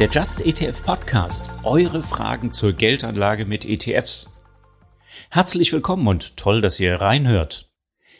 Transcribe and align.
Der 0.00 0.08
Just 0.10 0.44
ETF 0.44 0.82
Podcast. 0.82 1.50
Eure 1.62 2.02
Fragen 2.02 2.52
zur 2.52 2.72
Geldanlage 2.72 3.46
mit 3.46 3.64
ETFs. 3.64 4.34
Herzlich 5.30 5.72
willkommen 5.72 6.08
und 6.08 6.36
toll, 6.36 6.60
dass 6.60 6.80
ihr 6.80 7.00
reinhört. 7.00 7.70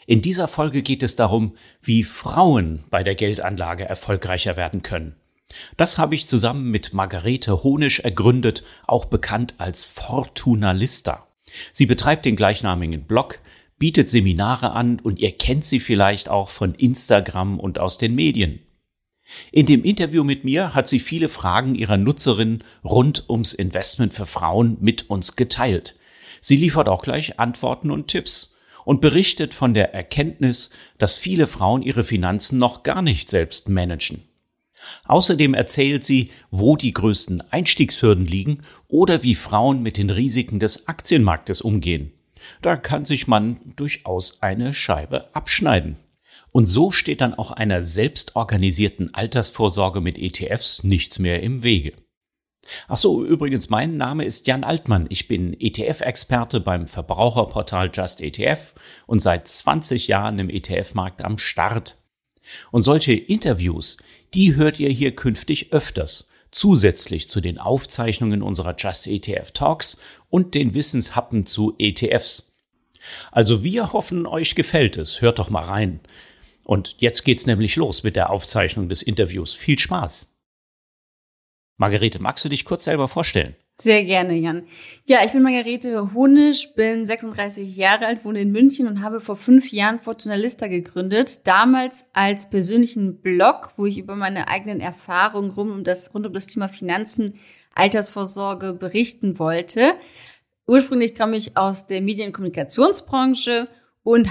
In 0.07 0.21
dieser 0.21 0.47
Folge 0.47 0.83
geht 0.83 1.03
es 1.03 1.17
darum, 1.17 1.57
wie 1.81 2.03
Frauen 2.03 2.85
bei 2.91 3.03
der 3.03 3.15
Geldanlage 3.15 3.83
erfolgreicher 3.83 4.55
werden 4.55 4.83
können. 4.83 5.17
Das 5.75 5.97
habe 5.97 6.15
ich 6.15 6.27
zusammen 6.27 6.71
mit 6.71 6.93
Margarete 6.93 7.61
Honisch 7.63 7.99
ergründet, 7.99 8.63
auch 8.87 9.03
bekannt 9.03 9.55
als 9.57 9.83
Fortunalista. 9.83 11.27
Sie 11.73 11.87
betreibt 11.87 12.23
den 12.23 12.37
gleichnamigen 12.37 13.03
Blog, 13.03 13.39
bietet 13.77 14.07
Seminare 14.07 14.71
an 14.71 15.01
und 15.01 15.19
ihr 15.19 15.37
kennt 15.37 15.65
sie 15.65 15.81
vielleicht 15.81 16.29
auch 16.29 16.47
von 16.47 16.73
Instagram 16.73 17.59
und 17.59 17.79
aus 17.79 17.97
den 17.97 18.15
Medien. 18.15 18.61
In 19.51 19.65
dem 19.65 19.83
Interview 19.83 20.23
mit 20.23 20.43
mir 20.43 20.75
hat 20.75 20.87
sie 20.87 20.99
viele 20.99 21.29
Fragen 21.29 21.75
ihrer 21.75 21.97
Nutzerinnen 21.97 22.63
rund 22.83 23.25
ums 23.29 23.53
Investment 23.53 24.13
für 24.13 24.25
Frauen 24.25 24.77
mit 24.79 25.09
uns 25.09 25.35
geteilt. 25.35 25.95
Sie 26.41 26.57
liefert 26.57 26.89
auch 26.89 27.01
gleich 27.01 27.39
Antworten 27.39 27.89
und 27.89 28.07
Tipps 28.07 28.55
und 28.83 29.01
berichtet 29.01 29.53
von 29.53 29.73
der 29.73 29.93
Erkenntnis, 29.93 30.69
dass 30.97 31.15
viele 31.15 31.47
Frauen 31.47 31.81
ihre 31.81 32.03
Finanzen 32.03 32.59
noch 32.59 32.83
gar 32.83 33.01
nicht 33.01 33.29
selbst 33.29 33.67
managen. 33.67 34.23
Außerdem 35.05 35.55
erzählt 35.55 36.03
sie, 36.03 36.29
wo 36.51 36.75
die 36.75 36.93
größten 36.93 37.41
Einstiegshürden 37.51 38.25
liegen 38.25 38.61
oder 38.87 39.23
wie 39.23 39.33
Frauen 39.33 39.81
mit 39.81 39.97
den 39.97 40.11
Risiken 40.11 40.59
des 40.59 40.87
Aktienmarktes 40.87 41.61
umgehen. 41.61 42.11
Da 42.61 42.75
kann 42.75 43.05
sich 43.05 43.25
man 43.25 43.59
durchaus 43.75 44.43
eine 44.43 44.73
Scheibe 44.73 45.33
abschneiden. 45.33 45.97
Und 46.55 46.67
so 46.67 46.89
steht 46.89 47.19
dann 47.19 47.33
auch 47.33 47.51
einer 47.51 47.81
selbstorganisierten 47.81 49.13
Altersvorsorge 49.13 49.99
mit 49.99 50.17
ETFs 50.17 50.85
nichts 50.85 51.19
mehr 51.19 51.43
im 51.43 51.63
Wege. 51.63 51.91
Ach 52.87 52.95
so, 52.95 53.25
übrigens, 53.25 53.69
mein 53.69 53.97
Name 53.97 54.23
ist 54.23 54.47
Jan 54.47 54.63
Altmann. 54.63 55.05
Ich 55.09 55.27
bin 55.27 55.53
ETF-Experte 55.59 56.61
beim 56.61 56.87
Verbraucherportal 56.87 57.91
Just 57.93 58.21
ETF 58.21 58.73
und 59.05 59.19
seit 59.19 59.49
20 59.49 60.07
Jahren 60.07 60.39
im 60.39 60.49
ETF-Markt 60.49 61.25
am 61.25 61.37
Start. 61.37 61.97
Und 62.71 62.83
solche 62.83 63.11
Interviews, 63.11 63.97
die 64.33 64.55
hört 64.55 64.79
ihr 64.79 64.91
hier 64.91 65.13
künftig 65.13 65.73
öfters, 65.73 66.29
zusätzlich 66.51 67.27
zu 67.27 67.41
den 67.41 67.59
Aufzeichnungen 67.59 68.41
unserer 68.41 68.77
Just 68.77 69.07
ETF 69.07 69.51
Talks 69.51 69.99
und 70.29 70.55
den 70.55 70.73
Wissenshappen 70.73 71.47
zu 71.47 71.75
ETFs. 71.79 72.55
Also 73.33 73.61
wir 73.61 73.91
hoffen, 73.91 74.25
euch 74.25 74.55
gefällt 74.55 74.95
es. 74.95 75.19
Hört 75.19 75.39
doch 75.39 75.49
mal 75.49 75.65
rein. 75.65 75.99
Und 76.65 76.95
jetzt 76.99 77.23
geht's 77.23 77.45
nämlich 77.45 77.75
los 77.75 78.03
mit 78.03 78.15
der 78.15 78.31
Aufzeichnung 78.31 78.89
des 78.89 79.01
Interviews. 79.01 79.53
Viel 79.53 79.79
Spaß! 79.79 80.35
Margarete, 81.77 82.19
magst 82.19 82.43
du 82.45 82.49
dich 82.49 82.65
kurz 82.65 82.85
selber 82.85 83.07
vorstellen? 83.07 83.55
Sehr 83.77 84.05
gerne, 84.05 84.35
Jan. 84.35 84.63
Ja, 85.05 85.25
ich 85.25 85.33
bin 85.33 85.43
Margarete 85.43 86.13
Honisch, 86.13 86.73
bin 86.75 87.05
36 87.05 87.75
Jahre 87.75 88.05
alt, 88.05 88.23
wohne 88.23 88.39
in 88.39 88.53
München 88.53 88.87
und 88.87 89.01
habe 89.01 89.19
vor 89.19 89.35
fünf 89.35 89.73
Jahren 89.73 89.99
Fortunalista 89.99 90.67
gegründet. 90.67 91.45
Damals 91.45 92.09
als 92.13 92.49
persönlichen 92.49 93.21
Blog, 93.21 93.73
wo 93.75 93.85
ich 93.85 93.97
über 93.97 94.15
meine 94.15 94.47
eigenen 94.47 94.79
Erfahrungen 94.79 95.51
rund 95.51 95.71
um 95.71 95.83
das, 95.83 96.13
rund 96.13 96.25
um 96.25 96.31
das 96.31 96.47
Thema 96.47 96.69
Finanzen, 96.69 97.37
Altersvorsorge 97.73 98.73
berichten 98.73 99.37
wollte. 99.39 99.95
Ursprünglich 100.65 101.13
komme 101.13 101.35
ich 101.35 101.57
aus 101.57 101.87
der 101.87 102.01
Medienkommunikationsbranche 102.01 103.63
und 103.63 103.69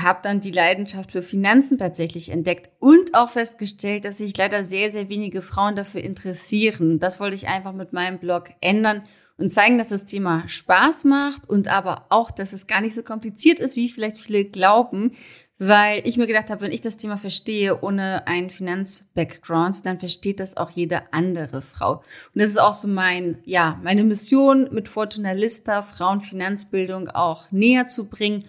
habe 0.05 0.21
dann 0.23 0.39
die 0.39 0.53
Leidenschaft 0.53 1.11
für 1.11 1.21
Finanzen 1.21 1.79
tatsächlich 1.79 2.31
entdeckt 2.31 2.71
und 2.79 3.15
auch 3.15 3.29
festgestellt, 3.29 4.05
dass 4.05 4.19
sich 4.19 4.37
leider 4.37 4.63
sehr, 4.63 4.93
sehr 4.93 5.09
wenige 5.09 5.43
Frauen 5.43 5.75
dafür 5.75 6.01
interessieren. 6.01 7.01
Das 7.01 7.19
wollte 7.19 7.35
ich 7.35 7.49
einfach 7.49 7.73
mit 7.73 7.93
meinem 7.93 8.21
Blog 8.21 8.51
ändern 8.61 9.03
und 9.37 9.51
zeigen, 9.51 9.77
dass 9.77 9.89
das 9.89 10.05
Thema 10.05 10.45
Spaß 10.47 11.03
macht 11.05 11.51
und 11.51 11.67
aber 11.67 12.07
auch, 12.11 12.31
dass 12.31 12.53
es 12.53 12.69
gar 12.69 12.81
nicht 12.81 12.95
so 12.95 13.03
kompliziert 13.03 13.59
ist, 13.59 13.75
wie 13.75 13.89
vielleicht 13.89 14.17
viele 14.17 14.45
glauben, 14.45 15.11
weil 15.59 16.07
ich 16.07 16.19
mir 16.19 16.29
gedacht 16.29 16.51
habe, 16.51 16.61
wenn 16.61 16.71
ich 16.71 16.81
das 16.81 16.97
Thema 16.97 17.17
verstehe 17.17 17.81
ohne 17.83 18.29
einen 18.29 18.51
Finanz-Background, 18.51 19.85
dann 19.87 19.99
versteht 19.99 20.39
das 20.39 20.57
auch 20.57 20.71
jede 20.71 21.13
andere 21.13 21.63
Frau. 21.63 21.95
Und 22.33 22.43
das 22.43 22.51
ist 22.51 22.61
auch 22.61 22.75
so 22.75 22.87
mein, 22.87 23.39
ja, 23.45 23.81
meine 23.83 24.05
Mission 24.05 24.69
mit 24.71 24.87
Fortuna 24.87 25.33
Lista, 25.33 25.83
Frauenfinanzbildung 25.83 27.09
auch 27.09 27.51
näher 27.51 27.89
zu 27.89 28.09
bringen 28.09 28.45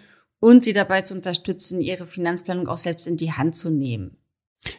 und 0.46 0.64
sie 0.64 0.74
dabei 0.74 1.02
zu 1.02 1.16
unterstützen, 1.16 1.82
ihre 1.82 2.06
Finanzplanung 2.06 2.68
auch 2.68 2.78
selbst 2.78 3.08
in 3.08 3.18
die 3.18 3.32
Hand 3.32 3.56
zu 3.56 3.72
nehmen. 3.72 4.16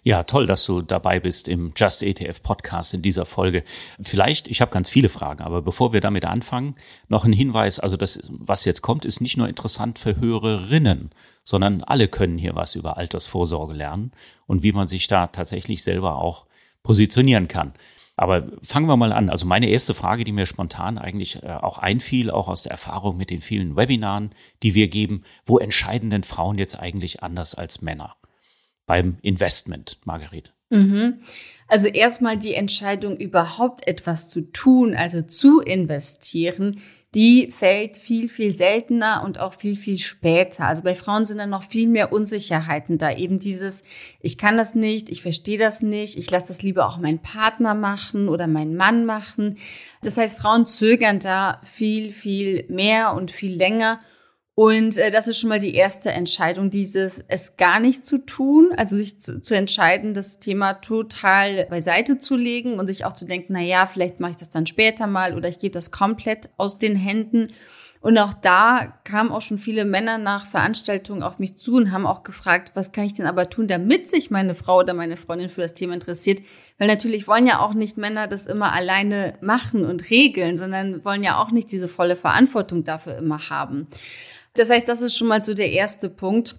Ja, 0.05 0.23
toll, 0.23 0.47
dass 0.47 0.65
du 0.65 0.81
dabei 0.81 1.19
bist 1.19 1.49
im 1.49 1.73
Just 1.77 2.05
ETF 2.05 2.41
Podcast 2.45 2.95
in 2.95 3.03
dieser 3.03 3.27
Folge. 3.27 3.65
Vielleicht, 4.01 4.47
ich 4.47 4.61
habe 4.61 4.71
ganz 4.71 4.89
viele 4.89 5.09
Fragen, 5.09 5.43
aber 5.43 5.63
bevor 5.63 5.93
wir 5.93 6.01
damit 6.01 6.25
anfangen, 6.25 6.77
noch 7.09 7.25
ein 7.25 7.33
Hinweis, 7.33 7.81
also 7.81 7.97
das, 7.97 8.21
was 8.31 8.65
jetzt 8.65 8.83
kommt, 8.83 9.05
ist 9.05 9.21
nicht 9.21 9.37
nur 9.37 9.49
interessant 9.49 9.99
für 9.99 10.17
Hörerinnen, 10.21 11.11
sondern 11.43 11.83
alle 11.83 12.07
können 12.07 12.39
hier 12.39 12.55
was 12.55 12.77
über 12.77 12.97
Altersvorsorge 12.97 13.75
lernen 13.75 14.13
und 14.47 14.63
wie 14.63 14.73
man 14.73 14.87
sich 14.87 15.09
da 15.09 15.27
tatsächlich 15.27 15.83
selber 15.83 16.19
auch 16.19 16.47
positionieren 16.85 17.49
kann. 17.49 17.73
Aber 18.17 18.49
fangen 18.63 18.89
wir 18.89 18.97
mal 18.97 19.13
an. 19.13 19.29
Also 19.29 19.47
meine 19.47 19.69
erste 19.69 19.93
Frage, 19.93 20.25
die 20.25 20.33
mir 20.33 20.47
spontan 20.47 20.97
eigentlich 20.97 21.43
äh, 21.43 21.49
auch 21.49 21.79
einfiel, 21.79 22.31
auch 22.31 22.49
aus 22.49 22.63
der 22.63 22.73
Erfahrung 22.73 23.19
mit 23.19 23.29
den 23.29 23.43
vielen 23.43 23.77
Webinaren, 23.77 24.31
die 24.63 24.75
wir 24.75 24.89
geben, 24.89 25.25
wo 25.45 25.59
entscheiden 25.59 26.09
denn 26.09 26.23
Frauen 26.23 26.57
jetzt 26.57 26.81
eigentlich 26.81 27.23
anders 27.23 27.55
als 27.55 27.83
Männer 27.83 28.17
beim 28.87 29.19
Investment, 29.21 29.99
Margarete? 30.05 30.53
Mhm. 30.71 31.21
Also 31.69 31.89
erstmal 31.89 32.39
die 32.39 32.55
Entscheidung, 32.55 33.17
überhaupt 33.17 33.87
etwas 33.87 34.31
zu 34.31 34.51
tun, 34.51 34.95
also 34.95 35.23
zu 35.23 35.61
investieren, 35.61 36.81
die 37.17 37.51
fällt 37.51 37.97
viel, 37.97 38.29
viel 38.29 38.55
seltener 38.55 39.23
und 39.25 39.41
auch 39.41 39.55
viel, 39.55 39.75
viel 39.75 39.97
später. 39.97 40.67
Also 40.67 40.83
bei 40.83 40.95
Frauen 40.95 41.25
sind 41.25 41.39
dann 41.39 41.49
noch 41.49 41.63
viel 41.63 41.89
mehr 41.89 42.13
Unsicherheiten 42.13 42.99
da. 42.99 43.11
Eben 43.11 43.39
dieses, 43.39 43.85
ich 44.21 44.37
kann 44.37 44.59
das 44.59 44.75
nicht, 44.75 45.09
ich 45.09 45.23
verstehe 45.23 45.57
das 45.57 45.81
nicht, 45.81 46.19
ich 46.19 46.31
lasse 46.31 46.49
das 46.49 46.61
lieber 46.61 46.87
auch 46.87 46.99
meinen 46.99 47.21
Partner 47.21 47.75
machen 47.75 48.29
oder 48.29 48.47
meinen 48.47 48.77
Mann 48.77 49.07
machen. 49.07 49.57
Das 50.03 50.19
heißt, 50.19 50.39
Frauen 50.39 50.67
zögern 50.67 51.19
da 51.19 51.59
viel, 51.65 52.11
viel 52.11 52.67
mehr 52.69 53.15
und 53.15 53.31
viel 53.31 53.57
länger. 53.57 53.99
Und 54.59 54.97
äh, 54.97 55.11
das 55.11 55.29
ist 55.29 55.39
schon 55.39 55.51
mal 55.51 55.59
die 55.59 55.75
erste 55.75 56.11
Entscheidung, 56.13 56.71
dieses 56.71 57.23
es 57.29 57.59
gar 57.59 57.79
nicht 57.79 58.07
zu 58.07 58.25
tun, 58.25 58.71
also 58.75 58.97
sich 58.97 59.21
zu, 59.21 59.43
zu 59.43 59.55
entscheiden, 59.55 60.15
das 60.15 60.39
Thema 60.39 60.73
total 60.73 61.67
beiseite 61.67 62.19
zu 62.19 62.37
legen 62.37 62.79
und 62.79 62.87
sich 62.87 63.05
auch 63.05 63.13
zu 63.13 63.27
denken, 63.27 63.53
na 63.53 63.61
ja, 63.61 63.85
vielleicht 63.85 64.19
mache 64.19 64.31
ich 64.31 64.37
das 64.39 64.49
dann 64.49 64.67
später 64.67 65.07
mal 65.07 65.37
oder 65.37 65.47
ich 65.47 65.59
gebe 65.59 65.75
das 65.75 65.91
komplett 65.91 66.49
aus 66.57 66.79
den 66.79 66.97
Händen. 66.97 67.49
Und 68.01 68.17
auch 68.17 68.33
da 68.33 68.95
kamen 69.05 69.31
auch 69.31 69.43
schon 69.43 69.59
viele 69.59 69.85
Männer 69.85 70.17
nach 70.17 70.47
Veranstaltungen 70.47 71.23
auf 71.23 71.39
mich 71.39 71.57
zu 71.57 71.75
und 71.75 71.93
haben 71.93 72.07
auch 72.07 72.23
gefragt, 72.23 72.73
was 72.75 72.93
kann 72.93 73.05
ich 73.05 73.15
denn 73.15 73.27
aber 73.27 73.51
tun, 73.51 73.69
damit 73.69 74.09
sich 74.09 74.31
meine 74.31 74.55
Frau 74.55 74.79
oder 74.79 74.95
meine 74.95 75.17
Freundin 75.17 75.51
für 75.51 75.61
das 75.61 75.75
Thema 75.75 75.93
interessiert? 75.93 76.41
Weil 76.79 76.89
natürlich 76.89 77.29
wollen 77.29 77.47
ja 77.47 77.59
auch 77.59 77.75
nicht 77.75 77.99
Männer 77.99 78.27
das 78.27 78.47
immer 78.47 78.73
alleine 78.73 79.35
machen 79.43 79.85
und 79.85 80.09
regeln, 80.09 80.57
sondern 80.57 81.05
wollen 81.05 81.25
ja 81.25 81.43
auch 81.43 81.51
nicht 81.51 81.71
diese 81.73 81.89
volle 81.89 82.17
Verantwortung 82.17 82.85
dafür 82.85 83.19
immer 83.19 83.51
haben. 83.51 83.87
Das 84.57 84.71
heißt, 84.71 84.89
das 84.89 85.03
ist 85.03 85.17
schon 85.17 85.29
mal 85.29 85.43
so 85.43 85.55
der 85.55 85.71
erste 85.71 86.09
Punkt. 86.09 86.57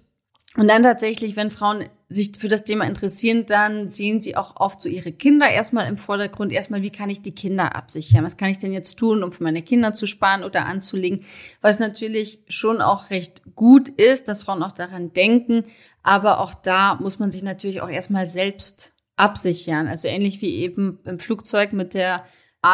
Und 0.55 0.67
dann 0.67 0.83
tatsächlich, 0.83 1.35
wenn 1.35 1.51
Frauen 1.51 1.85
sich 2.09 2.31
für 2.39 2.47
das 2.47 2.63
Thema 2.63 2.85
interessieren, 2.85 3.45
dann 3.45 3.89
sehen 3.89 4.21
sie 4.21 4.37
auch 4.37 4.55
oft 4.55 4.81
so 4.81 4.87
ihre 4.87 5.11
Kinder 5.11 5.49
erstmal 5.49 5.87
im 5.87 5.97
Vordergrund. 5.97 6.51
Erstmal, 6.51 6.81
wie 6.81 6.89
kann 6.89 7.09
ich 7.09 7.21
die 7.21 7.35
Kinder 7.35 7.75
absichern? 7.75 8.23
Was 8.23 8.37
kann 8.37 8.49
ich 8.49 8.57
denn 8.57 8.71
jetzt 8.71 8.95
tun, 8.95 9.23
um 9.23 9.31
für 9.31 9.43
meine 9.43 9.61
Kinder 9.61 9.93
zu 9.93 10.07
sparen 10.07 10.43
oder 10.43 10.65
anzulegen? 10.65 11.25
Was 11.61 11.79
natürlich 11.79 12.39
schon 12.47 12.81
auch 12.81 13.09
recht 13.09 13.41
gut 13.55 13.89
ist, 13.89 14.27
dass 14.27 14.43
Frauen 14.43 14.63
auch 14.63 14.71
daran 14.71 15.11
denken. 15.11 15.63
Aber 16.01 16.39
auch 16.39 16.53
da 16.53 16.95
muss 16.95 17.19
man 17.19 17.29
sich 17.29 17.43
natürlich 17.43 17.81
auch 17.81 17.89
erstmal 17.89 18.29
selbst 18.29 18.93
absichern. 19.17 19.87
Also 19.87 20.07
ähnlich 20.07 20.41
wie 20.41 20.55
eben 20.55 20.99
im 21.03 21.19
Flugzeug 21.19 21.73
mit 21.73 21.93
der 21.93 22.23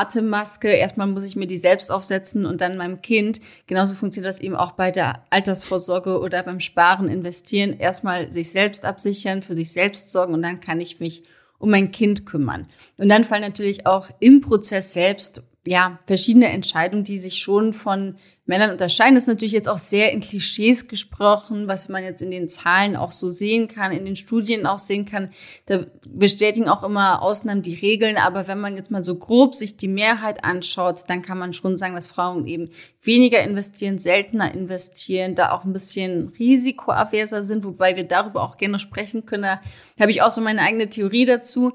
Atemmaske. 0.02 0.70
Erstmal 0.70 1.08
muss 1.08 1.24
ich 1.24 1.36
mir 1.36 1.48
die 1.48 1.58
selbst 1.58 1.92
aufsetzen 1.92 2.46
und 2.46 2.62
dann 2.62 2.78
meinem 2.78 3.02
Kind. 3.02 3.40
Genauso 3.68 3.96
funktioniert 3.96 4.30
das 4.30 4.42
eben 4.42 4.56
auch 4.56 4.72
bei 4.74 4.92
der 4.92 5.24
Altersvorsorge 5.30 6.20
oder 6.20 6.44
beim 6.44 6.60
Sparen, 6.60 7.08
investieren. 7.08 7.74
Erstmal 7.74 8.32
sich 8.32 8.52
selbst 8.52 8.86
absichern, 8.86 9.42
für 9.42 9.54
sich 9.54 9.72
selbst 9.72 10.12
sorgen 10.12 10.34
und 10.34 10.42
dann 10.42 10.60
kann 10.60 10.82
ich 10.82 11.00
mich 11.00 11.24
um 11.60 11.70
mein 11.70 11.92
Kind 11.92 12.26
kümmern. 12.26 12.68
Und 12.98 13.10
dann 13.10 13.24
fallen 13.24 13.42
natürlich 13.42 13.86
auch 13.86 14.10
im 14.20 14.42
Prozess 14.42 14.94
selbst 14.94 15.44
ja, 15.66 15.98
verschiedene 16.06 16.50
Entscheidungen, 16.50 17.06
die 17.06 17.18
sich 17.18 17.38
schon 17.38 17.74
von 17.74 18.18
Männern 18.46 18.72
unterscheiden. 18.72 19.16
Das 19.16 19.24
ist 19.24 19.30
natürlich 19.30 19.54
jetzt 19.54 19.70
auch 19.70 19.78
sehr 19.78 20.12
in 20.12 20.20
Klischees 20.20 20.90
gesprochen, 20.90 21.70
was 21.70 21.88
man 21.88 22.04
jetzt 22.04 22.22
in 22.22 22.32
den 22.32 22.50
Zahlen 22.50 22.98
auch 22.98 23.14
so 23.14 23.32
sehen 23.32 23.70
kann, 23.70 23.94
in 23.94 24.04
den 24.04 24.18
Studien 24.18 24.66
auch 24.66 24.80
sehen 24.80 25.06
kann. 25.06 25.32
Da 25.68 25.86
bestätigen 26.06 26.68
auch 26.68 26.84
immer 26.84 27.22
Ausnahmen 27.22 27.62
die 27.62 27.76
Regeln. 27.76 28.18
Aber 28.18 28.50
wenn 28.50 28.60
man 28.60 28.76
jetzt 28.76 28.92
mal 28.92 29.06
so 29.06 29.16
grob 29.16 29.56
sich 29.56 29.78
die 29.78 29.88
Mehrheit 29.88 30.44
anschaut, 30.44 31.04
dann 31.08 31.22
kann 31.22 31.38
man 31.38 31.54
schon 31.54 31.78
sagen, 31.78 31.96
dass 31.96 32.08
Frauen 32.08 32.46
eben 32.46 32.70
weniger 33.02 33.42
investieren, 33.42 34.00
seltener 34.00 34.54
investieren, 34.54 35.36
da 35.36 35.54
auch 35.54 35.64
ein 35.64 35.72
bisschen 35.72 36.34
risikoaverser 36.38 37.44
sind, 37.44 37.64
wobei 37.64 37.96
wir 37.96 38.04
darüber 38.04 38.44
auch 38.44 38.58
gerne 38.58 38.80
sprechen 38.80 39.26
können. 39.26 39.44
Da 39.44 39.62
habe 40.02 40.12
ich 40.12 40.22
auch 40.22 40.32
so 40.32 40.42
meine 40.42 40.62
eigene 40.62 40.90
Theorie 40.90 41.24
dazu. 41.24 41.72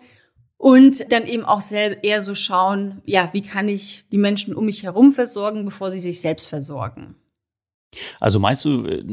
Und 0.58 1.12
dann 1.12 1.24
eben 1.24 1.44
auch 1.44 1.62
eher 1.70 2.20
so 2.20 2.34
schauen, 2.34 3.00
ja, 3.04 3.30
wie 3.32 3.42
kann 3.42 3.68
ich 3.68 4.08
die 4.10 4.18
Menschen 4.18 4.54
um 4.54 4.64
mich 4.64 4.82
herum 4.82 5.12
versorgen, 5.12 5.64
bevor 5.64 5.90
sie 5.92 6.00
sich 6.00 6.20
selbst 6.20 6.48
versorgen. 6.48 7.14
Also 8.18 8.40
meinst 8.40 8.64
du, 8.64 8.84
äh, 8.84 9.04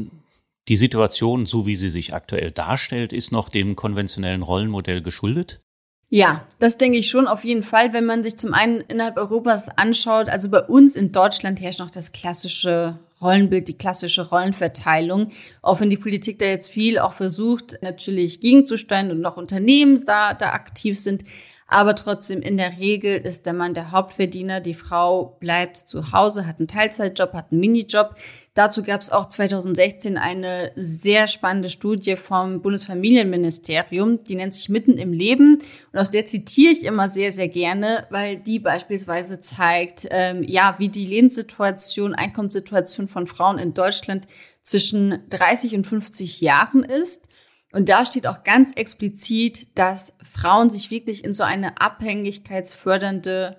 die 0.68 0.76
Situation, 0.76 1.46
so 1.46 1.64
wie 1.64 1.76
sie 1.76 1.90
sich 1.90 2.14
aktuell 2.14 2.50
darstellt, 2.50 3.12
ist 3.12 3.30
noch 3.30 3.48
dem 3.48 3.76
konventionellen 3.76 4.42
Rollenmodell 4.42 5.00
geschuldet? 5.00 5.60
Ja, 6.08 6.46
das 6.58 6.78
denke 6.78 6.98
ich 6.98 7.08
schon 7.08 7.26
auf 7.26 7.44
jeden 7.44 7.62
Fall, 7.62 7.92
wenn 7.92 8.06
man 8.06 8.22
sich 8.22 8.36
zum 8.36 8.54
einen 8.54 8.80
innerhalb 8.80 9.16
Europas 9.16 9.68
anschaut. 9.68 10.28
Also 10.28 10.50
bei 10.50 10.62
uns 10.62 10.96
in 10.96 11.12
Deutschland 11.12 11.60
herrscht 11.60 11.80
noch 11.80 11.90
das 11.90 12.12
klassische 12.12 12.98
Rollenbild, 13.20 13.68
die 13.68 13.78
klassische 13.78 14.28
Rollenverteilung. 14.28 15.30
Auch 15.62 15.80
wenn 15.80 15.90
die 15.90 15.96
Politik 15.96 16.38
da 16.38 16.46
jetzt 16.46 16.68
viel 16.68 16.98
auch 16.98 17.12
versucht, 17.12 17.78
natürlich 17.82 18.40
gegenzusteuern 18.40 19.10
und 19.10 19.24
auch 19.24 19.36
Unternehmen 19.36 20.02
da, 20.04 20.34
da 20.34 20.50
aktiv 20.50 20.98
sind. 20.98 21.24
Aber 21.68 21.96
trotzdem 21.96 22.42
in 22.42 22.56
der 22.56 22.78
Regel 22.78 23.16
ist 23.18 23.44
der 23.44 23.52
Mann 23.52 23.74
der 23.74 23.90
Hauptverdiener, 23.90 24.60
die 24.60 24.74
Frau 24.74 25.36
bleibt 25.40 25.76
zu 25.76 26.12
Hause, 26.12 26.46
hat 26.46 26.60
einen 26.60 26.68
Teilzeitjob, 26.68 27.32
hat 27.32 27.50
einen 27.50 27.60
Minijob. 27.60 28.14
Dazu 28.54 28.84
gab 28.84 29.00
es 29.00 29.10
auch 29.10 29.26
2016 29.28 30.16
eine 30.16 30.70
sehr 30.76 31.26
spannende 31.26 31.68
Studie 31.68 32.14
vom 32.14 32.62
Bundesfamilienministerium, 32.62 34.22
die 34.22 34.36
nennt 34.36 34.54
sich 34.54 34.68
Mitten 34.68 34.96
im 34.96 35.12
Leben. 35.12 35.60
Und 35.92 35.98
aus 35.98 36.12
der 36.12 36.24
zitiere 36.24 36.72
ich 36.72 36.84
immer 36.84 37.08
sehr, 37.08 37.32
sehr 37.32 37.48
gerne, 37.48 38.06
weil 38.10 38.36
die 38.36 38.60
beispielsweise 38.60 39.40
zeigt, 39.40 40.06
ähm, 40.10 40.44
ja, 40.44 40.76
wie 40.78 40.88
die 40.88 41.04
Lebenssituation, 41.04 42.14
Einkommenssituation 42.14 43.08
von 43.08 43.26
Frauen 43.26 43.58
in 43.58 43.74
Deutschland 43.74 44.28
zwischen 44.62 45.18
30 45.30 45.74
und 45.74 45.86
50 45.86 46.40
Jahren 46.40 46.84
ist. 46.84 47.28
Und 47.72 47.88
da 47.88 48.04
steht 48.04 48.26
auch 48.26 48.44
ganz 48.44 48.72
explizit, 48.72 49.78
dass 49.78 50.16
Frauen 50.22 50.70
sich 50.70 50.90
wirklich 50.90 51.24
in 51.24 51.32
so 51.32 51.42
eine 51.42 51.80
abhängigkeitsfördernde 51.80 53.56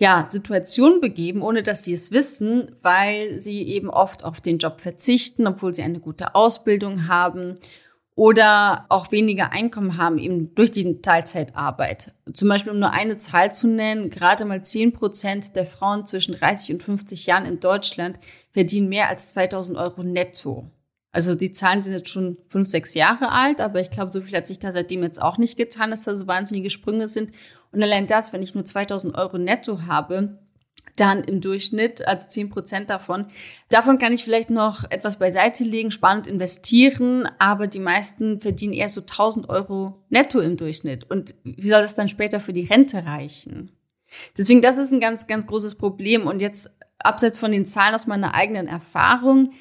ja, 0.00 0.26
Situation 0.28 1.00
begeben, 1.00 1.42
ohne 1.42 1.62
dass 1.62 1.84
sie 1.84 1.92
es 1.92 2.12
wissen, 2.12 2.70
weil 2.82 3.40
sie 3.40 3.62
eben 3.62 3.90
oft 3.90 4.24
auf 4.24 4.40
den 4.40 4.58
Job 4.58 4.80
verzichten, 4.80 5.46
obwohl 5.46 5.74
sie 5.74 5.82
eine 5.82 5.98
gute 5.98 6.36
Ausbildung 6.36 7.08
haben 7.08 7.58
oder 8.14 8.86
auch 8.88 9.10
weniger 9.12 9.52
Einkommen 9.52 9.96
haben, 9.96 10.18
eben 10.18 10.54
durch 10.54 10.70
die 10.70 11.00
Teilzeitarbeit. 11.02 12.12
Zum 12.32 12.48
Beispiel, 12.48 12.72
um 12.72 12.78
nur 12.78 12.92
eine 12.92 13.16
Zahl 13.16 13.52
zu 13.52 13.66
nennen, 13.66 14.10
gerade 14.10 14.44
mal 14.44 14.62
10 14.62 14.92
Prozent 14.92 15.56
der 15.56 15.66
Frauen 15.66 16.04
zwischen 16.04 16.34
30 16.34 16.74
und 16.74 16.82
50 16.82 17.26
Jahren 17.26 17.44
in 17.44 17.60
Deutschland 17.60 18.18
verdienen 18.50 18.88
mehr 18.88 19.08
als 19.08 19.28
2000 19.30 19.78
Euro 19.78 20.02
netto. 20.02 20.70
Also 21.10 21.34
die 21.34 21.52
Zahlen 21.52 21.82
sind 21.82 21.94
jetzt 21.94 22.10
schon 22.10 22.36
fünf, 22.48 22.68
sechs 22.68 22.94
Jahre 22.94 23.32
alt, 23.32 23.60
aber 23.60 23.80
ich 23.80 23.90
glaube, 23.90 24.12
so 24.12 24.20
viel 24.20 24.36
hat 24.36 24.46
sich 24.46 24.58
da 24.58 24.72
seitdem 24.72 25.02
jetzt 25.02 25.20
auch 25.20 25.38
nicht 25.38 25.56
getan, 25.56 25.90
dass 25.90 26.04
da 26.04 26.14
so 26.14 26.26
wahnsinnige 26.26 26.70
Sprünge 26.70 27.08
sind. 27.08 27.32
Und 27.72 27.82
allein 27.82 28.06
das, 28.06 28.32
wenn 28.32 28.42
ich 28.42 28.54
nur 28.54 28.64
2000 28.64 29.16
Euro 29.16 29.38
netto 29.38 29.86
habe, 29.86 30.38
dann 30.96 31.24
im 31.24 31.40
Durchschnitt, 31.40 32.06
also 32.06 32.28
10 32.28 32.50
Prozent 32.50 32.90
davon. 32.90 33.26
Davon 33.68 33.98
kann 33.98 34.12
ich 34.12 34.24
vielleicht 34.24 34.50
noch 34.50 34.90
etwas 34.90 35.18
beiseite 35.18 35.64
legen, 35.64 35.90
spannend 35.90 36.26
investieren, 36.26 37.28
aber 37.38 37.66
die 37.66 37.78
meisten 37.78 38.40
verdienen 38.40 38.72
eher 38.72 38.88
so 38.88 39.00
1000 39.00 39.48
Euro 39.48 40.04
netto 40.08 40.40
im 40.40 40.56
Durchschnitt. 40.56 41.10
Und 41.10 41.34
wie 41.44 41.68
soll 41.68 41.82
das 41.82 41.94
dann 41.94 42.08
später 42.08 42.40
für 42.40 42.52
die 42.52 42.64
Rente 42.64 43.04
reichen? 43.04 43.72
Deswegen, 44.36 44.62
das 44.62 44.78
ist 44.78 44.92
ein 44.92 45.00
ganz, 45.00 45.26
ganz 45.26 45.46
großes 45.46 45.76
Problem. 45.76 46.26
Und 46.26 46.40
jetzt 46.40 46.76
abseits 46.98 47.38
von 47.38 47.52
den 47.52 47.66
Zahlen 47.66 47.94
aus 47.94 48.06
meiner 48.06 48.34
eigenen 48.34 48.66
Erfahrung, 48.66 49.52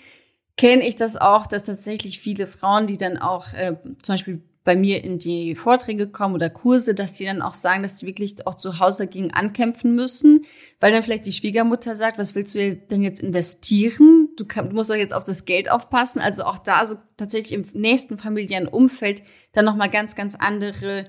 kenne 0.57 0.87
ich 0.87 0.95
das 0.95 1.15
auch, 1.15 1.47
dass 1.47 1.65
tatsächlich 1.65 2.19
viele 2.19 2.47
Frauen, 2.47 2.87
die 2.87 2.97
dann 2.97 3.17
auch 3.17 3.53
äh, 3.53 3.75
zum 4.01 4.13
Beispiel 4.13 4.41
bei 4.67 4.75
mir 4.75 5.01
in 5.01 5.17
die 5.17 5.55
Vorträge 5.55 6.09
kommen 6.09 6.35
oder 6.35 6.49
Kurse, 6.49 6.93
dass 6.93 7.13
die 7.13 7.23
dann 7.23 7.41
auch 7.41 7.53
sagen, 7.53 7.83
dass 7.83 7.95
die 7.95 8.05
wirklich 8.05 8.45
auch 8.45 8.55
zu 8.55 8.79
Hause 8.79 9.05
dagegen 9.05 9.31
ankämpfen 9.31 9.95
müssen, 9.95 10.41
weil 10.81 10.91
dann 10.91 11.03
vielleicht 11.03 11.25
die 11.25 11.31
Schwiegermutter 11.31 11.95
sagt, 11.95 12.17
was 12.17 12.35
willst 12.35 12.53
du 12.53 12.75
denn 12.75 13.01
jetzt 13.01 13.21
investieren? 13.21 14.27
Du, 14.35 14.43
kann, 14.45 14.69
du 14.69 14.75
musst 14.75 14.89
doch 14.89 14.95
jetzt 14.95 15.13
auf 15.13 15.23
das 15.23 15.45
Geld 15.45 15.71
aufpassen. 15.71 16.19
Also 16.19 16.43
auch 16.43 16.57
da 16.57 16.85
so 16.85 16.97
tatsächlich 17.15 17.53
im 17.53 17.65
nächsten 17.79 18.17
familiären 18.17 18.67
Umfeld 18.67 19.23
dann 19.53 19.63
nochmal 19.63 19.89
ganz, 19.89 20.17
ganz 20.17 20.35
andere 20.35 21.05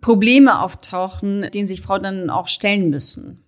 Probleme 0.00 0.60
auftauchen, 0.60 1.48
denen 1.52 1.66
sich 1.66 1.80
Frauen 1.80 2.04
dann 2.04 2.30
auch 2.30 2.46
stellen 2.46 2.88
müssen. 2.88 3.42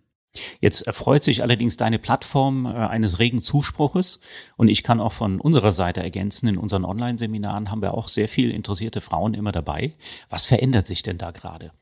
Jetzt 0.60 0.82
erfreut 0.82 1.22
sich 1.22 1.42
allerdings 1.42 1.76
deine 1.76 1.98
Plattform 1.98 2.66
äh, 2.66 2.70
eines 2.70 3.18
regen 3.18 3.40
Zuspruches 3.40 4.20
und 4.56 4.68
ich 4.68 4.82
kann 4.82 5.00
auch 5.00 5.12
von 5.12 5.40
unserer 5.40 5.72
Seite 5.72 6.02
ergänzen, 6.02 6.48
in 6.48 6.58
unseren 6.58 6.84
Online-Seminaren 6.84 7.70
haben 7.70 7.82
wir 7.82 7.94
auch 7.94 8.08
sehr 8.08 8.28
viel 8.28 8.50
interessierte 8.50 9.00
Frauen 9.00 9.34
immer 9.34 9.52
dabei. 9.52 9.94
Was 10.28 10.44
verändert 10.44 10.86
sich 10.86 11.02
denn 11.02 11.18
da 11.18 11.30
gerade? 11.30 11.72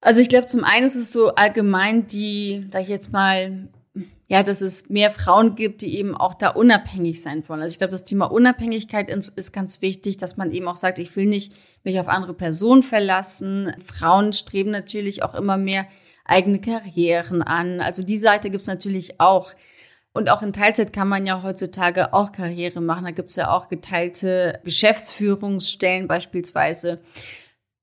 Also 0.00 0.20
ich 0.20 0.28
glaube, 0.28 0.46
zum 0.46 0.64
einen 0.64 0.86
ist 0.86 0.96
es 0.96 1.12
so 1.12 1.34
allgemein 1.34 2.06
die, 2.06 2.66
sag 2.72 2.82
ich 2.82 2.88
jetzt 2.88 3.12
mal, 3.12 3.68
ja, 4.26 4.42
dass 4.42 4.62
es 4.62 4.88
mehr 4.88 5.10
Frauen 5.10 5.54
gibt, 5.54 5.82
die 5.82 5.98
eben 5.98 6.16
auch 6.16 6.34
da 6.34 6.48
unabhängig 6.48 7.20
sein 7.20 7.46
wollen. 7.48 7.60
Also 7.60 7.72
ich 7.72 7.78
glaube, 7.78 7.92
das 7.92 8.04
Thema 8.04 8.26
Unabhängigkeit 8.26 9.10
ist 9.10 9.52
ganz 9.52 9.82
wichtig, 9.82 10.16
dass 10.16 10.38
man 10.38 10.50
eben 10.50 10.66
auch 10.66 10.76
sagt, 10.76 10.98
ich 10.98 11.14
will 11.14 11.26
nicht 11.26 11.52
mich 11.84 12.00
auf 12.00 12.08
andere 12.08 12.32
Personen 12.32 12.82
verlassen. 12.82 13.72
Frauen 13.78 14.32
streben 14.32 14.70
natürlich 14.70 15.22
auch 15.22 15.34
immer 15.34 15.58
mehr 15.58 15.86
eigene 16.24 16.60
Karrieren 16.60 17.42
an. 17.42 17.80
Also 17.80 18.02
die 18.02 18.18
Seite 18.18 18.50
gibt's 18.50 18.66
natürlich 18.66 19.20
auch. 19.20 19.52
Und 20.14 20.30
auch 20.30 20.42
in 20.42 20.52
Teilzeit 20.52 20.92
kann 20.92 21.08
man 21.08 21.26
ja 21.26 21.42
heutzutage 21.42 22.12
auch 22.12 22.32
Karriere 22.32 22.80
machen. 22.80 23.04
Da 23.04 23.10
gibt's 23.12 23.36
ja 23.36 23.50
auch 23.50 23.68
geteilte 23.68 24.60
Geschäftsführungsstellen 24.62 26.06
beispielsweise. 26.06 27.00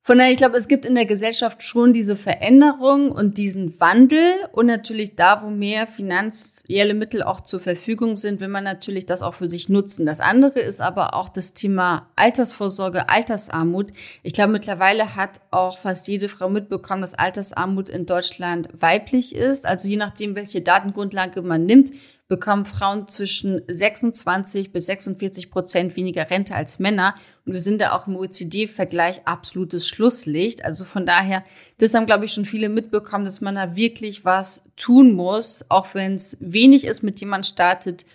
Von 0.10 0.18
daher, 0.18 0.32
ich 0.32 0.38
glaube, 0.38 0.58
es 0.58 0.68
gibt 0.68 0.88
in 0.88 0.96
der 0.96 1.06
Gesellschaft 1.06 1.62
schon 1.62 1.94
diese 1.94 2.16
Veränderung 2.16 3.12
und 3.12 3.38
diesen 3.38 3.80
Wandel 3.80 4.34
und 4.54 4.66
natürlich 4.66 5.16
da, 5.16 5.44
wo 5.44 5.52
mehr 5.52 5.86
finanzielle 5.86 6.96
Mittel 6.96 7.22
auch 7.22 7.42
zur 7.42 7.60
Verfügung 7.60 8.16
sind, 8.16 8.40
will 8.40 8.48
man 8.48 8.64
natürlich 8.64 9.06
das 9.06 9.22
auch 9.22 9.36
für 9.36 9.48
sich 9.48 9.70
nutzen. 9.70 10.08
Das 10.08 10.20
andere 10.20 10.62
ist 10.62 10.82
aber 10.82 11.14
auch 11.14 11.30
das 11.30 11.54
Thema 11.54 12.10
Altersvorsorge, 12.16 13.08
Altersarmut. 13.08 13.92
Ich 14.24 14.34
glaube, 14.34 14.54
mittlerweile 14.54 15.16
hat 15.16 15.42
auch 15.52 15.78
fast 15.78 16.08
jede 16.08 16.28
Frau 16.28 16.50
mitbekommen, 16.50 17.02
dass 17.02 17.14
Altersarmut 17.14 17.88
in 17.88 18.08
Deutschland 18.08 18.68
weiblich 18.74 19.36
ist. 19.36 19.68
Also 19.68 19.88
je 19.88 19.98
nachdem, 19.98 20.36
welche 20.36 20.62
Datengrundlage 20.62 21.44
man 21.44 21.68
nimmt, 21.68 21.92
bekommen 22.30 22.66
Frauen 22.66 23.08
zwischen 23.08 23.64
26 23.68 24.72
bis 24.72 24.86
46 24.86 25.50
Prozent 25.50 25.96
weniger 25.96 26.30
Rente 26.30 26.54
als 26.54 26.78
Männer. 26.78 27.16
Und 27.46 27.54
wir 27.54 27.60
sind 27.60 27.82
da 27.82 27.94
auch 27.94 28.06
im 28.06 28.16
OECD-Vergleich 28.16 29.28
absolutes 29.28 29.88
Schlusslicht. 29.88 30.64
Also 30.64 30.86
von 30.86 31.08
daher, 31.08 31.44
das 31.80 31.96
haben, 31.96 32.06
glaube 32.06 32.26
ich, 32.26 32.32
schon 32.32 32.46
viele 32.46 32.70
mitbekommen, 32.70 33.26
dass 33.26 33.42
man 33.42 33.56
da 33.56 33.76
wirklich 33.76 34.26
was 34.26 34.62
tun 34.78 35.14
muss, 35.14 35.66
auch 35.70 35.96
wenn 35.96 36.14
es 36.14 36.38
wenig 36.40 36.86
ist, 36.86 37.02
mit 37.02 37.20
dem 37.20 37.30
man 37.30 37.44
startet. 37.44 38.06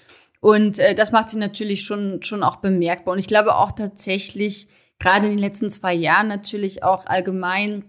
Und 0.41 0.79
äh, 0.79 0.95
das 0.95 1.11
macht 1.11 1.31
sie 1.31 1.39
natürlich 1.39 1.83
schon, 1.83 2.23
schon 2.23 2.45
auch 2.45 2.57
bemerkbar. 2.57 3.15
Und 3.15 3.19
ich 3.19 3.27
glaube 3.29 3.57
auch 3.57 3.73
tatsächlich, 3.73 4.69
gerade 5.01 5.27
in 5.27 5.33
den 5.33 5.41
letzten 5.41 5.71
zwei 5.71 5.93
Jahren 5.93 6.29
natürlich 6.29 6.85
auch 6.85 7.07
allgemein 7.07 7.85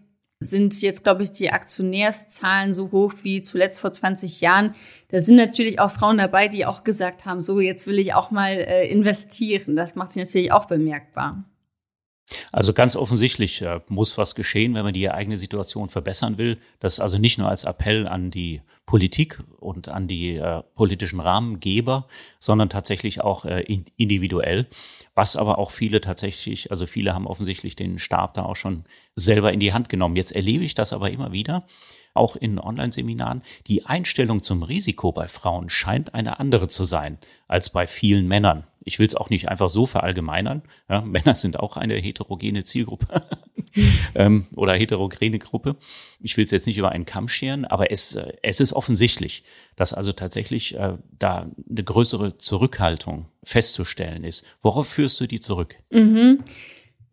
sind 0.45 0.81
jetzt, 0.81 1.03
glaube 1.03 1.23
ich, 1.23 1.31
die 1.31 1.51
Aktionärszahlen 1.51 2.73
so 2.73 2.91
hoch 2.91 3.13
wie 3.23 3.41
zuletzt 3.41 3.81
vor 3.81 3.91
20 3.91 4.41
Jahren. 4.41 4.75
Da 5.09 5.21
sind 5.21 5.35
natürlich 5.35 5.79
auch 5.79 5.91
Frauen 5.91 6.17
dabei, 6.17 6.47
die 6.47 6.65
auch 6.65 6.83
gesagt 6.83 7.25
haben, 7.25 7.41
so 7.41 7.59
jetzt 7.59 7.87
will 7.87 7.99
ich 7.99 8.13
auch 8.13 8.31
mal 8.31 8.53
äh, 8.53 8.89
investieren. 8.89 9.75
Das 9.75 9.95
macht 9.95 10.11
sie 10.13 10.19
natürlich 10.19 10.51
auch 10.51 10.65
bemerkbar. 10.65 11.43
Also 12.51 12.73
ganz 12.73 12.95
offensichtlich 12.95 13.61
äh, 13.61 13.81
muss 13.87 14.17
was 14.17 14.33
geschehen, 14.33 14.73
wenn 14.73 14.83
man 14.83 14.93
die 14.93 15.09
eigene 15.09 15.37
Situation 15.37 15.89
verbessern 15.89 16.37
will. 16.37 16.57
Das 16.79 16.99
also 16.99 17.17
nicht 17.17 17.37
nur 17.37 17.49
als 17.49 17.65
Appell 17.65 18.07
an 18.07 18.31
die 18.31 18.61
Politik 18.85 19.43
und 19.59 19.89
an 19.89 20.07
die 20.07 20.35
äh, 20.35 20.63
politischen 20.75 21.19
Rahmengeber, 21.19 22.07
sondern 22.39 22.69
tatsächlich 22.69 23.21
auch 23.21 23.45
äh, 23.45 23.61
individuell. 23.97 24.67
Was 25.13 25.35
aber 25.35 25.59
auch 25.59 25.71
viele 25.71 26.01
tatsächlich, 26.01 26.71
also 26.71 26.85
viele 26.85 27.13
haben 27.13 27.27
offensichtlich 27.27 27.75
den 27.75 27.99
Stab 27.99 28.33
da 28.33 28.43
auch 28.43 28.55
schon 28.55 28.85
selber 29.15 29.53
in 29.53 29.59
die 29.59 29.73
Hand 29.73 29.89
genommen. 29.89 30.15
Jetzt 30.15 30.31
erlebe 30.31 30.63
ich 30.63 30.73
das 30.73 30.93
aber 30.93 31.11
immer 31.11 31.31
wieder, 31.31 31.65
auch 32.13 32.35
in 32.35 32.59
Online-Seminaren, 32.59 33.43
die 33.67 33.85
Einstellung 33.85 34.41
zum 34.41 34.63
Risiko 34.63 35.11
bei 35.11 35.27
Frauen 35.27 35.69
scheint 35.69 36.13
eine 36.13 36.39
andere 36.39 36.67
zu 36.67 36.85
sein 36.85 37.17
als 37.47 37.69
bei 37.69 37.87
vielen 37.87 38.27
Männern. 38.27 38.65
Ich 38.85 38.99
will 38.99 39.07
es 39.07 39.15
auch 39.15 39.29
nicht 39.29 39.49
einfach 39.49 39.67
so 39.67 39.85
verallgemeinern. 39.85 40.61
Ja, 40.87 41.01
Männer 41.05 41.35
sind 41.35 41.59
auch 41.59 41.75
eine 41.75 41.95
heterogene 41.95 42.63
Zielgruppe 42.63 43.23
ähm, 44.15 44.45
oder 44.55 44.73
heterogene 44.73 45.39
Gruppe. 45.39 45.75
Ich 46.21 46.37
will 46.37 46.45
es 46.45 46.51
jetzt 46.51 46.67
nicht 46.67 46.77
über 46.77 46.91
einen 46.91 47.05
Kamm 47.05 47.27
scheren, 47.27 47.65
aber 47.65 47.91
es, 47.91 48.15
äh, 48.15 48.33
es 48.43 48.59
ist 48.61 48.71
offensichtlich, 48.71 49.43
dass 49.75 49.93
also 49.93 50.13
tatsächlich 50.13 50.75
äh, 50.75 50.93
da 51.19 51.51
eine 51.69 51.83
größere 51.83 52.37
Zurückhaltung 52.37 53.25
festzustellen 53.43 54.23
ist. 54.23 54.45
Worauf 54.61 54.87
führst 54.87 55.19
du 55.19 55.27
die 55.27 55.39
zurück? 55.39 55.75
Mhm. 55.91 56.43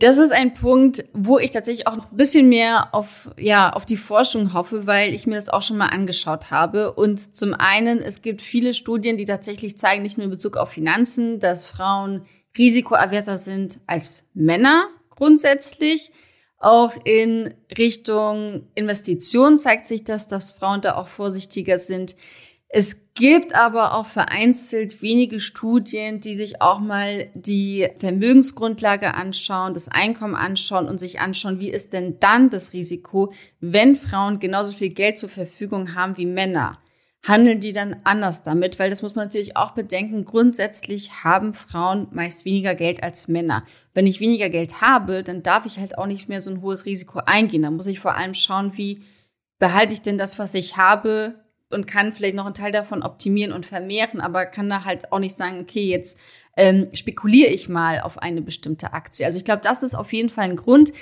Das 0.02 0.18
ist 0.18 0.32
ein 0.32 0.52
Punkt, 0.52 1.04
wo 1.12 1.38
ich 1.38 1.52
tatsächlich 1.52 1.86
auch 1.86 1.94
noch 1.94 2.10
ein 2.10 2.16
bisschen 2.16 2.48
mehr 2.48 2.92
auf, 2.92 3.30
ja, 3.38 3.70
auf 3.70 3.86
die 3.86 3.96
Forschung 3.96 4.52
hoffe, 4.52 4.88
weil 4.88 5.14
ich 5.14 5.28
mir 5.28 5.36
das 5.36 5.48
auch 5.48 5.62
schon 5.62 5.76
mal 5.76 5.90
angeschaut 5.90 6.50
habe. 6.50 6.92
Und 6.94 7.36
zum 7.36 7.54
einen, 7.54 8.00
es 8.00 8.20
gibt 8.20 8.42
viele 8.42 8.74
Studien, 8.74 9.16
die 9.16 9.26
tatsächlich 9.26 9.78
zeigen, 9.78 10.02
nicht 10.02 10.18
nur 10.18 10.24
in 10.24 10.32
Bezug 10.32 10.56
auf 10.56 10.70
Finanzen, 10.70 11.38
dass 11.38 11.66
Frauen 11.66 12.26
risikoaverser 12.58 13.38
sind 13.38 13.78
als 13.86 14.28
Männer 14.34 14.88
grundsätzlich. 15.10 16.10
Auch 16.58 16.94
in 17.04 17.54
Richtung 17.78 18.66
Investition 18.74 19.56
zeigt 19.56 19.86
sich 19.86 20.02
das, 20.02 20.26
dass 20.26 20.50
Frauen 20.50 20.80
da 20.80 20.96
auch 20.96 21.06
vorsichtiger 21.06 21.78
sind. 21.78 22.16
Es 22.74 23.12
gibt 23.12 23.54
aber 23.54 23.94
auch 23.94 24.06
vereinzelt 24.06 25.02
wenige 25.02 25.40
Studien, 25.40 26.20
die 26.20 26.34
sich 26.34 26.62
auch 26.62 26.80
mal 26.80 27.28
die 27.34 27.86
Vermögensgrundlage 27.96 29.12
anschauen, 29.12 29.74
das 29.74 29.88
Einkommen 29.88 30.34
anschauen 30.34 30.88
und 30.88 30.98
sich 30.98 31.20
anschauen, 31.20 31.60
wie 31.60 31.68
ist 31.68 31.92
denn 31.92 32.18
dann 32.18 32.48
das 32.48 32.72
Risiko, 32.72 33.34
wenn 33.60 33.94
Frauen 33.94 34.38
genauso 34.38 34.72
viel 34.72 34.88
Geld 34.88 35.18
zur 35.18 35.28
Verfügung 35.28 35.94
haben 35.94 36.16
wie 36.16 36.24
Männer 36.24 36.78
handeln 37.24 37.60
die 37.60 37.72
dann 37.72 37.96
anders 38.04 38.42
damit, 38.42 38.78
weil 38.78 38.90
das 38.90 39.02
muss 39.02 39.14
man 39.14 39.26
natürlich 39.26 39.56
auch 39.56 39.72
bedenken. 39.72 40.24
Grundsätzlich 40.24 41.22
haben 41.22 41.54
Frauen 41.54 42.08
meist 42.10 42.44
weniger 42.44 42.74
Geld 42.74 43.02
als 43.02 43.28
Männer. 43.28 43.64
Wenn 43.94 44.06
ich 44.06 44.20
weniger 44.20 44.50
Geld 44.50 44.80
habe, 44.80 45.22
dann 45.22 45.42
darf 45.42 45.64
ich 45.64 45.78
halt 45.78 45.98
auch 45.98 46.06
nicht 46.06 46.28
mehr 46.28 46.42
so 46.42 46.50
ein 46.50 46.62
hohes 46.62 46.84
Risiko 46.84 47.20
eingehen. 47.24 47.62
Da 47.62 47.70
muss 47.70 47.86
ich 47.86 48.00
vor 48.00 48.16
allem 48.16 48.34
schauen, 48.34 48.76
wie 48.76 49.04
behalte 49.60 49.92
ich 49.92 50.02
denn 50.02 50.18
das, 50.18 50.40
was 50.40 50.54
ich 50.54 50.76
habe 50.76 51.36
und 51.72 51.86
kann 51.86 52.12
vielleicht 52.12 52.34
noch 52.34 52.46
einen 52.46 52.54
Teil 52.54 52.72
davon 52.72 53.02
optimieren 53.02 53.52
und 53.52 53.66
vermehren, 53.66 54.20
aber 54.20 54.46
kann 54.46 54.68
da 54.68 54.84
halt 54.84 55.12
auch 55.12 55.18
nicht 55.18 55.34
sagen, 55.34 55.60
okay, 55.60 55.84
jetzt 55.84 56.18
ähm, 56.56 56.88
spekuliere 56.92 57.50
ich 57.50 57.68
mal 57.68 58.00
auf 58.00 58.18
eine 58.18 58.42
bestimmte 58.42 58.92
Aktie. 58.92 59.24
Also 59.26 59.38
ich 59.38 59.44
glaube, 59.44 59.62
das 59.62 59.82
ist 59.82 59.94
auf 59.94 60.12
jeden 60.12 60.28
Fall 60.28 60.44
ein 60.44 60.56
Grund. 60.56 60.92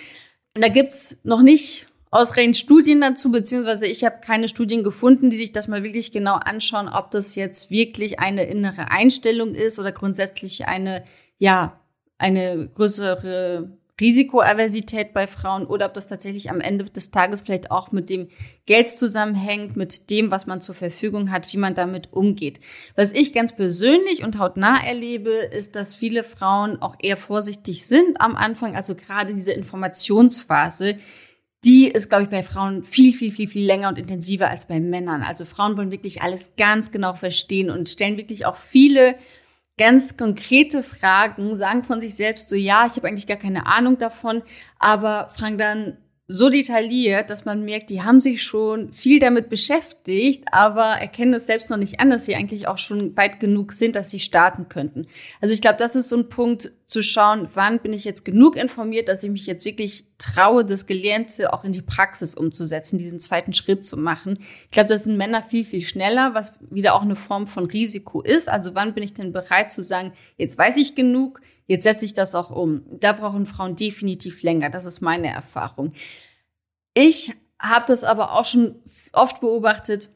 Da 0.55 0.69
gibt's 0.69 1.19
noch 1.25 1.43
nicht 1.43 1.87
ausreichend 2.11 2.57
Studien 2.57 3.01
dazu, 3.01 3.31
beziehungsweise 3.31 3.87
ich 3.87 4.05
habe 4.05 4.21
keine 4.21 4.49
Studien 4.49 4.83
gefunden, 4.83 5.31
die 5.31 5.37
sich 5.37 5.53
das 5.53 5.69
mal 5.69 5.85
wirklich 5.85 6.13
genau 6.13 6.35
anschauen, 6.35 6.89
ob 6.89 7.11
das 7.11 7.37
jetzt 7.37 7.71
wirklich 7.71 8.19
eine 8.19 8.45
innere 8.45 8.91
Einstellung 8.91 9.55
ist 9.55 9.79
oder 9.79 9.93
grundsätzlich 9.93 10.67
eine, 10.67 11.05
ja, 11.39 11.81
eine 12.19 12.69
größere 12.69 13.80
Risikoaversität 14.01 15.13
bei 15.13 15.27
Frauen 15.27 15.67
oder 15.67 15.87
ob 15.87 15.95
das 15.95 16.07
tatsächlich 16.07 16.51
am 16.51 16.61
Ende 16.61 16.85
des 16.85 17.11
Tages 17.11 17.43
vielleicht 17.43 17.71
auch 17.71 17.93
mit 17.93 18.11
dem 18.11 18.29
Geld 18.67 18.89
zusammenhängt, 18.89 19.77
mit 19.77 20.11
dem, 20.11 20.31
was 20.31 20.47
man 20.47 20.61
zur 20.61 20.75
Verfügung 20.75 21.31
hat, 21.31 21.53
wie 21.53 21.59
man 21.59 21.75
damit 21.75 22.13
umgeht. 22.13 22.61
Was 22.97 23.13
ich 23.13 23.33
ganz 23.33 23.55
persönlich 23.55 24.23
und 24.25 24.39
hautnah 24.39 24.85
erlebe, 24.85 25.31
ist, 25.31 25.77
dass 25.77 25.95
viele 25.95 26.25
Frauen 26.25 26.81
auch 26.81 26.97
eher 27.01 27.17
vorsichtig 27.17 27.87
sind 27.87 28.21
am 28.21 28.37
Anfang, 28.37 28.77
also 28.77 28.95
gerade 28.95 29.35
diese 29.35 29.53
Informationsphase, 29.53 30.99
die 31.65 31.89
ist, 31.89 32.09
glaube 32.09 32.25
ich, 32.25 32.31
bei 32.31 32.43
Frauen 32.43 32.85
viel, 32.85 33.13
viel, 33.13 33.33
viel, 33.33 33.47
viel 33.47 33.67
länger 33.67 33.89
und 33.89 33.99
intensiver 33.99 34.49
als 34.49 34.67
bei 34.67 34.81
Männern. 34.81 35.23
Also 35.23 35.45
Frauen 35.45 35.77
wollen 35.77 35.91
wirklich 35.91 36.23
alles 36.23 36.55
ganz 36.57 36.91
genau 36.91 37.15
verstehen 37.15 37.69
und 37.71 37.89
stellen 37.89 38.17
wirklich 38.17 38.47
auch 38.47 38.57
viele 38.57 39.17
ganz 39.81 40.19
konkrete 40.19 40.83
Fragen, 40.83 41.57
sagen 41.57 41.83
von 41.83 42.03
sich 42.03 42.15
selbst 42.15 42.51
so, 42.51 42.55
ja, 42.55 42.87
ich 42.87 42.97
habe 42.97 43.09
eigentlich 43.09 43.27
gar 43.27 43.39
keine 43.39 43.65
Ahnung 43.65 43.97
davon, 43.97 44.43
aber 44.79 45.31
fragen 45.35 45.57
dann 45.57 45.97
so 46.29 46.51
detailliert, 46.51 47.31
dass 47.31 47.47
man 47.47 47.65
merkt, 47.65 47.89
die 47.89 48.03
haben 48.03 48.21
sich 48.21 48.43
schon 48.43 48.93
viel 48.93 49.19
damit 49.21 49.49
beschäftigt, 49.49 50.45
aber 50.53 50.99
erkennen 51.01 51.33
es 51.33 51.47
selbst 51.47 51.71
noch 51.71 51.79
nicht 51.79 51.99
an, 51.99 52.11
dass 52.11 52.27
sie 52.27 52.37
eigentlich 52.37 52.69
auch 52.69 52.77
schon 52.77 53.17
weit 53.17 53.41
genug 53.41 53.73
sind, 53.73 53.97
dass 53.97 54.11
sie 54.11 54.21
starten 54.21 54.69
könnten. 54.69 55.07
Also 55.41 55.55
ich 55.55 55.63
glaube, 55.63 55.79
das 55.79 55.97
ist 55.97 56.11
so 56.11 56.17
ein 56.17 56.29
Punkt 56.29 56.71
zu 56.91 57.03
schauen, 57.03 57.49
wann 57.55 57.81
bin 57.81 57.93
ich 57.93 58.05
jetzt 58.05 58.25
genug 58.25 58.57
informiert, 58.57 59.09
dass 59.09 59.23
ich 59.23 59.31
mich 59.31 59.47
jetzt 59.47 59.65
wirklich 59.65 60.07
traue, 60.19 60.65
das 60.65 60.87
Gelernte 60.87 61.53
auch 61.53 61.65
in 61.65 61.73
die 61.73 61.83
Praxis 61.83 62.35
umzusetzen, 62.35 62.99
diesen 62.99 63.21
zweiten 63.21 63.53
Schritt 63.53 63.85
zu 63.85 63.97
machen. 63.97 64.39
Ich 64.65 64.73
glaube, 64.73 64.89
das 64.89 65.05
sind 65.05 65.17
Männer 65.17 65.43
viel, 65.43 65.65
viel 65.65 65.83
schneller, 65.83 66.35
was 66.35 66.59
wieder 66.71 66.95
auch 66.95 67.03
eine 67.03 67.17
Form 67.17 67.47
von 67.47 67.67
Risiko 67.67 68.21
ist. 68.21 68.49
Also 68.49 68.75
wann 68.75 68.93
bin 68.95 69.05
ich 69.05 69.15
denn 69.15 69.33
bereit 69.33 69.73
zu 69.73 69.83
sagen, 69.83 70.13
jetzt 70.37 70.59
weiß 70.59 70.77
ich 70.77 70.95
genug, 70.95 71.41
Jetzt 71.71 71.85
setze 71.85 72.05
ich 72.05 72.15
das 72.15 72.35
auch 72.35 72.51
um. 72.51 72.83
Da 72.99 73.13
brauchen 73.13 73.47
Frauen 73.47 73.77
definitiv 73.77 74.43
länger. 74.43 74.71
Das 74.71 74.87
ist 74.87 75.03
meine 75.03 75.29
Erfahrung. 75.29 75.93
Ich 76.95 77.33
habe 77.61 77.85
das 77.87 78.03
aber 78.03 78.33
auch 78.33 78.45
schon 78.45 78.83
oft 79.13 79.41
beobachtet, 79.41 80.11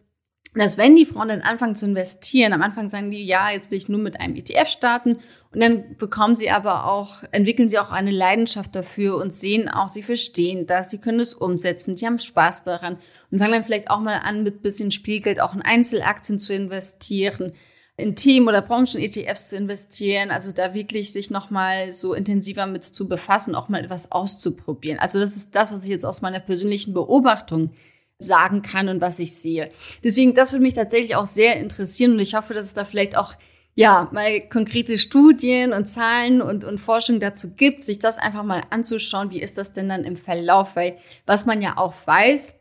dass 0.54 0.78
wenn 0.78 0.94
die 0.94 1.06
Frauen 1.06 1.28
dann 1.28 1.42
anfangen 1.42 1.74
zu 1.74 1.86
investieren, 1.86 2.52
am 2.52 2.62
Anfang 2.62 2.88
sagen 2.88 3.10
die, 3.10 3.24
ja, 3.24 3.50
jetzt 3.50 3.70
will 3.70 3.78
ich 3.78 3.88
nur 3.88 4.00
mit 4.00 4.20
einem 4.20 4.36
ETF 4.36 4.68
starten 4.68 5.18
und 5.52 5.62
dann 5.62 5.96
bekommen 5.96 6.36
sie 6.36 6.50
aber 6.50 6.86
auch, 6.86 7.24
entwickeln 7.32 7.68
sie 7.68 7.78
auch 7.78 7.90
eine 7.90 8.10
Leidenschaft 8.10 8.74
dafür 8.74 9.16
und 9.16 9.32
sehen 9.32 9.68
auch, 9.68 9.88
sie 9.88 10.02
verstehen 10.02 10.66
das, 10.66 10.90
sie 10.90 10.98
können 10.98 11.20
es 11.20 11.34
umsetzen, 11.34 11.96
die 11.96 12.06
haben 12.06 12.18
Spaß 12.18 12.64
daran 12.64 12.98
und 13.30 13.38
fangen 13.38 13.52
dann 13.52 13.64
vielleicht 13.64 13.90
auch 13.90 14.00
mal 14.00 14.20
an, 14.22 14.42
mit 14.42 14.62
bisschen 14.62 14.90
Spielgeld 14.90 15.40
auch 15.40 15.54
in 15.54 15.62
Einzelaktien 15.62 16.38
zu 16.38 16.54
investieren 16.54 17.52
in 17.96 18.16
Themen 18.16 18.48
oder 18.48 18.60
Branchen-ETFs 18.60 19.50
zu 19.50 19.56
investieren, 19.56 20.30
also 20.30 20.50
da 20.50 20.74
wirklich 20.74 21.12
sich 21.12 21.30
nochmal 21.30 21.92
so 21.92 22.12
intensiver 22.12 22.66
mit 22.66 22.82
zu 22.82 23.08
befassen, 23.08 23.54
auch 23.54 23.68
mal 23.68 23.84
etwas 23.84 24.10
auszuprobieren. 24.10 24.98
Also 24.98 25.20
das 25.20 25.36
ist 25.36 25.54
das, 25.54 25.72
was 25.72 25.84
ich 25.84 25.90
jetzt 25.90 26.04
aus 26.04 26.20
meiner 26.20 26.40
persönlichen 26.40 26.92
Beobachtung 26.92 27.70
sagen 28.18 28.62
kann 28.62 28.88
und 28.88 29.00
was 29.00 29.18
ich 29.18 29.36
sehe. 29.36 29.70
Deswegen, 30.02 30.34
das 30.34 30.52
würde 30.52 30.62
mich 30.62 30.74
tatsächlich 30.74 31.16
auch 31.16 31.26
sehr 31.26 31.58
interessieren 31.58 32.12
und 32.12 32.20
ich 32.20 32.34
hoffe, 32.34 32.54
dass 32.54 32.66
es 32.66 32.74
da 32.74 32.84
vielleicht 32.84 33.16
auch 33.16 33.34
ja, 33.76 34.08
mal 34.12 34.40
konkrete 34.48 34.98
Studien 34.98 35.72
und 35.72 35.86
Zahlen 35.86 36.40
und, 36.40 36.64
und 36.64 36.78
Forschung 36.78 37.18
dazu 37.18 37.54
gibt, 37.54 37.82
sich 37.82 37.98
das 37.98 38.18
einfach 38.18 38.44
mal 38.44 38.62
anzuschauen, 38.70 39.32
wie 39.32 39.42
ist 39.42 39.58
das 39.58 39.72
denn 39.72 39.88
dann 39.88 40.04
im 40.04 40.16
Verlauf, 40.16 40.76
weil 40.76 40.96
was 41.26 41.44
man 41.44 41.60
ja 41.60 41.76
auch 41.76 41.94
weiß, 42.06 42.54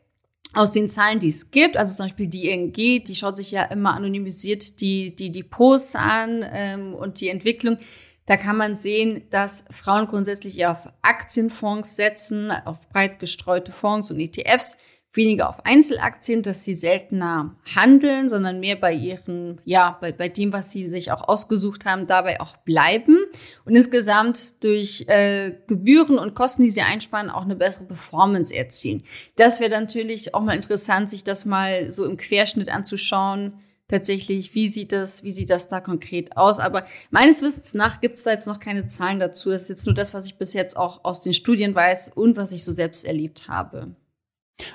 aus 0.55 0.72
den 0.72 0.89
Zahlen, 0.89 1.19
die 1.19 1.29
es 1.29 1.51
gibt, 1.51 1.77
also 1.77 1.95
zum 1.95 2.05
Beispiel 2.05 2.27
die 2.27 2.50
ING, 2.50 2.74
die 2.74 3.15
schaut 3.15 3.38
sich 3.38 3.51
ja 3.51 3.63
immer 3.63 3.95
anonymisiert 3.95 4.79
die, 4.81 5.15
die 5.15 5.31
Depots 5.31 5.95
an 5.95 6.45
ähm, 6.51 6.93
und 6.93 7.19
die 7.22 7.29
Entwicklung. 7.29 7.77
Da 8.25 8.38
kann 8.38 8.55
man 8.55 8.75
sehen, 8.75 9.24
dass 9.31 9.65
Frauen 9.69 10.07
grundsätzlich 10.07 10.57
eher 10.57 10.72
auf 10.72 10.88
Aktienfonds 11.01 11.95
setzen, 11.95 12.51
auf 12.51 12.88
breit 12.89 13.19
gestreute 13.19 13.72
Fonds 13.72 14.12
und 14.12 14.19
ETFs 14.19 14.77
weniger 15.15 15.48
auf 15.50 15.65
Einzelaktien, 15.65 16.41
dass 16.41 16.63
sie 16.63 16.74
seltener 16.74 17.55
handeln, 17.75 18.27
sondern 18.27 18.60
mehr 18.60 18.75
bei 18.75 18.93
ihren, 18.93 19.62
ja, 19.63 19.98
bei, 20.01 20.12
bei 20.12 20.27
dem, 20.27 20.51
was 20.53 20.72
sie 20.72 20.89
sich 20.89 21.12
auch 21.12 21.27
ausgesucht 21.27 21.86
haben, 21.86 22.08
dabei 22.08 22.41
auch 22.41 22.58
bleiben 22.58 23.17
und 23.65 23.75
insgesamt 23.75 24.63
durch 24.63 25.05
äh, 25.08 25.53
Gebühren 25.67 26.17
und 26.17 26.34
Kosten, 26.34 26.63
die 26.63 26.72
sie 26.72 26.82
einsparen, 26.82 27.29
auch 27.29 27.43
eine 27.43 27.55
bessere 27.55 27.86
Performance 27.86 28.53
erzielen. 28.55 29.03
Das 29.36 29.60
wäre 29.60 29.72
natürlich 29.72 30.34
auch 30.34 30.41
mal 30.41 30.55
interessant, 30.55 31.10
sich 31.10 31.24
das 31.24 31.46
mal 31.46 31.91
so 31.91 32.05
im 32.05 32.17
Querschnitt 32.17 32.70
anzuschauen. 32.70 33.53
Tatsächlich, 33.89 34.55
wie 34.55 34.70
sieht 34.70 34.91
das, 34.91 35.24
wie 35.24 35.32
sieht 35.32 35.51
das 35.51 35.67
da 35.67 35.79
konkret 35.79 36.38
aus? 36.38 36.60
Aber 36.60 36.86
meines 37.12 37.41
Wissens 37.43 37.75
nach 37.75 38.01
gibt 38.01 38.15
es 38.15 38.24
da 38.24 38.32
jetzt 38.32 38.48
noch 38.48 38.60
keine 38.60 38.88
Zahlen 38.88 39.20
dazu. 39.20 39.51
Das 39.51 39.63
ist 39.63 39.70
jetzt 39.70 39.86
nur 39.86 39.93
das, 39.93 40.13
was 40.13 40.25
ich 40.25 40.38
bis 40.38 40.53
jetzt 40.53 40.77
auch 40.77 41.03
aus 41.03 41.22
den 41.22 41.34
Studien 41.34 41.75
weiß 41.75 42.13
und 42.15 42.36
was 42.36 42.53
ich 42.53 42.63
so 42.63 42.72
selbst 42.72 43.05
erlebt 43.05 43.50
habe. 43.50 43.96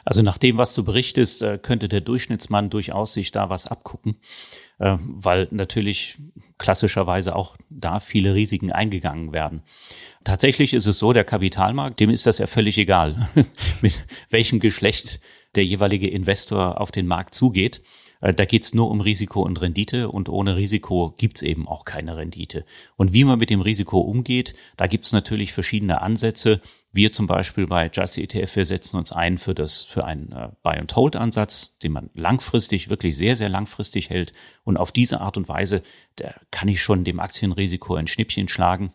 Also 0.05 0.23
nach 0.23 0.39
dem, 0.39 0.59
was 0.59 0.75
du 0.75 0.85
berichtest, 0.85 1.43
äh, 1.43 1.59
könnte 1.59 1.89
der 1.89 2.01
Durchschnittsmann 2.01 2.71
durchaus 2.71 3.13
sich 3.13 3.31
da 3.31 3.49
was 3.49 3.67
abgucken, 3.67 4.17
äh, 4.79 4.97
weil 5.01 5.49
natürlich 5.51 6.19
klassischerweise 6.59 7.37
auch 7.37 7.57
da 7.71 8.01
viele 8.01 8.35
Risiken 8.35 8.73
eingegangen 8.73 9.33
werden. 9.33 9.63
Tatsächlich 10.25 10.75
ist 10.75 10.87
es 10.87 10.99
so, 10.99 11.13
der 11.13 11.25
Kapitalmarkt, 11.25 12.01
dem 12.01 12.11
ist 12.11 12.27
das 12.27 12.39
ja 12.39 12.47
völlig 12.47 12.77
egal, 12.79 13.29
mit 13.81 14.05
welchem 14.31 14.61
Geschlecht 14.61 15.21
der 15.55 15.65
jeweilige 15.65 16.09
Investor 16.09 16.81
auf 16.81 16.91
den 16.91 17.07
Markt 17.07 17.35
zugeht. 17.35 17.83
Äh, 18.21 18.35
da 18.35 18.45
geht's 18.45 18.75
nur 18.75 18.91
um 18.91 19.01
Risiko 19.01 19.43
und 19.43 19.61
Rendite 19.61 20.11
und 20.11 20.29
ohne 20.29 20.57
Risiko 20.57 21.15
gibt's 21.17 21.43
eben 21.43 21.69
auch 21.69 21.85
keine 21.85 22.17
Rendite. 22.17 22.65
Und 22.97 23.13
wie 23.13 23.25
man 23.25 23.39
mit 23.39 23.51
dem 23.51 23.61
Risiko 23.61 24.01
umgeht, 24.01 24.55
da 24.77 24.87
gibt's 24.87 25.13
natürlich 25.13 25.53
verschiedene 25.53 26.01
Ansätze. 26.01 26.61
Wir 26.91 27.13
zum 27.13 27.27
Beispiel 27.27 27.67
bei 27.67 27.91
Just 27.93 28.17
ETF, 28.17 28.57
wir 28.57 28.65
setzen 28.65 28.97
uns 28.97 29.13
ein 29.13 29.37
für 29.37 29.55
das, 29.55 29.85
für 29.85 30.05
einen 30.05 30.33
äh, 30.33 30.49
Buy-and-Hold-Ansatz, 30.63 31.77
den 31.83 31.93
man 31.93 32.11
langfristig, 32.15 32.89
wirklich 32.89 33.17
sehr, 33.17 33.37
sehr 33.37 33.51
langfristig 33.51 34.09
hält. 34.09 34.33
Und 34.65 34.79
auf 34.79 34.91
diese 34.91 35.21
Art 35.21 35.37
und 35.37 35.49
Weise, 35.49 35.83
da 36.17 36.35
kann 36.51 36.69
ich 36.69 36.83
schon 36.83 37.05
dem 37.05 37.21
Aktienrisiko 37.21 37.95
ein 37.95 38.07
Schnippchen 38.07 38.49
schlagen. 38.49 38.93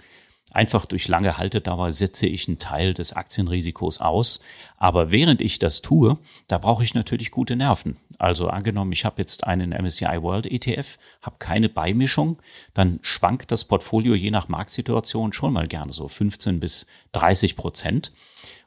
Einfach 0.53 0.85
durch 0.85 1.07
lange 1.07 1.39
Haltedauer 1.39 1.91
setze 1.91 2.27
ich 2.27 2.47
einen 2.47 2.59
Teil 2.59 2.93
des 2.93 3.13
Aktienrisikos 3.13 3.99
aus. 3.99 4.39
Aber 4.77 5.09
während 5.11 5.41
ich 5.41 5.57
das 5.57 5.81
tue, 5.81 6.19
da 6.47 6.59
brauche 6.59 6.83
ich 6.83 6.93
natürlich 6.93 7.31
gute 7.31 7.55
Nerven. 7.55 7.97
Also 8.19 8.47
angenommen, 8.47 8.91
ich 8.91 9.03
habe 9.03 9.15
jetzt 9.17 9.45
einen 9.45 9.71
MSCI 9.71 10.21
World 10.21 10.45
ETF, 10.45 10.99
habe 11.23 11.37
keine 11.39 11.69
Beimischung, 11.69 12.37
dann 12.75 12.99
schwankt 13.01 13.51
das 13.51 13.65
Portfolio 13.65 14.13
je 14.13 14.29
nach 14.29 14.47
Marktsituation 14.47 15.33
schon 15.33 15.53
mal 15.53 15.67
gerne 15.67 15.91
so 15.91 16.07
15 16.07 16.59
bis 16.59 16.85
30 17.13 17.55
Prozent. 17.55 18.11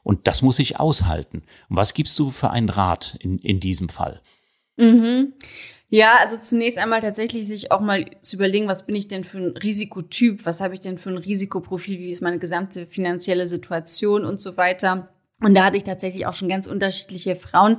Und 0.03 0.27
das 0.27 0.41
muss 0.41 0.59
ich 0.59 0.79
aushalten. 0.79 1.43
Und 1.69 1.77
was 1.77 1.93
gibst 1.93 2.19
du 2.19 2.31
für 2.31 2.49
einen 2.49 2.69
Rat 2.69 3.17
in, 3.21 3.39
in 3.39 3.61
diesem 3.61 3.87
Fall? 3.87 4.21
Mhm. 4.77 5.33
Ja, 5.89 6.17
also 6.19 6.37
zunächst 6.37 6.77
einmal 6.77 7.01
tatsächlich 7.01 7.47
sich 7.47 7.71
auch 7.71 7.79
mal 7.79 8.05
zu 8.21 8.35
überlegen, 8.35 8.67
was 8.67 8.85
bin 8.85 8.95
ich 8.95 9.07
denn 9.07 9.23
für 9.23 9.37
ein 9.37 9.57
Risikotyp, 9.57 10.45
was 10.45 10.59
habe 10.59 10.73
ich 10.73 10.81
denn 10.81 10.97
für 10.97 11.11
ein 11.11 11.17
Risikoprofil, 11.17 11.99
wie 11.99 12.09
ist 12.09 12.21
meine 12.21 12.39
gesamte 12.39 12.85
finanzielle 12.85 13.47
Situation 13.47 14.25
und 14.25 14.41
so 14.41 14.57
weiter. 14.57 15.09
Und 15.41 15.55
da 15.55 15.65
hatte 15.65 15.77
ich 15.77 15.83
tatsächlich 15.83 16.25
auch 16.25 16.33
schon 16.33 16.49
ganz 16.49 16.67
unterschiedliche 16.67 17.35
Frauen. 17.35 17.77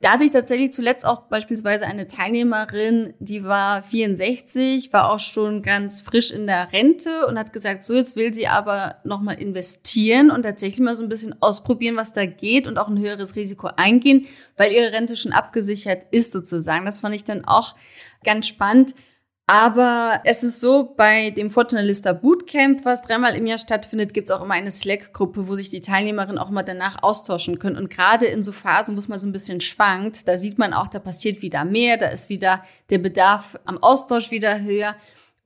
Da 0.00 0.12
hatte 0.12 0.22
ich 0.22 0.30
tatsächlich 0.30 0.72
zuletzt 0.72 1.04
auch 1.04 1.22
beispielsweise 1.22 1.84
eine 1.84 2.06
Teilnehmerin, 2.06 3.14
die 3.18 3.42
war 3.42 3.82
64, 3.82 4.92
war 4.92 5.10
auch 5.10 5.18
schon 5.18 5.60
ganz 5.60 6.02
frisch 6.02 6.30
in 6.30 6.46
der 6.46 6.72
Rente 6.72 7.26
und 7.26 7.36
hat 7.36 7.52
gesagt, 7.52 7.84
so 7.84 7.94
jetzt 7.94 8.14
will 8.14 8.32
sie 8.32 8.46
aber 8.46 8.98
nochmal 9.02 9.40
investieren 9.40 10.30
und 10.30 10.44
tatsächlich 10.44 10.78
mal 10.78 10.94
so 10.94 11.02
ein 11.02 11.08
bisschen 11.08 11.34
ausprobieren, 11.42 11.96
was 11.96 12.12
da 12.12 12.26
geht 12.26 12.68
und 12.68 12.78
auch 12.78 12.86
ein 12.86 13.00
höheres 13.00 13.34
Risiko 13.34 13.70
eingehen, 13.74 14.28
weil 14.56 14.70
ihre 14.70 14.92
Rente 14.92 15.16
schon 15.16 15.32
abgesichert 15.32 16.06
ist 16.12 16.30
sozusagen. 16.30 16.86
Das 16.86 17.00
fand 17.00 17.16
ich 17.16 17.24
dann 17.24 17.44
auch 17.44 17.74
ganz 18.22 18.46
spannend. 18.46 18.94
Aber 19.50 20.20
es 20.24 20.42
ist 20.42 20.60
so, 20.60 20.92
bei 20.94 21.30
dem 21.30 21.48
Fortunalista 21.48 22.12
Bootcamp, 22.12 22.84
was 22.84 23.00
dreimal 23.00 23.34
im 23.34 23.46
Jahr 23.46 23.56
stattfindet, 23.56 24.12
gibt 24.12 24.28
es 24.28 24.30
auch 24.30 24.44
immer 24.44 24.52
eine 24.52 24.70
Slack-Gruppe, 24.70 25.48
wo 25.48 25.54
sich 25.54 25.70
die 25.70 25.80
Teilnehmerinnen 25.80 26.36
auch 26.36 26.50
mal 26.50 26.64
danach 26.64 27.02
austauschen 27.02 27.58
können. 27.58 27.78
Und 27.78 27.88
gerade 27.88 28.26
in 28.26 28.42
so 28.42 28.52
Phasen, 28.52 28.94
wo 28.94 28.98
es 28.98 29.08
mal 29.08 29.18
so 29.18 29.26
ein 29.26 29.32
bisschen 29.32 29.62
schwankt, 29.62 30.28
da 30.28 30.36
sieht 30.36 30.58
man 30.58 30.74
auch, 30.74 30.88
da 30.88 30.98
passiert 30.98 31.40
wieder 31.40 31.64
mehr, 31.64 31.96
da 31.96 32.08
ist 32.08 32.28
wieder 32.28 32.62
der 32.90 32.98
Bedarf 32.98 33.58
am 33.64 33.82
Austausch 33.82 34.30
wieder 34.30 34.60
höher. 34.60 34.94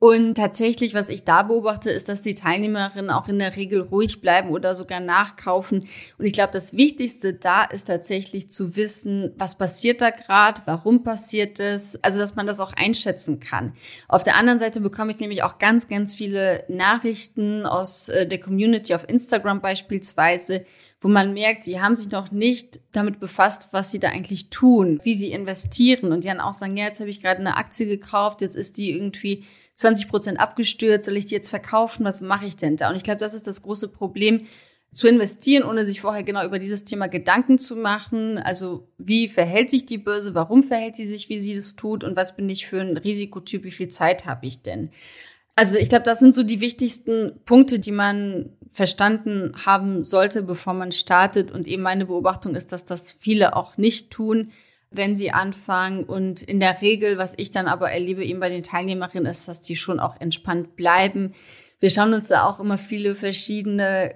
Und 0.03 0.35
tatsächlich, 0.35 0.93
was 0.95 1.07
ich 1.07 1.23
da 1.23 1.43
beobachte, 1.43 1.89
ist, 1.89 2.09
dass 2.09 2.21
die 2.21 2.35
Teilnehmerinnen 2.35 3.09
auch 3.09 3.29
in 3.29 3.39
der 3.39 3.55
Regel 3.55 3.79
ruhig 3.79 4.19
bleiben 4.19 4.49
oder 4.49 4.75
sogar 4.75 4.99
nachkaufen. 4.99 5.87
Und 6.17 6.25
ich 6.25 6.33
glaube, 6.33 6.51
das 6.51 6.73
Wichtigste 6.73 7.33
da 7.35 7.63
ist 7.63 7.85
tatsächlich 7.85 8.49
zu 8.49 8.75
wissen, 8.75 9.31
was 9.37 9.57
passiert 9.57 10.01
da 10.01 10.09
gerade, 10.09 10.61
warum 10.65 11.05
passiert 11.05 11.61
es, 11.61 11.97
also 12.03 12.19
dass 12.19 12.35
man 12.35 12.47
das 12.47 12.59
auch 12.59 12.73
einschätzen 12.73 13.39
kann. 13.39 13.71
Auf 14.09 14.25
der 14.25 14.35
anderen 14.35 14.59
Seite 14.59 14.81
bekomme 14.81 15.13
ich 15.13 15.19
nämlich 15.19 15.41
auch 15.41 15.57
ganz, 15.57 15.87
ganz 15.87 16.13
viele 16.13 16.65
Nachrichten 16.67 17.65
aus 17.65 18.09
äh, 18.09 18.27
der 18.27 18.41
Community 18.41 18.93
auf 18.95 19.07
Instagram 19.07 19.61
beispielsweise, 19.61 20.65
wo 20.99 21.07
man 21.07 21.31
merkt, 21.31 21.63
sie 21.63 21.81
haben 21.81 21.95
sich 21.95 22.11
noch 22.11 22.31
nicht 22.31 22.81
damit 22.91 23.21
befasst, 23.21 23.69
was 23.71 23.91
sie 23.91 23.99
da 23.99 24.09
eigentlich 24.09 24.49
tun, 24.49 24.99
wie 25.03 25.15
sie 25.15 25.31
investieren. 25.31 26.11
Und 26.11 26.25
die 26.25 26.29
dann 26.29 26.39
auch 26.41 26.53
sagen, 26.53 26.75
ja, 26.75 26.85
jetzt 26.85 26.99
habe 26.99 27.09
ich 27.09 27.21
gerade 27.21 27.39
eine 27.39 27.55
Aktie 27.55 27.87
gekauft, 27.87 28.41
jetzt 28.41 28.55
ist 28.55 28.77
die 28.77 28.91
irgendwie 28.91 29.45
20 29.75 30.07
Prozent 30.07 30.39
abgestürzt, 30.39 31.05
soll 31.05 31.17
ich 31.17 31.25
die 31.25 31.35
jetzt 31.35 31.49
verkaufen? 31.49 32.05
Was 32.05 32.21
mache 32.21 32.45
ich 32.45 32.57
denn 32.57 32.77
da? 32.77 32.89
Und 32.89 32.95
ich 32.95 33.03
glaube, 33.03 33.19
das 33.19 33.33
ist 33.33 33.47
das 33.47 33.61
große 33.61 33.89
Problem, 33.89 34.45
zu 34.93 35.07
investieren, 35.07 35.63
ohne 35.63 35.85
sich 35.85 36.01
vorher 36.01 36.23
genau 36.23 36.45
über 36.45 36.59
dieses 36.59 36.85
Thema 36.85 37.07
Gedanken 37.07 37.57
zu 37.57 37.75
machen. 37.75 38.37
Also 38.37 38.87
wie 38.97 39.27
verhält 39.27 39.71
sich 39.71 39.85
die 39.85 39.97
Börse, 39.97 40.35
warum 40.35 40.63
verhält 40.63 40.95
sie 40.95 41.07
sich, 41.07 41.29
wie 41.29 41.41
sie 41.41 41.55
das 41.55 41.75
tut 41.75 42.03
und 42.03 42.15
was 42.15 42.35
bin 42.35 42.47
ich 42.47 42.67
für 42.67 42.79
ein 42.79 42.97
Risikotyp, 42.97 43.63
wie 43.63 43.71
viel 43.71 43.89
Zeit 43.89 44.25
habe 44.25 44.45
ich 44.45 44.61
denn? 44.61 44.91
Also 45.55 45.77
ich 45.77 45.89
glaube, 45.89 46.05
das 46.05 46.19
sind 46.19 46.33
so 46.33 46.43
die 46.43 46.61
wichtigsten 46.61 47.39
Punkte, 47.45 47.79
die 47.79 47.91
man 47.91 48.55
verstanden 48.69 49.53
haben 49.65 50.03
sollte, 50.03 50.41
bevor 50.41 50.73
man 50.73 50.91
startet. 50.91 51.51
Und 51.51 51.67
eben 51.67 51.83
meine 51.83 52.05
Beobachtung 52.05 52.55
ist, 52.55 52.71
dass 52.71 52.85
das 52.85 53.13
viele 53.13 53.55
auch 53.55 53.77
nicht 53.77 54.09
tun 54.09 54.51
wenn 54.93 55.15
sie 55.15 55.31
anfangen. 55.31 56.03
Und 56.03 56.41
in 56.41 56.59
der 56.59 56.81
Regel, 56.81 57.17
was 57.17 57.33
ich 57.37 57.51
dann 57.51 57.67
aber 57.67 57.91
erlebe, 57.91 58.23
eben 58.23 58.39
bei 58.39 58.49
den 58.49 58.63
Teilnehmerinnen, 58.63 59.29
ist, 59.29 59.47
dass 59.47 59.61
die 59.61 59.75
schon 59.75 59.99
auch 59.99 60.19
entspannt 60.19 60.75
bleiben. 60.75 61.33
Wir 61.79 61.89
schauen 61.89 62.13
uns 62.13 62.29
da 62.29 62.45
auch 62.45 62.59
immer 62.59 62.77
viele 62.77 63.15
verschiedene 63.15 64.15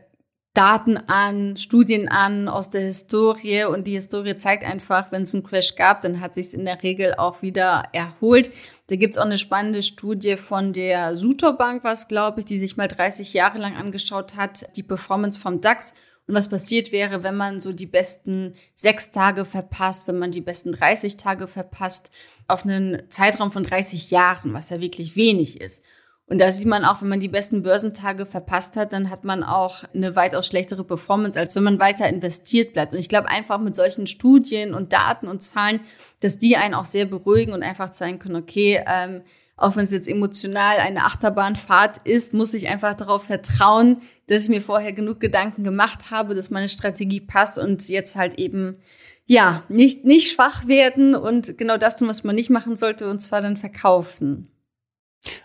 Daten 0.57 0.97
an, 0.97 1.55
Studien 1.55 2.09
an 2.09 2.47
aus 2.47 2.71
der 2.71 2.81
Historie 2.81 3.65
und 3.65 3.85
die 3.85 3.91
Historie 3.91 4.35
zeigt 4.37 4.63
einfach, 4.63 5.11
wenn 5.11 5.21
es 5.21 5.35
einen 5.35 5.43
Crash 5.43 5.75
gab, 5.75 6.01
dann 6.01 6.19
hat 6.19 6.33
sich 6.33 6.55
in 6.55 6.65
der 6.65 6.81
Regel 6.81 7.13
auch 7.13 7.43
wieder 7.43 7.83
erholt. 7.91 8.49
Da 8.87 8.95
gibt's 8.95 9.19
auch 9.19 9.25
eine 9.25 9.37
spannende 9.37 9.83
Studie 9.83 10.35
von 10.35 10.73
der 10.73 11.15
Sutor 11.15 11.53
Bank, 11.53 11.83
was 11.83 12.07
glaube 12.07 12.39
ich, 12.39 12.47
die 12.47 12.57
sich 12.57 12.75
mal 12.75 12.87
30 12.87 13.35
Jahre 13.35 13.59
lang 13.59 13.75
angeschaut 13.75 14.35
hat, 14.35 14.75
die 14.77 14.81
Performance 14.81 15.39
vom 15.39 15.61
DAX 15.61 15.93
und 16.27 16.35
was 16.35 16.49
passiert 16.49 16.91
wäre, 16.91 17.23
wenn 17.23 17.37
man 17.37 17.59
so 17.59 17.71
die 17.71 17.85
besten 17.85 18.53
sechs 18.75 19.11
Tage 19.11 19.45
verpasst, 19.45 20.07
wenn 20.07 20.19
man 20.19 20.31
die 20.31 20.41
besten 20.41 20.73
30 20.73 21.15
Tage 21.15 21.47
verpasst, 21.47 22.11
auf 22.47 22.65
einen 22.65 23.01
Zeitraum 23.09 23.51
von 23.51 23.63
30 23.63 24.11
Jahren, 24.11 24.53
was 24.53 24.69
ja 24.69 24.81
wirklich 24.81 25.15
wenig 25.15 25.61
ist. 25.61 25.83
Und 26.29 26.39
da 26.41 26.51
sieht 26.51 26.67
man 26.67 26.83
auch, 26.83 27.01
wenn 27.01 27.07
man 27.07 27.21
die 27.21 27.29
besten 27.29 27.63
Börsentage 27.63 28.25
verpasst 28.25 28.75
hat, 28.75 28.91
dann 28.91 29.09
hat 29.09 29.23
man 29.23 29.43
auch 29.43 29.85
eine 29.93 30.17
weitaus 30.17 30.47
schlechtere 30.47 30.83
Performance, 30.83 31.39
als 31.39 31.55
wenn 31.55 31.63
man 31.63 31.79
weiter 31.79 32.09
investiert 32.09 32.73
bleibt. 32.73 32.91
Und 32.93 32.99
ich 32.99 33.07
glaube 33.07 33.29
einfach 33.29 33.59
mit 33.59 33.75
solchen 33.75 34.07
Studien 34.07 34.73
und 34.73 34.91
Daten 34.91 35.29
und 35.29 35.41
Zahlen, 35.41 35.79
dass 36.19 36.37
die 36.37 36.57
einen 36.57 36.73
auch 36.73 36.83
sehr 36.83 37.05
beruhigen 37.05 37.53
und 37.53 37.63
einfach 37.63 37.91
zeigen 37.91 38.19
können, 38.19 38.35
okay, 38.35 38.83
ähm, 38.85 39.21
auch 39.57 39.75
wenn 39.75 39.83
es 39.83 39.91
jetzt 39.91 40.07
emotional 40.07 40.77
eine 40.77 41.03
Achterbahnfahrt 41.03 41.99
ist, 42.05 42.33
muss 42.33 42.53
ich 42.53 42.69
einfach 42.69 42.93
darauf 42.93 43.23
vertrauen, 43.23 44.01
dass 44.27 44.43
ich 44.43 44.49
mir 44.49 44.61
vorher 44.61 44.93
genug 44.93 45.19
Gedanken 45.19 45.63
gemacht 45.63 46.11
habe, 46.11 46.35
dass 46.35 46.51
meine 46.51 46.69
Strategie 46.69 47.21
passt 47.21 47.57
und 47.57 47.89
jetzt 47.89 48.15
halt 48.15 48.39
eben 48.39 48.77
ja, 49.25 49.63
nicht, 49.67 50.05
nicht 50.05 50.31
schwach 50.31 50.67
werden 50.67 51.13
und 51.13 51.57
genau 51.57 51.77
das 51.77 51.97
tun, 51.97 52.07
was 52.07 52.23
man 52.23 52.35
nicht 52.35 52.49
machen 52.49 52.77
sollte, 52.77 53.09
und 53.09 53.19
zwar 53.19 53.41
dann 53.41 53.57
verkaufen. 53.57 54.49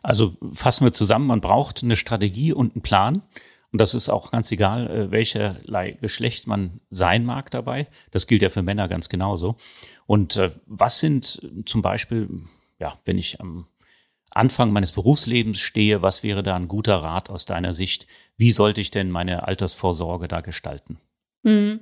Also 0.03 0.37
fassen 0.53 0.85
wir 0.85 0.93
zusammen, 0.93 1.27
man 1.27 1.41
braucht 1.41 1.83
eine 1.83 1.97
Strategie 1.97 2.53
und 2.53 2.75
einen 2.75 2.83
Plan. 2.83 3.23
Und 3.73 3.81
das 3.81 3.95
ist 3.95 4.11
auch 4.11 4.31
ganz 4.31 4.53
egal, 4.53 4.89
äh, 4.89 5.11
welcherlei 5.11 5.93
Geschlecht 5.93 6.47
man 6.47 6.81
sein 6.91 7.25
mag 7.25 7.51
dabei. 7.51 7.89
Das 8.11 8.27
gilt 8.27 8.43
ja 8.43 8.51
für 8.51 8.63
Männer 8.63 8.87
ganz 8.87 9.09
genauso. 9.09 9.57
Und 10.07 10.37
äh, 10.37 10.53
was 10.67 11.01
sind 11.01 11.41
zum 11.65 11.81
Beispiel, 11.81 12.29
ja, 12.79 12.99
wenn 13.05 13.19
ich 13.19 13.41
am 13.41 13.67
Anfang 14.35 14.73
meines 14.73 14.93
Berufslebens 14.93 15.61
stehe, 15.61 16.03
was 16.03 16.23
wäre 16.23 16.43
da 16.43 16.57
ein 16.57 16.69
guter 16.69 16.97
Rat 16.97 17.31
aus 17.31 17.45
deiner 17.45 17.73
Sicht? 17.73 18.07
Wie 18.37 18.51
sollte 18.51 18.81
ich 18.81 18.91
denn 18.91 19.11
meine 19.11 19.47
Altersvorsorge 19.47 20.29
da 20.29 20.41
gestalten? 20.41 20.99
Mhm. 21.43 21.81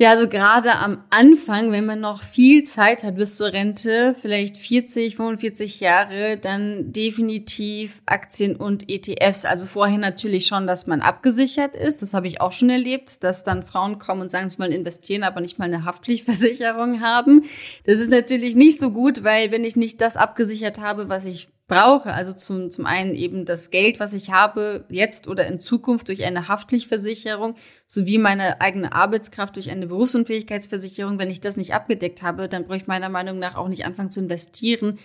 Ja, 0.00 0.10
also 0.10 0.28
gerade 0.28 0.76
am 0.76 1.02
Anfang, 1.10 1.72
wenn 1.72 1.84
man 1.84 1.98
noch 1.98 2.22
viel 2.22 2.62
Zeit 2.62 3.02
hat 3.02 3.16
bis 3.16 3.34
zur 3.34 3.52
Rente, 3.52 4.14
vielleicht 4.14 4.56
40, 4.56 5.16
45 5.16 5.80
Jahre, 5.80 6.36
dann 6.40 6.92
definitiv 6.92 8.00
Aktien 8.06 8.54
und 8.54 8.88
ETFs. 8.88 9.44
Also 9.44 9.66
vorher 9.66 9.98
natürlich 9.98 10.46
schon, 10.46 10.68
dass 10.68 10.86
man 10.86 11.00
abgesichert 11.00 11.74
ist. 11.74 12.00
Das 12.00 12.14
habe 12.14 12.28
ich 12.28 12.40
auch 12.40 12.52
schon 12.52 12.70
erlebt, 12.70 13.24
dass 13.24 13.42
dann 13.42 13.64
Frauen 13.64 13.98
kommen 13.98 14.20
und 14.20 14.30
sagen, 14.30 14.48
sie 14.48 14.60
wollen 14.60 14.70
investieren, 14.70 15.24
aber 15.24 15.40
nicht 15.40 15.58
mal 15.58 15.64
eine 15.64 15.84
Haftpflichtversicherung 15.84 17.00
haben. 17.00 17.42
Das 17.84 17.98
ist 17.98 18.12
natürlich 18.12 18.54
nicht 18.54 18.78
so 18.78 18.92
gut, 18.92 19.24
weil 19.24 19.50
wenn 19.50 19.64
ich 19.64 19.74
nicht 19.74 20.00
das 20.00 20.16
abgesichert 20.16 20.78
habe, 20.78 21.08
was 21.08 21.24
ich 21.24 21.48
brauche. 21.68 22.12
Also 22.12 22.32
zum, 22.32 22.70
zum 22.70 22.86
einen 22.86 23.14
eben 23.14 23.44
das 23.44 23.70
Geld, 23.70 24.00
was 24.00 24.14
ich 24.14 24.32
habe, 24.32 24.84
jetzt 24.88 25.28
oder 25.28 25.46
in 25.46 25.60
Zukunft 25.60 26.08
durch 26.08 26.24
eine 26.24 26.48
Haftpflichtversicherung, 26.48 27.54
sowie 27.86 28.18
meine 28.18 28.60
eigene 28.60 28.92
Arbeitskraft 28.92 29.54
durch 29.56 29.70
eine 29.70 29.86
Berufsunfähigkeitsversicherung. 29.86 31.18
Wenn 31.18 31.30
ich 31.30 31.40
das 31.40 31.56
nicht 31.56 31.74
abgedeckt 31.74 32.22
habe, 32.22 32.48
dann 32.48 32.64
brauche 32.64 32.78
ich 32.78 32.86
meiner 32.86 33.10
Meinung 33.10 33.38
nach 33.38 33.54
auch 33.54 33.68
nicht 33.68 33.84
anfangen 33.84 34.10
zu 34.10 34.20
investieren, 34.20 34.98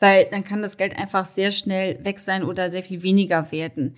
weil 0.00 0.26
dann 0.30 0.44
kann 0.44 0.60
das 0.60 0.76
Geld 0.76 0.98
einfach 0.98 1.24
sehr 1.24 1.52
schnell 1.52 2.04
weg 2.04 2.18
sein 2.18 2.42
oder 2.42 2.70
sehr 2.70 2.82
viel 2.82 3.02
weniger 3.02 3.50
werden. 3.52 3.96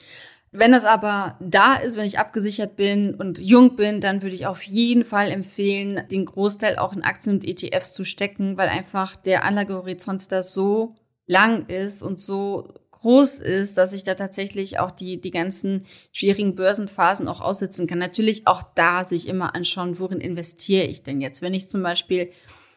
Wenn 0.53 0.73
das 0.73 0.85
aber 0.85 1.37
da 1.41 1.75
ist, 1.75 1.97
wenn 1.97 2.07
ich 2.07 2.19
abgesichert 2.19 2.75
bin 2.75 3.15
und 3.15 3.39
jung 3.39 3.77
bin, 3.77 4.01
dann 4.01 4.21
würde 4.21 4.35
ich 4.35 4.47
auf 4.47 4.63
jeden 4.65 5.05
Fall 5.05 5.31
empfehlen, 5.31 6.03
den 6.11 6.25
Großteil 6.25 6.77
auch 6.77 6.93
in 6.93 7.05
Aktien 7.05 7.37
und 7.37 7.45
ETFs 7.45 7.93
zu 7.93 8.05
stecken, 8.05 8.57
weil 8.57 8.69
einfach 8.69 9.15
der 9.15 9.45
Anlagehorizont 9.45 10.33
da 10.33 10.43
so 10.43 10.97
lang 11.27 11.67
ist 11.67 12.03
und 12.03 12.21
so 12.21 12.69
groß 12.91 13.39
ist, 13.39 13.79
dass 13.79 13.93
ich 13.93 14.03
da 14.03 14.15
tatsächlich 14.15 14.79
auch 14.79 14.91
die, 14.91 15.21
die 15.21 15.31
ganzen 15.31 15.87
schwierigen 16.13 16.55
Börsenphasen 16.55 17.29
auch 17.29 17.41
aussitzen 17.41 17.87
kann. 17.87 17.99
Natürlich 17.99 18.47
auch 18.47 18.63
da 18.75 19.05
sich 19.05 19.29
immer 19.29 19.55
anschauen, 19.55 19.99
worin 19.99 20.21
investiere 20.21 20.85
ich 20.85 21.03
denn 21.03 21.21
jetzt? 21.21 21.41
Wenn 21.41 21.55
ich 21.55 21.69
zum 21.69 21.83
Beispiel 21.83 22.31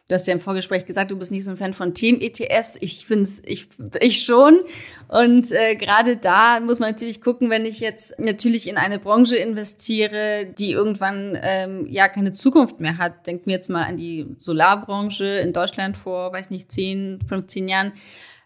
Du 0.06 0.14
hast 0.14 0.26
ja 0.26 0.34
im 0.34 0.40
Vorgespräch 0.40 0.84
gesagt, 0.84 1.10
du 1.10 1.18
bist 1.18 1.32
nicht 1.32 1.44
so 1.44 1.50
ein 1.50 1.56
Fan 1.56 1.72
von 1.72 1.94
Themen-ETFs. 1.94 2.76
Ich 2.82 3.06
finde 3.06 3.22
es, 3.22 3.42
ich, 3.46 3.68
ich 4.00 4.22
schon. 4.22 4.60
Und 5.08 5.50
äh, 5.50 5.76
gerade 5.76 6.18
da 6.18 6.60
muss 6.60 6.78
man 6.78 6.90
natürlich 6.90 7.22
gucken, 7.22 7.48
wenn 7.48 7.64
ich 7.64 7.80
jetzt 7.80 8.18
natürlich 8.18 8.68
in 8.68 8.76
eine 8.76 8.98
Branche 8.98 9.36
investiere, 9.36 10.52
die 10.58 10.72
irgendwann 10.72 11.38
ähm, 11.42 11.86
ja 11.88 12.08
keine 12.08 12.32
Zukunft 12.32 12.80
mehr 12.80 12.98
hat. 12.98 13.26
Denkt 13.26 13.46
mir 13.46 13.54
jetzt 13.54 13.70
mal 13.70 13.84
an 13.84 13.96
die 13.96 14.26
Solarbranche 14.36 15.24
in 15.24 15.54
Deutschland 15.54 15.96
vor, 15.96 16.34
weiß 16.34 16.50
nicht, 16.50 16.70
10, 16.70 17.20
15 17.26 17.66
Jahren 17.66 17.92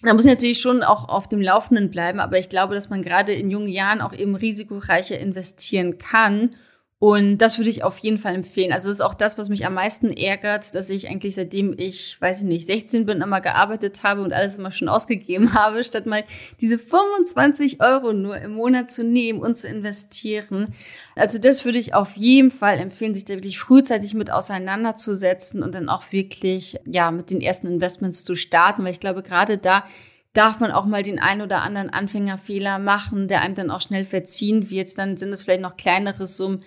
da 0.03 0.15
muss 0.15 0.25
ich 0.25 0.31
natürlich 0.31 0.61
schon 0.61 0.83
auch 0.83 1.09
auf 1.09 1.29
dem 1.29 1.41
Laufenden 1.41 1.91
bleiben, 1.91 2.21
aber 2.21 2.39
ich 2.39 2.49
glaube, 2.49 2.75
dass 2.75 2.91
man 2.91 3.03
gerade 3.03 3.33
in 3.33 3.51
jungen 3.51 3.67
Jahren 3.69 4.01
auch 4.01 4.13
eben 4.13 4.37
risikoreicher 4.37 5.19
investieren 5.19 5.99
kann 5.99 6.55
und 7.01 7.39
das 7.39 7.59
würde 7.59 7.71
ich 7.71 7.85
auf 7.85 7.99
jeden 7.99 8.19
Fall 8.19 8.35
empfehlen. 8.35 8.73
Also 8.73 8.89
das 8.89 8.99
ist 8.99 9.05
auch 9.05 9.15
das, 9.15 9.39
was 9.39 9.49
mich 9.49 9.65
am 9.65 9.75
meisten 9.75 10.13
ärgert, 10.13 10.75
dass 10.75 10.91
ich 10.91 11.09
eigentlich 11.09 11.37
seitdem 11.37 11.73
ich, 11.79 12.21
weiß 12.21 12.41
ich 12.43 12.49
nicht, 12.49 12.67
16 12.67 13.07
bin, 13.07 13.21
immer 13.21 13.41
gearbeitet 13.41 14.03
habe 14.03 14.23
und 14.23 14.33
alles 14.33 14.59
immer 14.59 14.73
schon 14.73 14.89
ausgegeben 14.89 15.55
habe, 15.55 15.85
statt 15.85 16.07
mal 16.07 16.25
diese 16.61 16.77
25 16.77 17.81
Euro 17.81 18.13
nur 18.13 18.39
im 18.39 18.55
Monat 18.55 18.91
zu 18.91 19.05
nehmen 19.05 19.39
und 19.39 19.57
zu 19.57 19.69
investieren. 19.69 20.75
Also 21.15 21.39
das 21.39 21.65
würde 21.65 21.79
ich 21.79 21.95
auf 21.95 22.17
jeden 22.17 22.51
Fall 22.51 22.79
empfehlen, 22.79 23.15
sich 23.15 23.25
da 23.25 23.35
wirklich 23.35 23.61
frühzeitig 23.61 24.15
mit 24.15 24.33
auseinanderzusetzen 24.33 25.63
und 25.63 25.77
dann 25.77 25.89
auch 25.89 26.11
wirklich, 26.11 26.81
ja, 26.85 27.13
mit 27.13 27.31
den 27.31 27.41
ersten 27.41 27.69
Investments 27.69 28.25
zu 28.25 28.35
starten, 28.35 28.83
weil 28.83 28.91
ich 28.91 29.01
glaube, 29.01 29.23
gerade 29.23 29.57
da 29.57 29.85
darf 30.33 30.59
man 30.59 30.73
auch 30.73 30.85
mal 30.85 31.05
den 31.05 31.21
ein 31.21 31.43
oder 31.43 31.63
anderen 31.63 31.91
Anfängerfehler 31.91 32.81
machen, 32.81 33.29
der 33.29 33.43
einem 33.43 33.55
dann 33.55 33.71
auch 33.71 33.81
schnell 33.81 34.05
verziehen 34.05 34.69
wird. 34.69 34.99
Dann 34.99 35.17
sind 35.17 35.33
es 35.33 35.45
vielleicht 35.45 35.63
noch 35.63 35.77
kleinere 35.77 36.27
Summen 36.27 36.63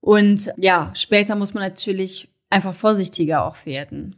und 0.00 0.50
ja, 0.56 0.90
später 0.94 1.36
muss 1.36 1.54
man 1.54 1.62
natürlich 1.62 2.28
einfach 2.50 2.74
vorsichtiger 2.74 3.44
auch 3.44 3.66
werden. 3.66 4.16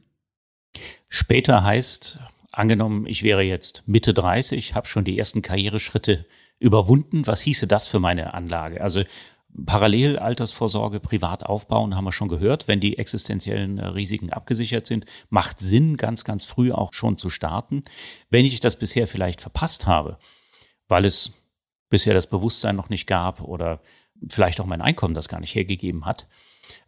Später 1.09 1.65
heißt, 1.65 2.19
angenommen, 2.53 3.07
ich 3.07 3.23
wäre 3.23 3.43
jetzt 3.43 3.83
Mitte 3.87 4.15
30, 4.15 4.75
habe 4.75 4.87
schon 4.87 5.05
die 5.05 5.19
ersten 5.19 5.43
Karriereschritte 5.43 6.27
überwunden. 6.59 7.27
Was 7.27 7.41
hieße 7.41 7.67
das 7.67 7.87
für 7.87 7.99
meine 7.99 8.35
Anlage? 8.35 8.81
Also 8.81 9.03
parallel 9.67 10.19
Altersvorsorge 10.19 11.01
privat 11.01 11.45
aufbauen, 11.45 11.97
haben 11.97 12.05
wir 12.05 12.13
schon 12.13 12.29
gehört, 12.29 12.69
wenn 12.69 12.81
die 12.81 12.99
existenziellen 12.99 13.79
äh, 13.79 13.87
Risiken 13.87 14.31
abgesichert 14.31 14.87
sind, 14.87 15.07
macht 15.29 15.59
Sinn, 15.59 15.97
ganz, 15.97 16.25
ganz 16.25 16.45
früh 16.45 16.71
auch 16.71 16.93
schon 16.93 17.17
zu 17.17 17.31
starten. 17.31 17.85
Wenn 18.29 18.45
ich 18.45 18.61
das 18.61 18.79
bisher 18.79 19.07
vielleicht 19.07 19.41
verpasst 19.41 19.87
habe, 19.87 20.19
weil 20.87 21.05
es 21.05 21.33
bisher 21.89 22.15
das 22.15 22.29
Bewusstsein 22.29 22.77
noch 22.77 22.89
nicht 22.89 23.07
gab 23.07 23.41
oder 23.41 23.81
vielleicht 24.29 24.61
auch 24.61 24.67
mein 24.67 24.83
Einkommen 24.83 25.15
das 25.15 25.29
gar 25.29 25.41
nicht 25.41 25.55
hergegeben 25.55 26.05
hat, 26.05 26.27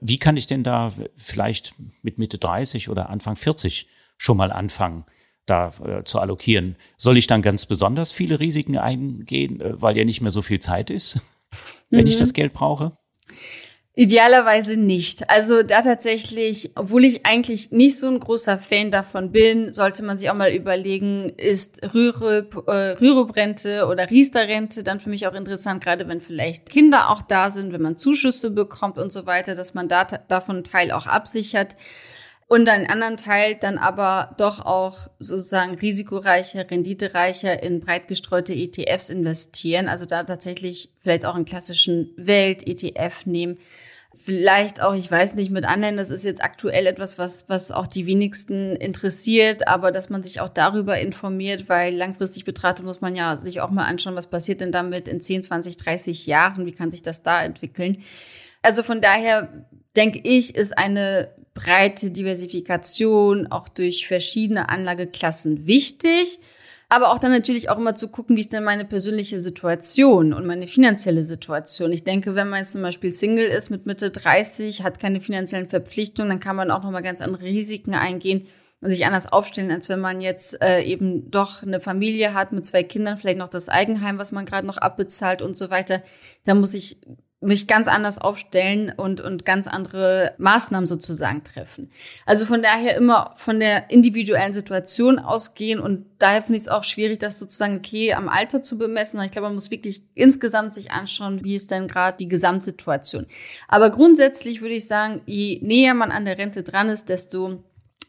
wie 0.01 0.19
kann 0.19 0.37
ich 0.37 0.47
denn 0.47 0.63
da 0.63 0.93
vielleicht 1.17 1.75
mit 2.03 2.19
Mitte 2.19 2.39
30 2.39 2.89
oder 2.89 3.11
Anfang 3.11 3.37
40 3.37 3.89
schon 4.17 4.37
mal 4.37 4.53
anfangen, 4.53 5.05
da 5.47 5.73
äh, 5.85 6.05
zu 6.05 6.21
allokieren? 6.21 6.77
Soll 6.97 7.19
ich 7.19 7.27
dann 7.27 7.43
ganz 7.43 7.67
besonders 7.67 8.13
viele 8.13 8.39
Risiken 8.39 8.79
eingehen, 8.79 9.61
äh, 9.61 9.81
weil 9.81 9.97
ja 9.97 10.05
nicht 10.05 10.21
mehr 10.21 10.31
so 10.31 10.43
viel 10.43 10.61
Zeit 10.61 10.91
ist? 10.91 11.21
wenn 11.91 12.03
mhm. 12.03 12.07
ich 12.07 12.17
das 12.17 12.33
Geld 12.33 12.53
brauche? 12.53 12.97
Idealerweise 13.95 14.79
nicht. 14.79 15.29
Also 15.29 15.63
da 15.63 15.83
tatsächlich, 15.83 16.71
obwohl 16.77 17.05
ich 17.05 17.27
eigentlich 17.27 17.73
nicht 17.73 18.01
so 18.01 18.09
ein 18.09 18.21
großer 18.21 18.57
Fan 18.57 18.91
davon 18.91 19.33
bin, 19.33 19.71
sollte 19.75 20.03
man 20.03 20.17
sich 20.17 20.31
auch 20.31 20.35
mal 20.35 20.51
überlegen, 20.51 21.29
ist 21.37 21.95
Rürup, 21.95 22.65
äh, 22.69 22.93
Rürup-Rente 22.93 23.87
oder 23.87 24.09
Riester-Rente 24.09 24.83
dann 24.83 24.99
für 24.99 25.11
mich 25.11 25.27
auch 25.27 25.35
interessant, 25.35 25.85
gerade 25.85 26.09
wenn 26.09 26.23
vielleicht 26.23 26.71
Kinder 26.71 27.11
auch 27.11 27.21
da 27.21 27.51
sind, 27.51 27.75
wenn 27.75 27.83
man 27.83 27.99
Zuschüsse 27.99 28.51
bekommt 28.51 28.97
und 28.97 29.13
so 29.13 29.27
weiter, 29.27 29.55
dass 29.55 29.75
man 29.75 29.89
da, 29.89 30.05
davon 30.05 30.57
einen 30.57 30.65
Teil 30.65 30.91
auch 30.91 31.07
absichert 31.07 31.77
und 32.53 32.69
einen 32.69 32.87
anderen 32.87 33.17
Teil 33.17 33.57
dann 33.59 33.79
aber 33.79 34.35
doch 34.37 34.61
auch 34.67 35.09
sozusagen 35.19 35.75
risikoreicher, 35.77 36.71
renditereicher 36.71 37.63
in 37.63 37.81
breit 37.81 38.09
gestreute 38.09 38.53
ETFs 38.53 39.09
investieren. 39.09 39.89
Also 39.89 40.05
da 40.05 40.23
tatsächlich 40.23 40.91
vielleicht 41.01 41.25
auch 41.25 41.35
einen 41.35 41.47
klassischen 41.47 42.13
Welt-ETF 42.19 43.25
nehmen. 43.25 43.59
Vielleicht 44.15 44.83
auch, 44.83 44.93
ich 44.93 45.11
weiß 45.11 45.35
nicht, 45.35 45.51
mit 45.51 45.65
anderen, 45.65 45.97
das 45.97 46.11
ist 46.11 46.27
jetzt 46.27 46.45
aktuell 46.45 46.87
etwas, 46.87 47.19
was, 47.19 47.49
was 47.49 47.71
auch 47.71 47.87
die 47.87 48.05
wenigsten 48.05 48.77
interessiert, 48.77 49.67
aber 49.67 49.91
dass 49.91 50.11
man 50.11 50.23
sich 50.23 50.43
auch 50.43 50.51
darüber 50.51 50.99
informiert, 50.99 51.71
weil 51.71 51.95
langfristig 51.95 52.45
betrachtet 52.45 52.85
muss 52.85 53.01
man 53.01 53.17
ja 53.17 53.39
sich 53.39 53.63
auch 53.63 53.71
mal 53.71 53.87
anschauen, 53.87 54.15
was 54.15 54.27
passiert 54.27 54.61
denn 54.61 54.73
damit 54.73 55.09
in 55.09 55.23
10, 55.23 55.45
20, 55.45 55.79
30 55.79 56.27
Jahren, 56.27 56.67
wie 56.67 56.73
kann 56.73 56.91
sich 56.91 57.01
das 57.01 57.23
da 57.23 57.43
entwickeln. 57.43 57.97
Also 58.61 58.83
von 58.83 59.01
daher 59.01 59.49
denke 59.97 60.21
ich, 60.23 60.55
ist 60.55 60.77
eine 60.77 61.31
breite 61.55 62.11
Diversifikation 62.11 63.47
auch 63.49 63.69
durch 63.69 64.07
verschiedene 64.07 64.69
Anlageklassen 64.69 65.67
wichtig. 65.67 66.39
Aber 66.89 67.11
auch 67.11 67.19
dann 67.19 67.33
natürlich 67.33 67.71
auch 67.71 67.79
immer 67.79 67.95
zu 67.95 68.09
gucken, 68.09 68.37
wie 68.37 68.41
ist 68.41 68.53
denn 68.53 68.65
meine 68.65 68.85
persönliche 68.85 69.41
Situation 69.41 70.35
und 70.35 70.45
meine 70.45 70.67
finanzielle 70.67 71.25
Situation. 71.25 71.91
Ich 71.91 72.05
denke, 72.05 72.35
wenn 72.35 72.51
man 72.51 72.59
jetzt 72.59 72.73
zum 72.73 72.83
Beispiel 72.83 73.15
Single 73.15 73.47
ist 73.47 73.71
mit 73.71 73.87
Mitte 73.87 74.11
30, 74.11 74.83
hat 74.83 75.01
keine 75.01 75.23
finanziellen 75.23 75.71
Verpflichtungen, 75.71 76.29
dann 76.29 76.41
kann 76.41 76.55
man 76.55 76.71
auch 76.71 76.83
nochmal 76.83 77.03
ganz 77.03 77.23
andere 77.23 77.45
Risiken 77.45 77.95
eingehen 77.95 78.47
und 78.83 78.91
sich 78.91 79.07
anders 79.07 79.33
aufstellen, 79.33 79.71
als 79.71 79.89
wenn 79.89 80.01
man 80.01 80.21
jetzt 80.21 80.61
äh, 80.61 80.83
eben 80.83 81.31
doch 81.31 81.63
eine 81.63 81.81
Familie 81.81 82.35
hat 82.35 82.53
mit 82.53 82.67
zwei 82.67 82.83
Kindern, 82.83 83.17
vielleicht 83.17 83.39
noch 83.39 83.49
das 83.49 83.71
Eigenheim, 83.71 84.19
was 84.19 84.33
man 84.33 84.45
gerade 84.45 84.67
noch 84.67 84.77
abbezahlt 84.77 85.41
und 85.41 85.57
so 85.57 85.71
weiter. 85.71 86.03
Da 86.45 86.55
muss 86.55 86.75
ich 86.75 86.99
mich 87.43 87.67
ganz 87.67 87.89
anders 87.89 88.19
aufstellen 88.19 88.93
und, 88.97 89.21
und 89.21 89.45
ganz 89.45 89.67
andere 89.67 90.35
Maßnahmen 90.39 90.87
sozusagen 90.87 91.43
treffen. 91.43 91.89
Also 92.25 92.47
von 92.47 92.63
daher 92.63 92.97
immer 92.97 93.33
von 93.35 93.59
der 93.59 93.91
individuellen 93.91 94.53
Situation 94.53 95.19
ausgehen 95.19 95.81
und 95.81 96.07
daher 96.19 96.43
finde 96.43 96.59
ich 96.59 96.63
es 96.63 96.69
auch 96.69 96.85
schwierig, 96.85 97.19
das 97.19 97.39
sozusagen 97.39 97.79
okay 97.79 98.15
am 98.15 98.29
Alter 98.29 98.63
zu 98.63 98.79
bemessen. 98.79 99.21
Ich 99.23 99.33
glaube, 99.33 99.49
man 99.49 99.55
muss 99.55 99.73
wirklich 99.73 100.03
insgesamt 100.15 100.73
sich 100.73 100.93
anschauen, 100.93 101.45
wie 101.45 101.57
ist 101.57 101.71
denn 101.71 101.89
gerade 101.89 102.17
die 102.17 102.29
Gesamtsituation. 102.29 103.27
Aber 103.67 103.91
grundsätzlich 103.91 104.61
würde 104.61 104.75
ich 104.75 104.87
sagen, 104.87 105.21
je 105.27 105.59
näher 105.63 105.95
man 105.95 106.13
an 106.13 106.25
der 106.25 106.39
Rente 106.39 106.63
dran 106.63 106.89
ist, 106.89 107.09
desto 107.09 107.63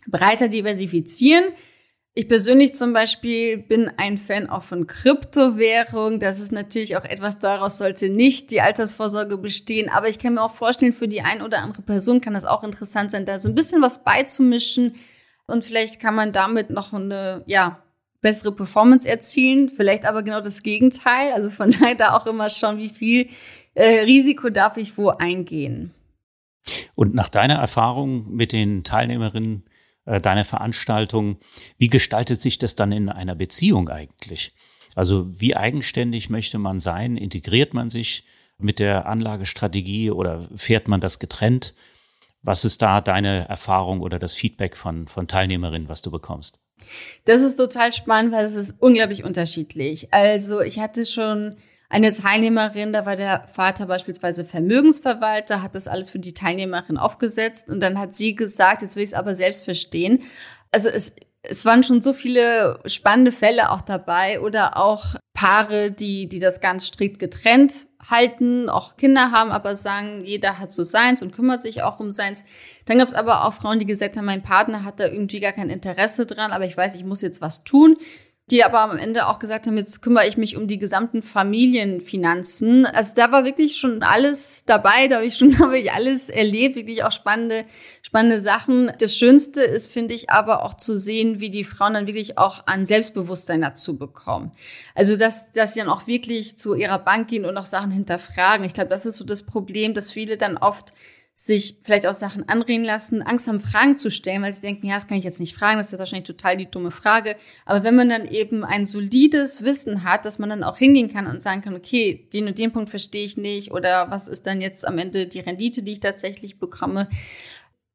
breiter 0.08 0.48
diversifizieren. 0.48 1.46
Ich 2.16 2.30
persönlich 2.30 2.76
zum 2.76 2.94
Beispiel 2.94 3.58
bin 3.58 3.92
ein 3.98 4.18
Fan 4.18 4.48
auch 4.48 4.62
von 4.62 4.86
Kryptowährung. 4.86 6.20
Das 6.20 6.40
ist 6.40 6.52
natürlich 6.52 6.96
auch 6.96 7.06
etwas, 7.06 7.40
daraus 7.40 7.80
sollte 7.80 8.10
nicht 8.10 8.52
die 8.52 8.62
Altersvorsorge 8.62 9.38
bestehen. 9.38 9.90
Aber 9.90 10.10
ich 10.10 10.20
kann 10.20 10.36
mir 10.36 10.44
auch 10.44 10.54
vorstellen, 10.54 10.94
für 10.94 11.08
die 11.08 11.22
ein 11.22 11.42
oder 11.42 11.64
andere 11.64 11.82
Person 11.82 12.22
kann 12.22 12.36
das 12.36 12.46
auch 12.46 12.64
interessant 12.64 13.10
sein, 13.10 13.26
da 13.26 13.40
so 13.40 13.50
ein 13.50 13.56
bisschen 13.56 13.82
was 13.82 14.04
beizumischen. 14.04 14.94
Und 15.48 15.64
vielleicht 15.64 16.00
kann 16.00 16.14
man 16.14 16.32
damit 16.32 16.70
noch 16.70 16.94
eine, 16.94 17.44
ja, 17.48 17.80
bessere 18.22 18.52
Performance 18.52 19.08
erzielen. 19.08 19.70
Vielleicht 19.70 20.06
aber 20.06 20.22
genau 20.22 20.40
das 20.40 20.62
Gegenteil. 20.62 21.34
Also 21.34 21.50
von 21.50 21.72
daher 21.80 21.96
da 21.96 22.16
auch 22.16 22.28
immer 22.28 22.52
schon, 22.52 22.78
wie 22.78 22.90
viel 22.90 23.30
äh, 23.74 24.02
Risiko 24.02 24.50
darf 24.50 24.78
ich 24.78 24.96
wo 25.00 25.10
eingehen. 25.10 25.92
Und 26.94 27.16
nach 27.16 27.30
deiner 27.30 27.56
Erfahrung 27.56 28.34
mit 28.36 28.52
den 28.52 28.84
Teilnehmerinnen 28.84 29.66
deiner 30.06 30.46
Veranstaltung. 30.46 31.38
Wie 31.78 31.90
gestaltet 31.90 32.42
sich 32.42 32.58
das 32.58 32.76
dann 32.76 32.92
in 32.92 33.10
einer 33.10 33.36
Beziehung 33.36 33.90
eigentlich? 33.90 34.54
Also 34.96 35.26
wie 35.40 35.56
eigenständig 35.56 36.30
möchte 36.30 36.60
man 36.60 36.80
sein? 36.80 37.18
Integriert 37.18 37.74
man 37.74 37.90
sich 37.90 38.26
mit 38.58 38.80
der 38.80 39.08
Anlagestrategie 39.08 40.12
oder 40.12 40.50
fährt 40.56 40.88
man 40.88 41.02
das 41.02 41.20
getrennt? 41.20 41.74
Was 42.42 42.66
ist 42.66 42.82
da 42.82 43.02
deine 43.02 43.48
Erfahrung 43.48 44.02
oder 44.02 44.20
das 44.20 44.36
Feedback 44.36 44.76
von, 44.76 45.08
von 45.08 45.28
Teilnehmerinnen, 45.28 45.90
was 45.90 46.02
du 46.02 46.12
bekommst? 46.12 46.60
Das 47.26 47.42
ist 47.42 47.56
total 47.56 47.94
spannend, 47.94 48.34
weil 48.34 48.46
es 48.46 48.56
ist 48.56 48.82
unglaublich 48.82 49.24
unterschiedlich. 49.24 50.14
Also 50.14 50.62
ich 50.62 50.80
hatte 50.80 51.06
schon 51.06 51.56
eine 51.94 52.12
Teilnehmerin, 52.12 52.92
da 52.92 53.06
war 53.06 53.16
der 53.16 53.48
Vater 53.48 53.86
beispielsweise 53.86 54.44
Vermögensverwalter, 54.44 55.62
hat 55.62 55.76
das 55.76 55.88
alles 55.88 56.10
für 56.10 56.18
die 56.18 56.34
Teilnehmerin 56.34 56.98
aufgesetzt 56.98 57.70
und 57.70 57.82
dann 57.82 58.00
hat 58.00 58.16
sie 58.16 58.34
gesagt, 58.34 58.82
jetzt 58.82 58.96
will 58.96 59.04
ich 59.04 59.12
es 59.12 59.14
aber 59.14 59.36
selbst 59.36 59.64
verstehen. 59.64 60.24
Also 60.72 60.90
es, 60.90 61.16
es 61.44 61.66
waren 61.66 61.84
schon 61.84 62.02
so 62.02 62.14
viele 62.14 62.80
spannende 62.88 63.32
Fälle 63.32 63.70
auch 63.70 63.82
dabei 63.82 64.42
oder 64.42 64.78
auch 64.78 65.06
Paare, 65.36 65.92
die, 65.92 66.28
die 66.28 66.40
das 66.40 66.62
ganz 66.62 66.88
strikt 66.88 67.20
getrennt 67.20 67.86
halten, 68.10 68.70
auch 68.70 68.98
Kinder 68.98 69.30
haben, 69.30 69.52
aber 69.52 69.76
sagen, 69.76 70.26
jeder 70.26 70.58
hat 70.58 70.72
so 70.72 70.84
seins 70.84 71.22
und 71.22 71.32
kümmert 71.32 71.62
sich 71.62 71.84
auch 71.84 72.00
um 72.00 72.10
seins. 72.10 72.44
Dann 72.88 72.98
gab 72.98 73.08
es 73.08 73.14
aber 73.14 73.46
auch 73.46 73.54
Frauen, 73.54 73.78
die 73.78 73.86
gesagt 73.86 74.18
haben, 74.18 74.26
mein 74.26 74.42
Partner 74.42 74.84
hat 74.84 75.00
da 75.00 75.06
irgendwie 75.06 75.40
gar 75.40 75.54
kein 75.54 75.70
Interesse 75.70 76.26
dran, 76.26 76.52
aber 76.52 76.66
ich 76.66 76.76
weiß, 76.76 76.96
ich 76.96 77.06
muss 77.06 77.22
jetzt 77.22 77.40
was 77.40 77.64
tun 77.64 77.96
die 78.52 78.64
aber 78.64 78.82
am 78.82 78.98
Ende 78.98 79.28
auch 79.28 79.40
gesagt 79.40 79.68
haben, 79.68 79.78
jetzt 79.78 80.02
kümmere 80.02 80.28
ich 80.28 80.36
mich 80.36 80.58
um 80.58 80.68
die 80.68 80.78
gesamten 80.78 81.24
Familienfinanzen. 81.24 82.86
Also 82.86 83.14
da 83.16 83.32
war 83.32 83.46
wirklich 83.46 83.78
schon 83.78 84.04
alles 84.04 84.66
dabei, 84.66 85.08
da 85.08 85.16
habe 85.18 85.26
ich 85.26 85.36
schon 85.36 85.58
habe 85.60 85.78
ich 85.78 85.94
alles 85.94 86.30
erlebt, 86.30 86.76
wirklich 86.76 87.04
auch 87.04 87.12
spannende 87.12 87.64
spannende 88.02 88.42
Sachen. 88.42 88.92
Das 89.00 89.16
Schönste 89.18 89.62
ist, 89.62 89.92
finde 89.92 90.14
ich, 90.14 90.30
aber 90.30 90.64
auch 90.64 90.74
zu 90.74 91.00
sehen, 91.00 91.40
wie 91.40 91.50
die 91.50 91.64
Frauen 91.64 91.94
dann 91.94 92.08
wirklich 92.08 92.38
auch 92.38 92.68
an 92.68 92.86
Selbstbewusstsein 92.86 93.62
dazu 93.62 93.98
bekommen. 93.98 94.52
Also 94.94 95.16
dass 95.16 95.52
dass 95.52 95.74
sie 95.74 95.80
dann 95.80 95.90
auch 95.90 96.06
wirklich 96.08 96.58
zu 96.58 96.76
ihrer 96.76 97.00
Bank 97.00 97.30
gehen 97.30 97.46
und 97.46 97.58
auch 97.58 97.66
Sachen 97.66 97.92
hinterfragen. 97.92 98.66
Ich 98.66 98.74
glaube, 98.74 98.90
das 98.90 99.06
ist 99.06 99.18
so 99.18 99.26
das 99.26 99.44
Problem, 99.44 99.94
dass 99.94 100.12
viele 100.12 100.38
dann 100.38 100.58
oft 100.58 100.94
sich 101.36 101.80
vielleicht 101.82 102.06
auch 102.06 102.14
Sachen 102.14 102.48
anreden 102.48 102.84
lassen, 102.84 103.24
Angst 103.24 103.48
haben, 103.48 103.60
Fragen 103.60 103.98
zu 103.98 104.12
stellen, 104.12 104.44
weil 104.44 104.54
sie 104.54 104.62
denken, 104.62 104.86
ja, 104.86 104.96
das 104.96 105.08
kann 105.08 105.18
ich 105.18 105.24
jetzt 105.24 105.40
nicht 105.40 105.56
fragen, 105.56 105.80
das 105.80 105.92
ist 105.92 105.98
wahrscheinlich 105.98 106.28
total 106.28 106.58
die 106.58 106.70
dumme 106.70 106.92
Frage. 106.92 107.36
Aber 107.66 107.84
wenn 107.84 107.96
man 107.96 108.10
dann 108.10 108.28
eben 108.28 108.64
ein 108.64 108.86
solides 108.86 109.64
Wissen 109.64 110.04
hat, 110.04 110.26
dass 110.26 110.38
man 110.38 110.50
dann 110.50 110.64
auch 110.64 110.78
hingehen 110.78 111.12
kann 111.12 111.26
und 111.26 111.42
sagen 111.42 111.62
kann, 111.62 111.76
okay, 111.76 112.28
den 112.34 112.48
und 112.48 112.60
den 112.60 112.72
Punkt 112.72 112.92
verstehe 112.92 113.26
ich 113.26 113.36
nicht 113.38 113.72
oder 113.72 114.12
was 114.12 114.28
ist 114.28 114.46
dann 114.46 114.62
jetzt 114.62 114.88
am 114.88 115.00
Ende 115.00 115.28
die 115.28 115.40
Rendite, 115.40 115.82
die 115.82 115.94
ich 115.94 116.00
tatsächlich 116.00 116.60
bekomme, 116.60 117.10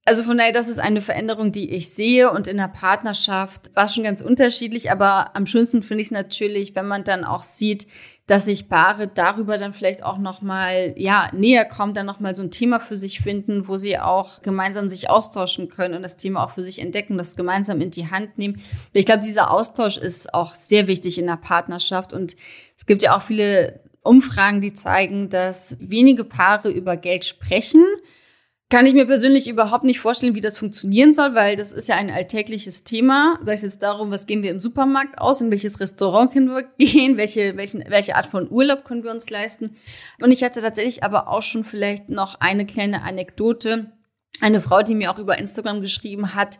also 0.08 0.22
von 0.22 0.38
daher, 0.38 0.52
das 0.52 0.70
ist 0.70 0.78
eine 0.78 1.02
Veränderung, 1.02 1.52
die 1.52 1.68
ich 1.68 1.90
sehe 1.90 2.32
und 2.32 2.46
in 2.46 2.56
der 2.56 2.68
Partnerschaft 2.68 3.70
war 3.76 3.88
schon 3.88 4.04
ganz 4.04 4.22
unterschiedlich, 4.22 4.90
aber 4.90 5.36
am 5.36 5.44
schönsten 5.44 5.82
finde 5.82 6.00
ich 6.00 6.06
es 6.06 6.12
natürlich, 6.12 6.74
wenn 6.74 6.88
man 6.88 7.04
dann 7.04 7.24
auch 7.24 7.42
sieht, 7.42 7.86
dass 8.26 8.46
sich 8.46 8.70
Paare 8.70 9.06
darüber 9.06 9.58
dann 9.58 9.74
vielleicht 9.74 10.02
auch 10.02 10.16
noch 10.16 10.40
mal 10.40 10.94
ja 10.96 11.28
näher 11.34 11.66
kommen, 11.66 11.92
dann 11.92 12.06
noch 12.06 12.20
mal 12.20 12.34
so 12.34 12.42
ein 12.42 12.50
Thema 12.50 12.80
für 12.80 12.96
sich 12.96 13.20
finden, 13.20 13.68
wo 13.68 13.76
sie 13.76 13.98
auch 13.98 14.40
gemeinsam 14.40 14.88
sich 14.88 15.10
austauschen 15.10 15.68
können 15.68 15.94
und 15.94 16.02
das 16.02 16.16
Thema 16.16 16.42
auch 16.42 16.50
für 16.50 16.62
sich 16.62 16.80
entdecken, 16.80 17.18
das 17.18 17.36
gemeinsam 17.36 17.82
in 17.82 17.90
die 17.90 18.10
Hand 18.10 18.38
nehmen. 18.38 18.62
Ich 18.94 19.04
glaube, 19.04 19.20
dieser 19.20 19.50
Austausch 19.50 19.98
ist 19.98 20.32
auch 20.32 20.54
sehr 20.54 20.86
wichtig 20.86 21.18
in 21.18 21.26
der 21.26 21.36
Partnerschaft 21.36 22.14
und 22.14 22.34
es 22.78 22.86
gibt 22.86 23.02
ja 23.02 23.14
auch 23.14 23.22
viele 23.22 23.78
Umfragen, 24.02 24.62
die 24.62 24.72
zeigen, 24.72 25.28
dass 25.28 25.76
wenige 25.80 26.24
Paare 26.24 26.70
über 26.70 26.96
Geld 26.96 27.26
sprechen 27.26 27.84
kann 28.70 28.84
ich 28.84 28.92
mir 28.92 29.06
persönlich 29.06 29.48
überhaupt 29.48 29.84
nicht 29.84 29.98
vorstellen, 29.98 30.34
wie 30.34 30.42
das 30.42 30.58
funktionieren 30.58 31.14
soll, 31.14 31.34
weil 31.34 31.56
das 31.56 31.72
ist 31.72 31.88
ja 31.88 31.96
ein 31.96 32.10
alltägliches 32.10 32.84
Thema. 32.84 33.38
Sei 33.42 33.54
es 33.54 33.62
jetzt 33.62 33.82
darum, 33.82 34.10
was 34.10 34.26
gehen 34.26 34.42
wir 34.42 34.50
im 34.50 34.60
Supermarkt 34.60 35.18
aus, 35.18 35.40
in 35.40 35.50
welches 35.50 35.80
Restaurant 35.80 36.32
können 36.32 36.48
wir 36.48 36.62
gehen, 36.78 37.16
welche, 37.16 37.56
welchen, 37.56 37.82
welche 37.88 38.16
Art 38.16 38.26
von 38.26 38.50
Urlaub 38.50 38.84
können 38.84 39.04
wir 39.04 39.10
uns 39.10 39.30
leisten. 39.30 39.76
Und 40.20 40.32
ich 40.32 40.44
hatte 40.44 40.60
tatsächlich 40.60 41.02
aber 41.02 41.28
auch 41.28 41.42
schon 41.42 41.64
vielleicht 41.64 42.10
noch 42.10 42.40
eine 42.40 42.66
kleine 42.66 43.02
Anekdote 43.02 43.92
eine 44.40 44.60
Frau, 44.60 44.82
die 44.82 44.94
mir 44.94 45.10
auch 45.10 45.18
über 45.18 45.38
Instagram 45.38 45.80
geschrieben 45.80 46.34
hat, 46.34 46.58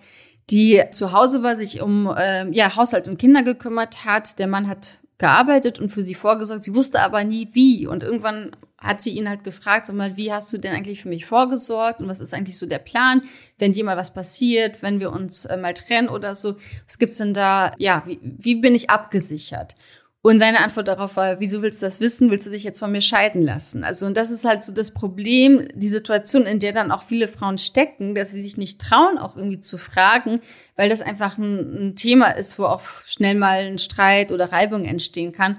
die 0.50 0.82
zu 0.90 1.12
Hause 1.12 1.42
war, 1.42 1.56
sich 1.56 1.82
um 1.82 2.12
äh, 2.16 2.48
ja, 2.50 2.74
Haushalt 2.74 3.08
und 3.08 3.18
Kinder 3.18 3.42
gekümmert 3.42 4.04
hat. 4.04 4.38
Der 4.38 4.46
Mann 4.46 4.68
hat 4.68 4.98
gearbeitet 5.18 5.80
und 5.80 5.90
für 5.90 6.02
sie 6.02 6.14
vorgesorgt. 6.14 6.64
Sie 6.64 6.74
wusste 6.74 7.00
aber 7.00 7.24
nie 7.24 7.48
wie. 7.52 7.86
Und 7.86 8.04
irgendwann 8.04 8.52
hat 8.78 9.00
sie 9.00 9.10
ihn 9.10 9.28
halt 9.28 9.42
gefragt, 9.42 9.86
sag 9.86 9.96
mal, 9.96 10.16
wie 10.16 10.32
hast 10.32 10.52
du 10.52 10.58
denn 10.58 10.72
eigentlich 10.72 11.02
für 11.02 11.08
mich 11.08 11.26
vorgesorgt 11.26 12.00
und 12.00 12.08
was 12.08 12.20
ist 12.20 12.32
eigentlich 12.32 12.56
so 12.56 12.66
der 12.66 12.78
Plan, 12.78 13.22
wenn 13.58 13.72
dir 13.72 13.84
mal 13.84 13.96
was 13.96 14.14
passiert, 14.14 14.82
wenn 14.82 15.00
wir 15.00 15.12
uns 15.12 15.44
äh, 15.46 15.56
mal 15.56 15.74
trennen 15.74 16.08
oder 16.08 16.36
so, 16.36 16.56
was 16.86 16.98
gibt's 16.98 17.16
denn 17.16 17.34
da, 17.34 17.72
ja, 17.78 18.04
wie, 18.06 18.20
wie 18.22 18.54
bin 18.54 18.76
ich 18.76 18.88
abgesichert? 18.88 19.74
Und 20.20 20.40
seine 20.40 20.60
Antwort 20.60 20.88
darauf 20.88 21.16
war, 21.16 21.38
wieso 21.38 21.62
willst 21.62 21.80
du 21.80 21.86
das 21.86 22.00
wissen? 22.00 22.30
Willst 22.30 22.46
du 22.46 22.50
dich 22.50 22.64
jetzt 22.64 22.80
von 22.80 22.90
mir 22.90 23.00
scheiden 23.00 23.40
lassen? 23.40 23.84
Also, 23.84 24.04
und 24.04 24.16
das 24.16 24.30
ist 24.30 24.44
halt 24.44 24.64
so 24.64 24.74
das 24.74 24.90
Problem, 24.90 25.68
die 25.74 25.88
Situation, 25.88 26.44
in 26.44 26.58
der 26.58 26.72
dann 26.72 26.90
auch 26.90 27.04
viele 27.04 27.28
Frauen 27.28 27.56
stecken, 27.56 28.16
dass 28.16 28.32
sie 28.32 28.42
sich 28.42 28.56
nicht 28.56 28.80
trauen, 28.80 29.16
auch 29.16 29.36
irgendwie 29.36 29.60
zu 29.60 29.78
fragen, 29.78 30.40
weil 30.74 30.88
das 30.88 31.02
einfach 31.02 31.38
ein, 31.38 31.90
ein 31.90 31.96
Thema 31.96 32.30
ist, 32.30 32.58
wo 32.58 32.64
auch 32.64 32.82
schnell 33.06 33.36
mal 33.36 33.66
ein 33.66 33.78
Streit 33.78 34.32
oder 34.32 34.50
Reibung 34.50 34.84
entstehen 34.84 35.30
kann. 35.30 35.58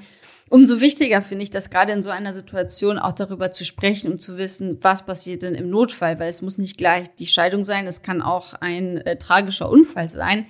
Umso 0.50 0.82
wichtiger 0.82 1.22
finde 1.22 1.44
ich, 1.44 1.52
dass 1.52 1.70
gerade 1.70 1.92
in 1.92 2.02
so 2.02 2.10
einer 2.10 2.34
Situation 2.34 2.98
auch 2.98 3.14
darüber 3.14 3.52
zu 3.52 3.64
sprechen, 3.64 4.12
um 4.12 4.18
zu 4.18 4.38
wissen, 4.38 4.80
was 4.82 5.06
passiert 5.06 5.44
denn 5.44 5.54
im 5.54 5.70
Notfall, 5.70 6.20
weil 6.20 6.30
es 6.30 6.42
muss 6.42 6.58
nicht 6.58 6.78
gleich 6.78 7.08
die 7.20 7.28
Scheidung 7.28 7.64
sein, 7.64 7.86
es 7.86 8.02
kann 8.02 8.24
auch 8.24 8.56
ein 8.56 8.98
äh, 8.98 9.16
tragischer 9.18 9.70
Unfall 9.70 10.10
sein. 10.10 10.48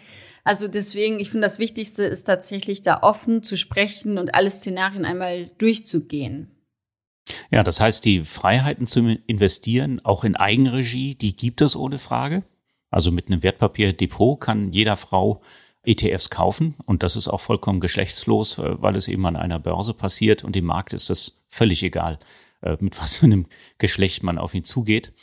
Also 0.50 0.68
deswegen, 0.68 1.20
ich 1.20 1.30
finde, 1.30 1.46
das 1.46 1.60
Wichtigste 1.60 2.02
ist 2.02 2.24
tatsächlich 2.24 2.82
da 2.82 3.04
offen 3.04 3.44
zu 3.44 3.56
sprechen 3.56 4.18
und 4.18 4.34
alle 4.34 4.50
Szenarien 4.50 5.06
einmal 5.06 5.52
durchzugehen. 5.60 6.50
Ja, 7.52 7.62
das 7.62 7.80
heißt, 7.80 8.04
die 8.04 8.24
Freiheiten 8.24 8.88
zu 8.88 9.16
investieren, 9.28 10.04
auch 10.04 10.24
in 10.24 10.36
Eigenregie, 10.36 11.14
die 11.14 11.36
gibt 11.36 11.62
es 11.62 11.76
ohne 11.76 12.00
Frage. 12.00 12.42
Also 12.90 13.12
mit 13.12 13.28
einem 13.28 13.44
Wertpapierdepot 13.44 14.40
kann 14.40 14.74
jeder 14.74 14.98
Frau 14.98 15.44
ETFs 15.84 16.32
kaufen 16.32 16.74
und 16.88 17.04
das 17.04 17.16
ist 17.16 17.28
auch 17.28 17.42
vollkommen 17.42 17.80
geschlechtslos, 17.80 18.58
äh, 18.58 18.82
weil 18.82 18.96
es 18.96 19.08
eben 19.08 19.28
an 19.28 19.36
einer 19.36 19.60
Börse 19.60 19.94
passiert 19.94 20.44
und 20.44 20.56
dem 20.56 20.66
Markt 20.66 20.94
ist 20.94 21.12
das 21.12 21.44
völlig 21.50 21.84
egal, 21.84 22.18
mit 22.80 23.00
was 23.02 23.18
für 23.18 23.26
einem 23.26 23.48
Geschlecht 23.78 24.24
man 24.24 24.38
auf 24.38 24.54
ihn 24.54 24.64
zugeht. 24.64 25.14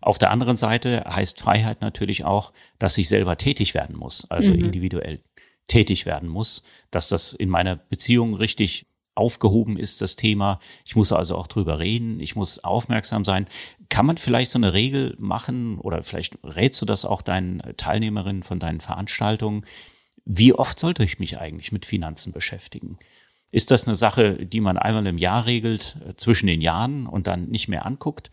Auf 0.00 0.18
der 0.18 0.30
anderen 0.30 0.56
Seite 0.56 1.04
heißt 1.08 1.40
Freiheit 1.40 1.80
natürlich 1.80 2.24
auch, 2.24 2.52
dass 2.78 2.96
ich 2.98 3.08
selber 3.08 3.36
tätig 3.36 3.74
werden 3.74 3.96
muss, 3.96 4.30
also 4.30 4.52
mhm. 4.52 4.66
individuell 4.66 5.20
tätig 5.66 6.06
werden 6.06 6.28
muss, 6.28 6.62
dass 6.90 7.08
das 7.08 7.32
in 7.32 7.48
meiner 7.48 7.76
Beziehung 7.76 8.34
richtig 8.34 8.86
aufgehoben 9.16 9.78
ist, 9.78 10.02
das 10.02 10.14
Thema. 10.14 10.60
Ich 10.84 10.94
muss 10.94 11.10
also 11.10 11.36
auch 11.36 11.46
drüber 11.46 11.78
reden, 11.78 12.20
ich 12.20 12.36
muss 12.36 12.62
aufmerksam 12.62 13.24
sein. 13.24 13.46
Kann 13.88 14.06
man 14.06 14.18
vielleicht 14.18 14.50
so 14.50 14.58
eine 14.58 14.74
Regel 14.74 15.16
machen 15.18 15.78
oder 15.78 16.02
vielleicht 16.02 16.38
rätst 16.44 16.80
du 16.82 16.86
das 16.86 17.04
auch 17.04 17.22
deinen 17.22 17.62
Teilnehmerinnen 17.76 18.42
von 18.42 18.60
deinen 18.60 18.80
Veranstaltungen, 18.80 19.64
wie 20.24 20.52
oft 20.52 20.78
sollte 20.78 21.04
ich 21.04 21.18
mich 21.20 21.38
eigentlich 21.38 21.72
mit 21.72 21.86
Finanzen 21.86 22.32
beschäftigen? 22.32 22.98
Ist 23.56 23.70
das 23.70 23.86
eine 23.86 23.96
Sache, 23.96 24.44
die 24.44 24.60
man 24.60 24.76
einmal 24.76 25.06
im 25.06 25.16
Jahr 25.16 25.46
regelt, 25.46 25.96
äh, 26.06 26.14
zwischen 26.14 26.46
den 26.46 26.60
Jahren 26.60 27.06
und 27.06 27.26
dann 27.26 27.48
nicht 27.48 27.68
mehr 27.68 27.86
anguckt? 27.86 28.30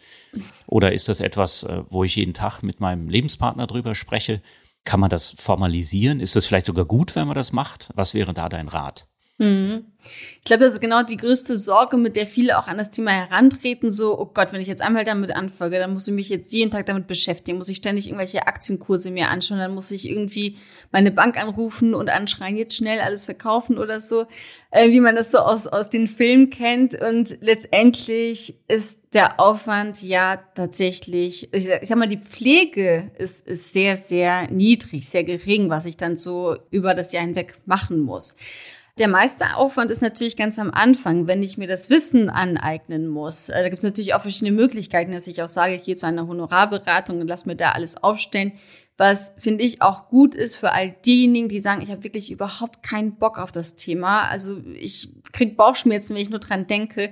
Oder 0.67 0.91
ist 0.91 1.07
das 1.07 1.21
etwas, 1.21 1.63
äh, 1.63 1.83
wo 1.89 2.03
ich 2.03 2.17
jeden 2.17 2.33
Tag 2.33 2.61
mit 2.61 2.81
meinem 2.81 3.07
Lebenspartner 3.07 3.65
drüber 3.65 3.95
spreche? 3.95 4.41
Kann 4.83 4.99
man 4.99 5.09
das 5.09 5.33
formalisieren? 5.39 6.19
Ist 6.19 6.35
es 6.35 6.45
vielleicht 6.45 6.65
sogar 6.65 6.83
gut, 6.83 7.15
wenn 7.15 7.25
man 7.25 7.35
das 7.35 7.53
macht? 7.53 7.89
Was 7.95 8.13
wäre 8.13 8.33
da 8.33 8.49
dein 8.49 8.67
Rat? 8.67 9.07
Mhm. 9.39 9.85
Ich 10.39 10.43
glaube, 10.43 10.63
das 10.63 10.73
ist 10.73 10.81
genau 10.81 11.01
die 11.01 11.17
größte 11.17 11.57
Sorge, 11.57 11.97
mit 11.97 12.15
der 12.15 12.27
viele 12.27 12.59
auch 12.59 12.67
an 12.67 12.77
das 12.77 12.91
Thema 12.91 13.11
herantreten. 13.11 13.89
So, 13.89 14.19
oh 14.19 14.25
Gott, 14.25 14.51
wenn 14.51 14.61
ich 14.61 14.67
jetzt 14.67 14.81
einmal 14.81 15.05
damit 15.05 15.35
anfange, 15.35 15.79
dann 15.79 15.93
muss 15.93 16.07
ich 16.07 16.13
mich 16.13 16.29
jetzt 16.29 16.51
jeden 16.53 16.69
Tag 16.71 16.85
damit 16.85 17.07
beschäftigen, 17.07 17.57
muss 17.57 17.69
ich 17.69 17.77
ständig 17.77 18.07
irgendwelche 18.07 18.45
Aktienkurse 18.45 19.09
mir 19.11 19.29
anschauen, 19.29 19.59
dann 19.59 19.73
muss 19.73 19.91
ich 19.91 20.09
irgendwie 20.09 20.57
meine 20.91 21.11
Bank 21.11 21.41
anrufen 21.41 21.93
und 21.95 22.09
anschreien, 22.09 22.57
jetzt 22.57 22.75
schnell 22.75 22.99
alles 22.99 23.25
verkaufen 23.25 23.77
oder 23.77 24.01
so, 24.01 24.25
äh, 24.71 24.91
wie 24.91 24.99
man 24.99 25.15
das 25.15 25.31
so 25.31 25.37
aus, 25.39 25.67
aus 25.67 25.89
den 25.89 26.07
Filmen 26.07 26.49
kennt. 26.49 26.99
Und 27.01 27.37
letztendlich 27.41 28.55
ist 28.67 28.99
der 29.13 29.39
Aufwand 29.39 30.03
ja 30.03 30.43
tatsächlich, 30.53 31.53
ich 31.53 31.65
sag, 31.65 31.81
ich 31.81 31.87
sag 31.87 31.97
mal, 31.97 32.07
die 32.07 32.17
Pflege 32.17 33.11
ist, 33.17 33.47
ist 33.47 33.71
sehr, 33.71 33.95
sehr 33.95 34.51
niedrig, 34.51 35.07
sehr 35.07 35.23
gering, 35.23 35.69
was 35.69 35.85
ich 35.85 35.97
dann 35.97 36.17
so 36.17 36.57
über 36.71 36.93
das 36.93 37.13
Jahr 37.13 37.23
hinweg 37.23 37.55
machen 37.65 38.01
muss. 38.01 38.35
Der 38.99 39.07
meiste 39.07 39.55
Aufwand 39.55 39.89
ist 39.89 40.03
natürlich 40.03 40.37
ganz 40.37 40.59
am 40.59 40.69
Anfang, 40.69 41.25
wenn 41.25 41.41
ich 41.41 41.57
mir 41.57 41.67
das 41.67 41.89
Wissen 41.89 42.29
aneignen 42.29 43.07
muss. 43.07 43.49
Äh, 43.49 43.63
da 43.63 43.69
gibt 43.69 43.79
es 43.79 43.83
natürlich 43.83 44.13
auch 44.13 44.21
verschiedene 44.21 44.55
Möglichkeiten, 44.55 45.11
dass 45.11 45.25
ich 45.25 45.41
auch 45.41 45.47
sage, 45.47 45.73
ich 45.73 45.83
gehe 45.83 45.95
zu 45.95 46.05
einer 46.05 46.27
Honorarberatung 46.27 47.19
und 47.19 47.27
lass 47.27 47.47
mir 47.47 47.55
da 47.55 47.71
alles 47.71 48.03
aufstellen. 48.03 48.53
Was 48.95 49.33
finde 49.39 49.63
ich 49.63 49.81
auch 49.81 50.09
gut 50.09 50.35
ist 50.35 50.57
für 50.57 50.73
all 50.73 50.91
diejenigen, 51.07 51.49
die 51.49 51.59
sagen, 51.59 51.81
ich 51.81 51.89
habe 51.89 52.03
wirklich 52.03 52.31
überhaupt 52.31 52.83
keinen 52.83 53.15
Bock 53.15 53.39
auf 53.39 53.51
das 53.51 53.73
Thema. 53.73 54.27
Also 54.27 54.61
ich 54.75 55.09
krieg 55.31 55.57
Bauchschmerzen, 55.57 56.13
wenn 56.13 56.21
ich 56.21 56.29
nur 56.29 56.39
dran 56.39 56.67
denke 56.67 57.09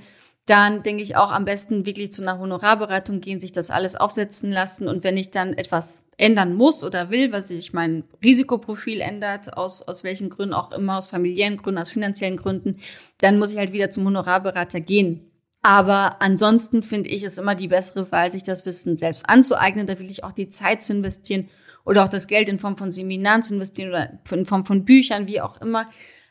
dann 0.51 0.83
denke 0.83 1.01
ich 1.01 1.15
auch 1.15 1.31
am 1.31 1.45
besten 1.45 1.85
wirklich 1.85 2.11
zu 2.11 2.21
einer 2.21 2.37
Honorarberatung 2.37 3.21
gehen, 3.21 3.39
sich 3.39 3.53
das 3.53 3.69
alles 3.69 3.95
aufsetzen 3.95 4.51
lassen. 4.51 4.89
Und 4.89 5.01
wenn 5.05 5.15
ich 5.15 5.31
dann 5.31 5.53
etwas 5.53 6.03
ändern 6.17 6.55
muss 6.55 6.83
oder 6.83 7.09
will, 7.09 7.31
was 7.31 7.47
sich 7.47 7.71
mein 7.71 8.03
Risikoprofil 8.21 8.99
ändert, 8.99 9.55
aus, 9.55 9.81
aus 9.81 10.03
welchen 10.03 10.29
Gründen 10.29 10.53
auch 10.53 10.73
immer, 10.73 10.97
aus 10.97 11.07
familiären 11.07 11.55
Gründen, 11.55 11.79
aus 11.79 11.89
finanziellen 11.89 12.35
Gründen, 12.35 12.81
dann 13.19 13.39
muss 13.39 13.53
ich 13.53 13.59
halt 13.59 13.71
wieder 13.71 13.91
zum 13.91 14.03
Honorarberater 14.03 14.81
gehen. 14.81 15.31
Aber 15.61 16.21
ansonsten 16.21 16.83
finde 16.83 17.11
ich 17.11 17.23
es 17.23 17.37
immer 17.37 17.55
die 17.55 17.69
bessere 17.69 18.11
Wahl, 18.11 18.29
sich 18.29 18.43
das 18.43 18.65
Wissen 18.65 18.97
selbst 18.97 19.29
anzueignen, 19.29 19.87
da 19.87 19.97
will 19.99 20.11
ich 20.11 20.25
auch 20.25 20.33
die 20.33 20.49
Zeit 20.49 20.81
zu 20.81 20.91
investieren 20.91 21.47
oder 21.85 22.03
auch 22.03 22.09
das 22.09 22.27
Geld 22.27 22.49
in 22.49 22.59
Form 22.59 22.75
von 22.75 22.91
Seminaren 22.91 23.41
zu 23.41 23.53
investieren 23.53 23.89
oder 23.89 24.19
in 24.31 24.45
Form 24.45 24.65
von 24.65 24.83
Büchern, 24.83 25.29
wie 25.29 25.39
auch 25.39 25.61
immer 25.61 25.85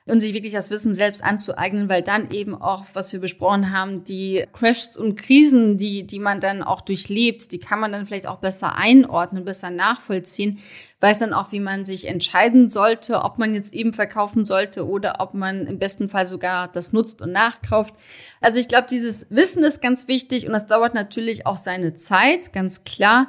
und 0.06 0.20
sich 0.20 0.34
wirklich 0.34 0.54
das 0.54 0.70
Wissen 0.70 0.94
selbst 0.94 1.22
anzueignen, 1.22 1.88
weil 1.88 2.02
dann 2.02 2.30
eben 2.30 2.60
auch, 2.60 2.84
was 2.94 3.12
wir 3.12 3.20
besprochen 3.20 3.72
haben, 3.72 4.02
die 4.02 4.44
Crashs 4.52 4.96
und 4.96 5.16
Krisen, 5.16 5.76
die, 5.76 6.06
die 6.06 6.18
man 6.18 6.40
dann 6.40 6.62
auch 6.62 6.80
durchlebt, 6.80 7.52
die 7.52 7.58
kann 7.58 7.80
man 7.80 7.92
dann 7.92 8.06
vielleicht 8.06 8.26
auch 8.26 8.38
besser 8.38 8.76
einordnen, 8.76 9.44
besser 9.44 9.70
nachvollziehen, 9.70 10.58
weiß 11.00 11.20
dann 11.20 11.32
auch, 11.32 11.52
wie 11.52 11.60
man 11.60 11.84
sich 11.84 12.08
entscheiden 12.08 12.70
sollte, 12.70 13.22
ob 13.22 13.38
man 13.38 13.54
jetzt 13.54 13.74
eben 13.74 13.92
verkaufen 13.92 14.44
sollte 14.44 14.86
oder 14.88 15.16
ob 15.20 15.34
man 15.34 15.66
im 15.66 15.78
besten 15.78 16.08
Fall 16.08 16.26
sogar 16.26 16.68
das 16.68 16.92
nutzt 16.92 17.22
und 17.22 17.32
nachkauft. 17.32 17.94
Also 18.40 18.58
ich 18.58 18.68
glaube, 18.68 18.86
dieses 18.90 19.26
Wissen 19.30 19.62
ist 19.62 19.82
ganz 19.82 20.08
wichtig 20.08 20.46
und 20.46 20.52
das 20.52 20.66
dauert 20.66 20.94
natürlich 20.94 21.46
auch 21.46 21.56
seine 21.56 21.94
Zeit, 21.94 22.52
ganz 22.52 22.84
klar. 22.84 23.28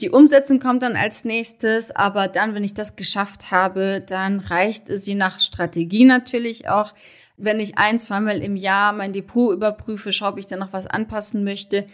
Die 0.00 0.10
Umsetzung 0.10 0.58
kommt 0.58 0.82
dann 0.82 0.96
als 0.96 1.24
nächstes, 1.24 1.94
aber 1.94 2.26
dann, 2.26 2.54
wenn 2.54 2.64
ich 2.64 2.74
das 2.74 2.96
geschafft 2.96 3.52
habe, 3.52 4.02
dann 4.04 4.40
reicht 4.40 4.88
es 4.88 5.06
je 5.06 5.14
nach 5.14 5.38
Strategie 5.38 6.04
natürlich 6.04 6.68
auch. 6.68 6.92
Wenn 7.36 7.60
ich 7.60 7.78
ein, 7.78 8.00
zweimal 8.00 8.42
im 8.42 8.56
Jahr 8.56 8.92
mein 8.92 9.12
Depot 9.12 9.54
überprüfe, 9.54 10.12
schaue, 10.12 10.30
ob 10.30 10.38
ich 10.38 10.48
da 10.48 10.56
noch 10.56 10.72
was 10.72 10.88
anpassen 10.88 11.44
möchte. 11.44 11.86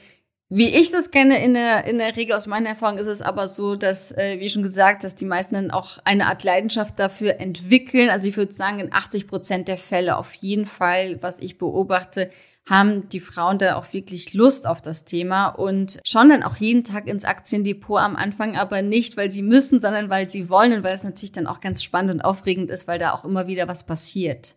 Wie 0.49 0.69
ich 0.69 0.91
das 0.91 1.11
kenne, 1.11 1.45
in 1.45 1.55
der, 1.55 1.85
in 1.85 1.99
der 1.99 2.17
Regel 2.17 2.35
aus 2.35 2.47
meiner 2.47 2.71
Erfahrung 2.71 2.99
ist 2.99 3.07
es 3.07 3.23
aber 3.23 3.49
so, 3.49 3.77
dass, 3.77 4.13
äh, 4.13 4.41
wie 4.41 4.51
schon 4.51 4.65
gesagt, 4.65 5.05
dass 5.05 5.15
die 5.15 5.27
meisten 5.27 5.55
dann 5.55 5.71
auch 5.71 5.99
eine 6.05 6.27
Art 6.27 6.43
Leidenschaft 6.43 6.99
dafür 6.99 7.39
entwickeln. 7.39 8.11
Also 8.11 8.27
ich 8.27 8.37
würde 8.37 8.53
sagen, 8.53 8.81
in 8.81 8.93
80 8.93 9.29
Prozent 9.29 9.69
der 9.69 9.77
Fälle 9.77 10.17
auf 10.17 10.35
jeden 10.35 10.67
Fall, 10.67 11.19
was 11.21 11.39
ich 11.39 11.59
beobachte, 11.59 12.31
haben 12.71 13.09
die 13.09 13.21
Frauen 13.21 13.59
da 13.59 13.75
auch 13.75 13.93
wirklich 13.93 14.33
Lust 14.33 14.67
auf 14.67 14.81
das 14.81 15.05
Thema 15.05 15.49
und 15.49 15.99
schauen 16.07 16.29
dann 16.29 16.45
auch 16.45 16.57
jeden 16.57 16.85
Tag 16.85 17.09
ins 17.09 17.25
Aktiendepot 17.25 18.01
am 18.01 18.15
Anfang, 18.15 18.57
aber 18.57 18.81
nicht, 18.81 19.17
weil 19.17 19.31
sie 19.31 19.43
müssen, 19.43 19.81
sondern 19.81 20.09
weil 20.09 20.31
sie 20.31 20.49
wollen 20.49 20.73
und 20.73 20.85
weil 20.85 20.95
es 20.95 21.05
natürlich 21.05 21.33
dann 21.33 21.49
auch 21.49 21.61
ganz 21.61 21.83
spannend 21.83 22.13
und 22.13 22.21
aufregend 22.21 22.71
ist, 22.71 22.87
weil 22.87 23.01
da 23.01 23.13
auch 23.13 23.25
immer 23.25 23.49
wieder 23.49 23.67
was 23.67 23.85
passiert. 23.85 24.55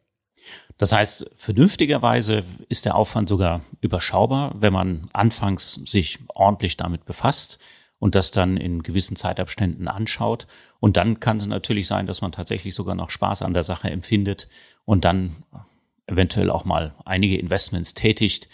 Das 0.77 0.91
heißt, 0.91 1.31
vernünftigerweise 1.37 2.43
ist 2.69 2.85
der 2.85 2.95
Aufwand 2.95 3.29
sogar 3.29 3.61
überschaubar, 3.81 4.53
wenn 4.59 4.73
man 4.73 5.09
anfangs 5.13 5.79
sich 5.85 6.19
ordentlich 6.27 6.77
damit 6.77 7.05
befasst 7.05 7.57
und 7.99 8.15
das 8.15 8.31
dann 8.31 8.57
in 8.57 8.83
gewissen 8.83 9.15
Zeitabständen 9.15 9.87
anschaut. 9.87 10.45
Und 10.79 10.97
dann 10.97 11.19
kann 11.19 11.37
es 11.37 11.47
natürlich 11.47 11.87
sein, 11.87 12.05
dass 12.05 12.21
man 12.21 12.31
tatsächlich 12.31 12.75
sogar 12.75 12.95
noch 12.95 13.09
Spaß 13.09 13.41
an 13.41 13.53
der 13.53 13.63
Sache 13.63 13.89
empfindet 13.89 14.49
und 14.85 15.05
dann 15.05 15.35
eventuell 16.07 16.49
auch 16.49 16.65
mal 16.65 16.95
einige 17.05 17.37
Investments 17.37 17.93
tätigt, 17.93 18.49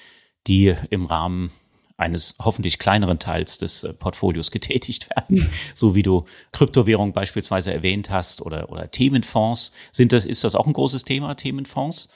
die 0.47 0.75
im 0.89 1.05
Rahmen 1.05 1.51
eines 1.99 2.35
hoffentlich 2.39 2.79
kleineren 2.79 3.19
Teils 3.19 3.57
des 3.57 3.83
äh, 3.83 3.93
Portfolios 3.93 4.51
getätigt 4.51 5.09
werden, 5.09 5.49
so 5.75 5.95
wie 5.95 6.03
du 6.03 6.25
Kryptowährung 6.53 7.13
beispielsweise 7.13 7.73
erwähnt 7.73 8.09
hast 8.09 8.41
oder, 8.41 8.71
oder 8.71 8.89
Themenfonds. 8.89 9.73
Sind 9.91 10.13
das, 10.13 10.25
ist 10.25 10.43
das 10.43 10.55
auch 10.55 10.65
ein 10.65 10.73
großes 10.73 11.03
Thema, 11.03 11.35
Themenfonds? 11.35 12.09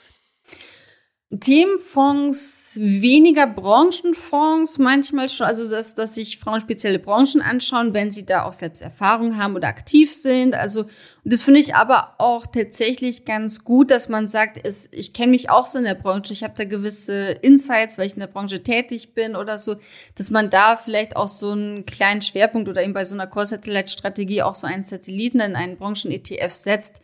Themenfonds, 1.40 2.72
weniger 2.76 3.46
Branchenfonds, 3.46 4.78
manchmal 4.78 5.28
schon, 5.28 5.46
also 5.46 5.68
dass, 5.68 5.94
dass 5.94 6.14
sich 6.14 6.38
Frauen 6.38 6.60
spezielle 6.60 6.98
Branchen 6.98 7.40
anschauen, 7.40 7.94
wenn 7.94 8.10
sie 8.10 8.26
da 8.26 8.44
auch 8.44 8.52
selbst 8.52 8.82
Erfahrung 8.82 9.36
haben 9.38 9.56
oder 9.56 9.68
aktiv 9.68 10.14
sind. 10.14 10.54
Also, 10.54 10.80
und 10.82 11.32
das 11.32 11.42
finde 11.42 11.60
ich 11.60 11.74
aber 11.74 12.14
auch 12.18 12.46
tatsächlich 12.46 13.24
ganz 13.24 13.64
gut, 13.64 13.90
dass 13.90 14.08
man 14.08 14.28
sagt, 14.28 14.58
es, 14.66 14.88
ich 14.92 15.12
kenne 15.12 15.30
mich 15.30 15.50
auch 15.50 15.66
so 15.66 15.78
in 15.78 15.84
der 15.84 15.94
Branche, 15.94 16.32
ich 16.32 16.42
habe 16.42 16.54
da 16.56 16.64
gewisse 16.64 17.30
Insights, 17.42 17.96
weil 17.96 18.06
ich 18.06 18.14
in 18.14 18.20
der 18.20 18.26
Branche 18.26 18.62
tätig 18.62 19.14
bin 19.14 19.34
oder 19.36 19.58
so, 19.58 19.76
dass 20.16 20.30
man 20.30 20.50
da 20.50 20.76
vielleicht 20.76 21.16
auch 21.16 21.28
so 21.28 21.50
einen 21.50 21.86
kleinen 21.86 22.22
Schwerpunkt 22.22 22.68
oder 22.68 22.82
eben 22.82 22.92
bei 22.92 23.04
so 23.04 23.14
einer 23.14 23.26
Core-Satellite-Strategie 23.26 24.42
auch 24.42 24.54
so 24.54 24.66
einen 24.66 24.84
Satelliten 24.84 25.40
in 25.40 25.56
einen 25.56 25.76
Branchen-ETF 25.76 26.54
setzt. 26.54 27.00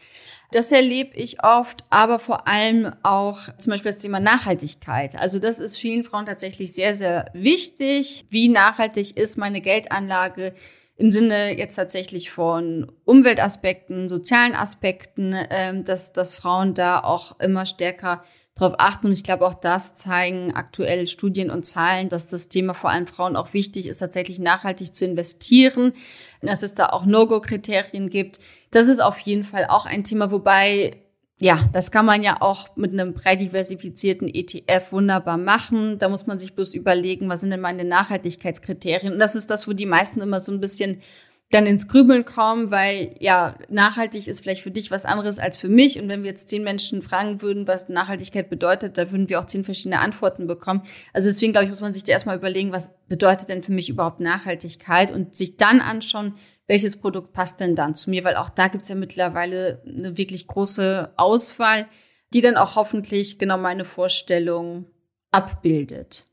Das 0.53 0.73
erlebe 0.73 1.17
ich 1.17 1.45
oft, 1.45 1.85
aber 1.91 2.19
vor 2.19 2.49
allem 2.49 2.93
auch 3.05 3.39
zum 3.59 3.71
Beispiel 3.71 3.93
das 3.93 4.01
Thema 4.01 4.19
Nachhaltigkeit. 4.19 5.15
Also 5.17 5.39
das 5.39 5.61
ist 5.61 5.77
vielen 5.77 6.03
Frauen 6.03 6.27
tatsächlich 6.27 6.73
sehr, 6.73 6.97
sehr 6.97 7.31
wichtig. 7.35 8.25
Wie 8.31 8.49
nachhaltig 8.49 9.17
ist 9.17 9.39
meine 9.39 9.61
Geldanlage? 9.61 10.55
im 11.01 11.11
Sinne 11.11 11.57
jetzt 11.57 11.77
tatsächlich 11.77 12.31
von 12.31 12.93
Umweltaspekten, 13.07 14.11
sozialen 14.11 14.55
Aspekten, 14.55 15.35
ähm, 15.49 15.83
dass, 15.83 16.13
dass 16.13 16.35
Frauen 16.35 16.75
da 16.75 17.01
auch 17.01 17.41
immer 17.41 17.65
stärker 17.65 18.23
darauf 18.55 18.75
achten. 18.79 19.07
Und 19.07 19.13
ich 19.13 19.25
glaube, 19.25 19.47
auch 19.47 19.55
das 19.55 19.95
zeigen 19.95 20.55
aktuell 20.55 21.07
Studien 21.09 21.51
und 21.51 21.65
Zahlen, 21.65 22.09
dass 22.09 22.29
das 22.29 22.49
Thema 22.49 22.75
vor 22.75 22.91
allem 22.91 23.07
Frauen 23.07 23.37
auch 23.37 23.53
wichtig 23.53 23.87
ist, 23.87 23.99
tatsächlich 23.99 24.39
nachhaltig 24.39 24.95
zu 24.95 25.05
investieren, 25.05 25.93
dass 26.43 26.63
es 26.63 26.75
da 26.75 26.87
auch 26.87 27.07
No-Go-Kriterien 27.07 28.11
gibt. 28.11 28.41
Das 28.71 28.89
ist 28.89 29.01
auf 29.01 29.19
jeden 29.21 29.45
Fall 29.45 29.67
auch 29.69 29.87
ein 29.87 30.05
Thema, 30.05 30.31
wobei 30.31 30.93
ja, 31.43 31.59
das 31.73 31.91
kann 31.91 32.05
man 32.05 32.23
ja 32.23 32.37
auch 32.41 32.77
mit 32.77 32.93
einem 32.93 33.15
breit 33.15 33.41
diversifizierten 33.41 34.29
ETF 34.29 34.93
wunderbar 34.93 35.39
machen. 35.39 35.99
Da 35.99 36.11
muss 36.11 36.27
man 36.27 36.37
sich 36.37 36.55
bloß 36.55 36.75
überlegen, 36.75 37.31
was 37.31 37.41
sind 37.41 37.49
denn 37.49 37.63
meine 37.63 37.87
Nachhaltigkeitskriterien? 37.87 39.15
Und 39.15 39.19
das 39.19 39.35
ist 39.35 39.49
das, 39.49 39.67
wo 39.67 39.73
die 39.73 39.87
meisten 39.87 40.21
immer 40.21 40.41
so 40.41 40.53
ein 40.53 40.61
bisschen 40.61 41.01
dann 41.51 41.67
ins 41.67 41.89
Grübeln 41.89 42.25
kommen, 42.25 42.71
weil 42.71 43.17
ja, 43.19 43.57
nachhaltig 43.69 44.29
ist 44.29 44.41
vielleicht 44.41 44.63
für 44.63 44.71
dich 44.71 44.93
was 44.93 45.05
anderes 45.05 45.41
als 45.41 45.59
für 45.59 45.69
mich. 45.69 46.01
Und 46.01 46.09
wenn 46.09 46.23
wir 46.23 46.31
jetzt 46.31 46.49
zehn 46.49 46.63
Menschen 46.63 47.03
fragen 47.03 47.43
würden, 47.43 47.67
was 47.67 47.89
Nachhaltigkeit 47.89 48.49
bedeutet, 48.49 48.97
da 48.97 49.11
würden 49.11 49.29
wir 49.29 49.41
auch 49.41 49.45
zehn 49.45 49.65
verschiedene 49.65 49.99
Antworten 49.99 50.47
bekommen. 50.47 50.83
Also 51.13 51.29
deswegen, 51.29 51.53
glaube 51.53 51.65
ich, 51.65 51.71
muss 51.71 51.81
man 51.81 51.93
sich 51.93 52.05
da 52.05 52.13
erstmal 52.13 52.37
überlegen, 52.37 52.71
was 52.71 52.95
bedeutet 53.09 53.49
denn 53.49 53.65
für 53.65 53.73
mich 53.73 53.89
überhaupt 53.89 54.21
Nachhaltigkeit 54.21 55.11
und 55.11 55.35
sich 55.35 55.57
dann 55.57 55.81
anschauen, 55.81 56.35
welches 56.69 57.01
Produkt 57.01 57.33
passt 57.33 57.59
denn 57.59 57.75
dann 57.75 57.97
zu 57.97 58.11
mir, 58.11 58.23
weil 58.23 58.37
auch 58.37 58.49
da 58.49 58.69
gibt's 58.69 58.89
ja 58.89 58.95
mittlerweile 58.95 59.83
eine 59.85 60.17
wirklich 60.17 60.47
große 60.47 61.13
Auswahl, 61.17 61.89
die 62.33 62.43
dann 62.43 62.57
auch 62.57 62.77
hoffentlich 62.77 63.41
genau 63.41 63.59
meine 63.59 63.85
Vorstellung 63.85 64.87
abbildet. 65.33 66.27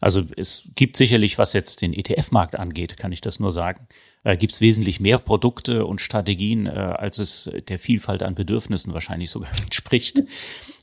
Also 0.00 0.22
es 0.36 0.68
gibt 0.76 0.96
sicherlich, 0.96 1.38
was 1.38 1.52
jetzt 1.52 1.82
den 1.82 1.92
ETF-Markt 1.92 2.58
angeht, 2.58 2.96
kann 2.96 3.12
ich 3.12 3.20
das 3.20 3.40
nur 3.40 3.52
sagen, 3.52 3.86
äh, 4.24 4.36
gibt 4.36 4.52
es 4.52 4.60
wesentlich 4.60 5.00
mehr 5.00 5.18
Produkte 5.18 5.86
und 5.86 6.00
Strategien, 6.00 6.66
äh, 6.66 6.70
als 6.70 7.18
es 7.18 7.50
der 7.68 7.78
Vielfalt 7.78 8.22
an 8.22 8.34
Bedürfnissen 8.34 8.92
wahrscheinlich 8.92 9.30
sogar 9.30 9.50
entspricht. 9.62 10.22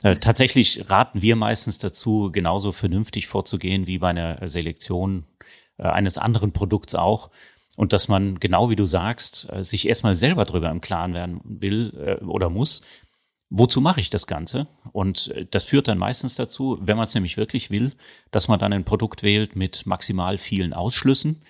äh, 0.02 0.16
tatsächlich 0.16 0.90
raten 0.90 1.22
wir 1.22 1.36
meistens 1.36 1.78
dazu, 1.78 2.30
genauso 2.32 2.72
vernünftig 2.72 3.26
vorzugehen 3.26 3.86
wie 3.86 3.98
bei 3.98 4.10
einer 4.10 4.46
Selektion 4.48 5.24
äh, 5.78 5.84
eines 5.84 6.18
anderen 6.18 6.52
Produkts 6.52 6.94
auch. 6.94 7.30
Und 7.76 7.92
dass 7.92 8.08
man, 8.08 8.40
genau 8.40 8.70
wie 8.70 8.76
du 8.76 8.86
sagst, 8.86 9.48
äh, 9.52 9.62
sich 9.62 9.86
erstmal 9.86 10.14
selber 10.14 10.44
drüber 10.44 10.70
im 10.70 10.80
Klaren 10.80 11.12
werden 11.12 11.40
will 11.44 12.18
oder 12.26 12.48
muss, 12.48 12.82
wozu 13.50 13.82
mache 13.82 14.00
ich 14.00 14.08
das 14.08 14.26
Ganze? 14.26 14.66
Und 14.92 15.32
das 15.50 15.64
führt 15.64 15.86
dann 15.86 15.98
meistens 15.98 16.36
dazu, 16.36 16.78
wenn 16.80 16.96
man 16.96 17.06
es 17.06 17.14
nämlich 17.14 17.36
wirklich 17.36 17.70
will, 17.70 17.92
dass 18.30 18.48
man 18.48 18.58
dann 18.58 18.72
ein 18.72 18.84
Produkt 18.84 19.22
wählt 19.22 19.56
mit 19.56 19.84
maximal 19.86 20.38
vielen 20.38 20.72
Ausschlüssen. 20.72 21.42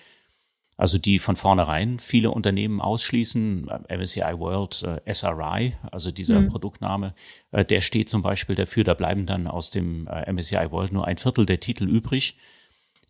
Also 0.77 0.99
die 0.99 1.17
von 1.17 1.35
vornherein 1.35 1.97
viele 1.97 2.29
Unternehmen 2.29 2.81
ausschließen. 2.81 3.67
MSCI 3.89 4.37
World 4.37 4.83
äh, 4.83 5.13
SRI, 5.13 5.75
also 5.91 6.11
dieser 6.11 6.39
mhm. 6.39 6.49
Produktname, 6.49 7.15
äh, 7.51 7.65
der 7.65 7.81
steht 7.81 8.09
zum 8.09 8.21
Beispiel 8.21 8.55
dafür, 8.55 8.83
da 8.83 8.93
bleiben 8.93 9.25
dann 9.25 9.47
aus 9.47 9.71
dem 9.71 10.07
äh, 10.07 10.31
MSCI 10.31 10.71
World 10.71 10.93
nur 10.93 11.07
ein 11.07 11.17
Viertel 11.17 11.47
der 11.47 11.59
Titel 11.59 11.89
übrig, 11.89 12.37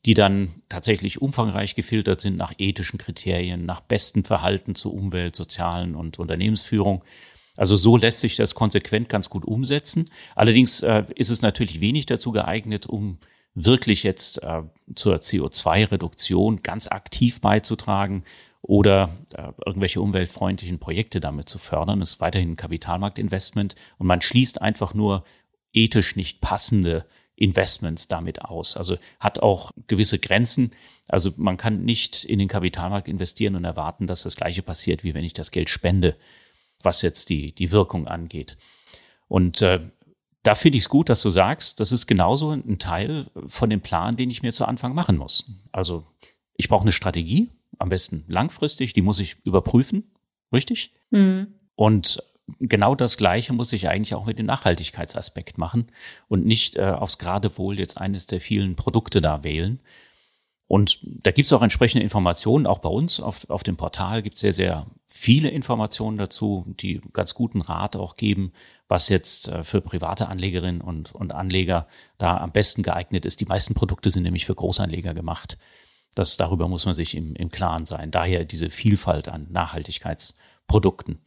die 0.05 0.13
dann 0.13 0.61
tatsächlich 0.69 1.21
umfangreich 1.21 1.75
gefiltert 1.75 2.21
sind 2.21 2.37
nach 2.37 2.53
ethischen 2.57 2.99
Kriterien, 2.99 3.65
nach 3.65 3.81
bestem 3.81 4.23
Verhalten 4.23 4.73
zur 4.73 4.93
Umwelt, 4.93 5.35
sozialen 5.35 5.95
und 5.95 6.19
Unternehmensführung. 6.19 7.03
Also 7.57 7.75
so 7.75 7.97
lässt 7.97 8.21
sich 8.21 8.37
das 8.37 8.55
konsequent 8.55 9.09
ganz 9.09 9.29
gut 9.29 9.43
umsetzen. 9.43 10.09
Allerdings 10.35 10.83
äh, 10.83 11.03
ist 11.15 11.31
es 11.31 11.41
natürlich 11.41 11.81
wenig 11.81 12.05
dazu 12.05 12.31
geeignet, 12.31 12.85
um 12.85 13.17
wirklich 13.65 14.03
jetzt 14.03 14.43
äh, 14.43 14.63
zur 14.95 15.15
CO2-Reduktion 15.15 16.61
ganz 16.63 16.87
aktiv 16.87 17.41
beizutragen 17.41 18.23
oder 18.61 19.09
äh, 19.33 19.51
irgendwelche 19.65 20.01
umweltfreundlichen 20.01 20.79
Projekte 20.79 21.19
damit 21.19 21.49
zu 21.49 21.57
fördern. 21.57 22.01
Ist 22.01 22.21
weiterhin 22.21 22.51
ein 22.51 22.55
Kapitalmarktinvestment 22.55 23.75
und 23.97 24.07
man 24.07 24.21
schließt 24.21 24.61
einfach 24.61 24.93
nur 24.93 25.23
ethisch 25.73 26.15
nicht 26.15 26.41
passende 26.41 27.05
Investments 27.35 28.07
damit 28.07 28.41
aus. 28.41 28.77
Also 28.77 28.97
hat 29.19 29.39
auch 29.39 29.71
gewisse 29.87 30.19
Grenzen. 30.19 30.71
Also 31.07 31.31
man 31.37 31.57
kann 31.57 31.83
nicht 31.83 32.25
in 32.25 32.39
den 32.39 32.47
Kapitalmarkt 32.47 33.07
investieren 33.07 33.55
und 33.55 33.63
erwarten, 33.63 34.07
dass 34.07 34.23
das 34.23 34.35
gleiche 34.35 34.63
passiert, 34.63 35.03
wie 35.03 35.13
wenn 35.13 35.23
ich 35.23 35.33
das 35.33 35.51
Geld 35.51 35.69
spende 35.69 36.15
was 36.81 37.01
jetzt 37.01 37.29
die, 37.29 37.53
die 37.53 37.71
Wirkung 37.71 38.07
angeht. 38.07 38.57
Und 39.27 39.61
äh, 39.61 39.79
da 40.47 40.55
finde 40.55 40.77
ich 40.77 40.85
es 40.85 40.89
gut, 40.89 41.09
dass 41.09 41.21
du 41.21 41.29
sagst, 41.29 41.81
das 41.81 41.91
ist 41.91 42.07
genauso 42.07 42.51
ein 42.51 42.79
Teil 42.79 43.29
von 43.47 43.69
dem 43.69 43.81
Plan, 43.81 44.15
den 44.15 44.29
ich 44.29 44.43
mir 44.43 44.53
zu 44.53 44.63
Anfang 44.63 44.95
machen 44.95 45.17
muss. 45.17 45.51
Also 45.73 46.05
ich 46.55 46.69
brauche 46.69 46.83
eine 46.83 46.93
Strategie, 46.93 47.49
am 47.79 47.89
besten 47.89 48.23
langfristig, 48.29 48.93
die 48.93 49.01
muss 49.01 49.19
ich 49.19 49.35
überprüfen, 49.43 50.09
richtig? 50.53 50.93
Mhm. 51.09 51.47
Und 51.75 52.23
genau 52.61 52.95
das 52.95 53.17
Gleiche 53.17 53.51
muss 53.51 53.73
ich 53.73 53.89
eigentlich 53.89 54.15
auch 54.15 54.25
mit 54.25 54.39
dem 54.39 54.45
Nachhaltigkeitsaspekt 54.45 55.57
machen 55.57 55.91
und 56.29 56.45
nicht 56.45 56.77
äh, 56.77 56.91
aufs 56.91 57.17
Geradewohl 57.17 57.77
jetzt 57.77 57.97
eines 57.97 58.25
der 58.25 58.39
vielen 58.39 58.77
Produkte 58.77 59.19
da 59.19 59.43
wählen, 59.43 59.81
und 60.67 60.99
da 61.01 61.31
gibt 61.31 61.45
es 61.45 61.53
auch 61.53 61.61
entsprechende 61.61 62.03
Informationen, 62.03 62.67
auch 62.67 62.79
bei 62.79 62.89
uns 62.89 63.21
auf, 63.21 63.49
auf 63.49 63.63
dem 63.63 63.77
Portal 63.77 64.21
gibt 64.21 64.35
es 64.35 64.41
sehr, 64.41 64.51
sehr 64.51 64.87
viele 65.07 65.49
Informationen 65.49 66.17
dazu, 66.17 66.65
die 66.67 66.99
ganz 67.13 67.33
guten 67.33 67.61
Rat 67.61 67.95
auch 67.95 68.17
geben, 68.17 68.51
was 68.89 69.07
jetzt 69.07 69.47
äh, 69.47 69.63
für 69.63 69.79
private 69.79 70.27
Anlegerinnen 70.27 70.81
und, 70.81 71.15
und 71.15 71.31
Anleger 71.31 71.87
da 72.17 72.37
am 72.37 72.51
besten 72.51 72.83
geeignet 72.83 73.25
ist. 73.25 73.39
Die 73.39 73.45
meisten 73.45 73.75
Produkte 73.75 74.09
sind 74.09 74.23
nämlich 74.23 74.45
für 74.45 74.55
Großanleger 74.55 75.13
gemacht. 75.13 75.57
Das, 76.15 76.35
darüber 76.35 76.67
muss 76.67 76.85
man 76.85 76.95
sich 76.95 77.15
im, 77.15 77.33
im 77.35 77.49
Klaren 77.49 77.85
sein. 77.85 78.11
Daher 78.11 78.43
diese 78.43 78.69
Vielfalt 78.69 79.29
an 79.29 79.47
Nachhaltigkeitsprodukten. 79.49 81.19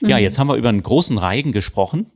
Mhm. 0.00 0.08
Ja, 0.08 0.18
jetzt 0.18 0.38
haben 0.38 0.48
wir 0.48 0.56
über 0.56 0.68
einen 0.68 0.82
großen 0.82 1.16
Reigen 1.16 1.52
gesprochen. 1.52 2.12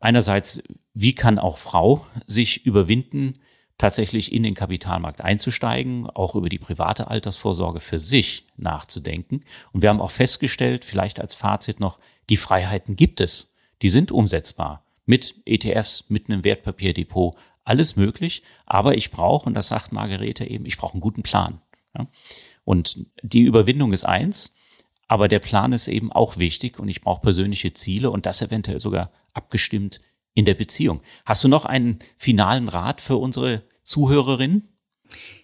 Einerseits, 0.00 0.64
wie 0.94 1.14
kann 1.14 1.38
auch 1.38 1.58
Frau 1.58 2.04
sich 2.26 2.66
überwinden, 2.66 3.34
tatsächlich 3.78 4.32
in 4.32 4.42
den 4.42 4.54
Kapitalmarkt 4.54 5.20
einzusteigen, 5.20 6.10
auch 6.10 6.34
über 6.34 6.48
die 6.48 6.58
private 6.58 7.08
Altersvorsorge 7.08 7.80
für 7.80 8.00
sich 8.00 8.44
nachzudenken. 8.56 9.44
Und 9.72 9.82
wir 9.82 9.88
haben 9.88 10.00
auch 10.00 10.10
festgestellt, 10.10 10.84
vielleicht 10.84 11.20
als 11.20 11.34
Fazit 11.34 11.78
noch, 11.78 11.98
die 12.28 12.36
Freiheiten 12.36 12.96
gibt 12.96 13.20
es. 13.20 13.54
Die 13.80 13.88
sind 13.88 14.10
umsetzbar. 14.10 14.84
Mit 15.06 15.36
ETFs, 15.46 16.04
mit 16.08 16.28
einem 16.28 16.44
Wertpapierdepot, 16.44 17.36
alles 17.64 17.96
möglich. 17.96 18.42
Aber 18.66 18.96
ich 18.96 19.12
brauche, 19.12 19.46
und 19.46 19.54
das 19.54 19.68
sagt 19.68 19.92
Margarete 19.92 20.44
eben, 20.44 20.66
ich 20.66 20.76
brauche 20.76 20.94
einen 20.94 21.00
guten 21.00 21.22
Plan. 21.22 21.60
Und 22.64 23.06
die 23.22 23.42
Überwindung 23.42 23.92
ist 23.92 24.04
eins, 24.04 24.52
aber 25.06 25.28
der 25.28 25.38
Plan 25.38 25.72
ist 25.72 25.88
eben 25.88 26.12
auch 26.12 26.36
wichtig 26.36 26.78
und 26.78 26.88
ich 26.88 27.00
brauche 27.00 27.22
persönliche 27.22 27.72
Ziele 27.72 28.10
und 28.10 28.26
das 28.26 28.42
eventuell 28.42 28.80
sogar 28.80 29.10
abgestimmt 29.32 30.00
in 30.34 30.44
der 30.44 30.54
Beziehung. 30.54 31.00
Hast 31.24 31.42
du 31.42 31.48
noch 31.48 31.64
einen 31.64 32.00
finalen 32.18 32.68
Rat 32.68 33.00
für 33.00 33.16
unsere 33.16 33.62
Zuhörerinnen? 33.88 34.68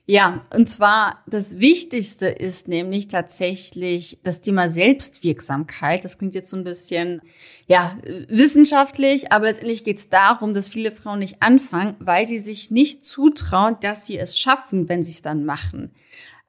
Ja, 0.06 0.44
und 0.54 0.68
zwar 0.68 1.24
das 1.26 1.58
Wichtigste 1.58 2.26
ist 2.26 2.68
nämlich 2.68 3.08
tatsächlich 3.08 4.18
das 4.22 4.42
Thema 4.42 4.68
Selbstwirksamkeit. 4.68 6.04
Das 6.04 6.18
klingt 6.18 6.34
jetzt 6.34 6.50
so 6.50 6.58
ein 6.58 6.64
bisschen, 6.64 7.22
ja, 7.66 7.96
wissenschaftlich, 8.28 9.32
aber 9.32 9.46
letztendlich 9.46 9.82
geht 9.82 9.96
es 9.96 10.10
darum, 10.10 10.52
dass 10.52 10.68
viele 10.68 10.92
Frauen 10.92 11.20
nicht 11.20 11.42
anfangen, 11.42 11.96
weil 12.00 12.28
sie 12.28 12.38
sich 12.38 12.70
nicht 12.70 13.06
zutrauen, 13.06 13.78
dass 13.80 14.06
sie 14.06 14.18
es 14.18 14.38
schaffen, 14.38 14.90
wenn 14.90 15.02
sie 15.02 15.12
es 15.12 15.22
dann 15.22 15.46
machen. 15.46 15.90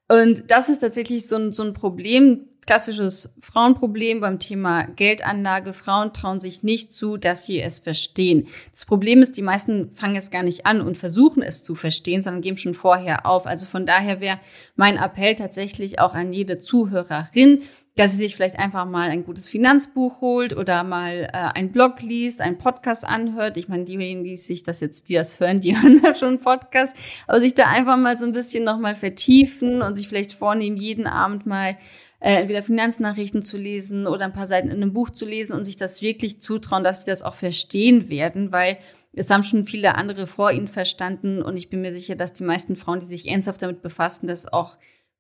Und 0.10 0.51
das 0.51 0.67
ist 0.67 0.79
tatsächlich 0.79 1.25
so 1.25 1.38
ein, 1.38 1.53
so 1.53 1.63
ein 1.63 1.73
Problem, 1.73 2.49
klassisches 2.65 3.34
Frauenproblem 3.39 4.19
beim 4.19 4.39
Thema 4.39 4.84
Geldanlage. 4.84 5.73
Frauen 5.73 6.13
trauen 6.13 6.39
sich 6.39 6.63
nicht 6.63 6.93
zu, 6.93 7.17
dass 7.17 7.45
sie 7.45 7.62
es 7.62 7.80
verstehen. 7.80 8.48
Das 8.71 8.85
Problem 8.85 9.21
ist, 9.21 9.37
die 9.37 9.42
meisten 9.42 9.92
fangen 9.92 10.15
es 10.15 10.31
gar 10.31 10.44
nicht 10.44 10.65
an 10.65 10.81
und 10.81 10.98
versuchen 10.98 11.42
es 11.42 11.63
zu 11.63 11.75
verstehen, 11.75 12.21
sondern 12.21 12.42
geben 12.42 12.58
schon 12.58 12.73
vorher 12.73 13.25
auf. 13.25 13.46
Also 13.48 13.65
von 13.65 13.85
daher 13.85 14.19
wäre 14.19 14.40
mein 14.75 14.98
Appell 14.98 15.35
tatsächlich 15.35 16.00
auch 16.00 16.13
an 16.13 16.33
jede 16.33 16.60
Zuhörerin, 16.60 17.60
dass 17.96 18.12
sie 18.12 18.17
sich 18.17 18.35
vielleicht 18.35 18.60
einfach 18.60 18.85
mal 18.85 19.10
ein 19.10 19.23
gutes 19.23 19.48
Finanzbuch 19.48 20.19
holt 20.19 20.56
oder 20.56 20.83
mal 20.83 21.29
äh, 21.31 21.58
ein 21.58 21.71
Blog 21.71 22.02
liest, 22.02 22.41
einen 22.41 22.58
Podcast 22.58 23.06
anhört. 23.06 23.56
Ich 23.56 23.69
meine, 23.69 23.85
diejenigen, 23.85 24.25
die 24.25 24.35
sich 24.35 24.63
das 24.63 24.81
jetzt, 24.81 25.08
die 25.08 25.13
das 25.13 25.39
hören, 25.39 25.62
die 25.62 25.75
hören 25.81 26.02
da 26.02 26.13
schon 26.13 26.27
einen 26.29 26.39
Podcast, 26.39 26.96
aber 27.25 27.39
sich 27.39 27.56
da 27.56 27.67
einfach 27.67 27.96
mal 27.96 28.17
so 28.17 28.25
ein 28.25 28.33
bisschen 28.33 28.65
nochmal 28.65 28.96
vertiefen 28.96 29.81
und 29.81 29.96
sich 29.96 30.10
vielleicht 30.10 30.33
vornehmen, 30.33 30.75
jeden 30.75 31.08
Abend 31.08 31.46
mal 31.46 31.77
äh, 32.19 32.35
entweder 32.41 32.63
Finanznachrichten 32.63 33.43
zu 33.43 33.58
lesen 33.58 34.08
oder 34.08 34.25
ein 34.25 34.33
paar 34.33 34.48
Seiten 34.48 34.67
in 34.67 34.81
einem 34.81 34.93
Buch 34.93 35.10
zu 35.10 35.25
lesen 35.25 35.54
und 35.54 35.63
sich 35.63 35.77
das 35.77 36.02
wirklich 36.02 36.41
zutrauen, 36.41 36.83
dass 36.83 37.06
sie 37.06 37.12
das 37.12 37.21
auch 37.21 37.35
verstehen 37.35 38.10
werden, 38.10 38.52
weil 38.52 38.77
es 39.13 39.29
haben 39.29 39.43
schon 39.43 39.65
viele 39.65 39.96
andere 39.96 40.27
vor 40.27 40.52
ihnen 40.52 40.67
verstanden 40.67 41.41
und 41.41 41.56
ich 41.56 41.69
bin 41.69 41.79
mir 41.79 41.93
sicher, 41.93 42.15
dass 42.15 42.33
die 42.33 42.43
meisten 42.43 42.75
Frauen, 42.75 43.00
die 43.00 43.06
sich 43.06 43.29
ernsthaft 43.29 43.62
damit 43.62 43.81
befassen, 43.81 44.27
das 44.27 44.52
auch 44.52 44.75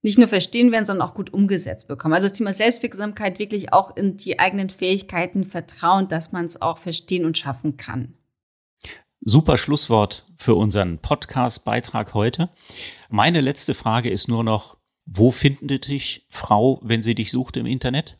nicht 0.05 0.19
nur 0.19 0.27
verstehen 0.27 0.71
werden, 0.71 0.85
sondern 0.85 1.09
auch 1.09 1.15
gut 1.15 1.33
umgesetzt 1.33 1.87
bekommen. 1.87 2.13
Also 2.13 2.27
das 2.27 2.37
Thema 2.37 2.53
Selbstwirksamkeit 2.53 3.39
wirklich 3.39 3.73
auch 3.73 3.97
in 3.97 4.17
die 4.17 4.37
eigenen 4.37 4.69
Fähigkeiten 4.69 5.43
vertrauen, 5.43 6.07
dass 6.07 6.31
man 6.31 6.45
es 6.45 6.61
auch 6.61 6.77
verstehen 6.77 7.25
und 7.25 7.39
schaffen 7.39 7.75
kann. 7.75 8.13
Super 9.21 9.57
Schlusswort 9.57 10.27
für 10.37 10.53
unseren 10.53 10.99
Podcast-Beitrag 10.99 12.13
heute. 12.13 12.51
Meine 13.09 13.41
letzte 13.41 13.73
Frage 13.73 14.11
ist 14.11 14.27
nur 14.27 14.43
noch, 14.43 14.77
wo 15.07 15.31
findet 15.31 15.87
dich 15.87 16.27
Frau, 16.29 16.79
wenn 16.83 17.01
sie 17.01 17.15
dich 17.15 17.31
sucht 17.31 17.57
im 17.57 17.65
Internet? 17.65 18.19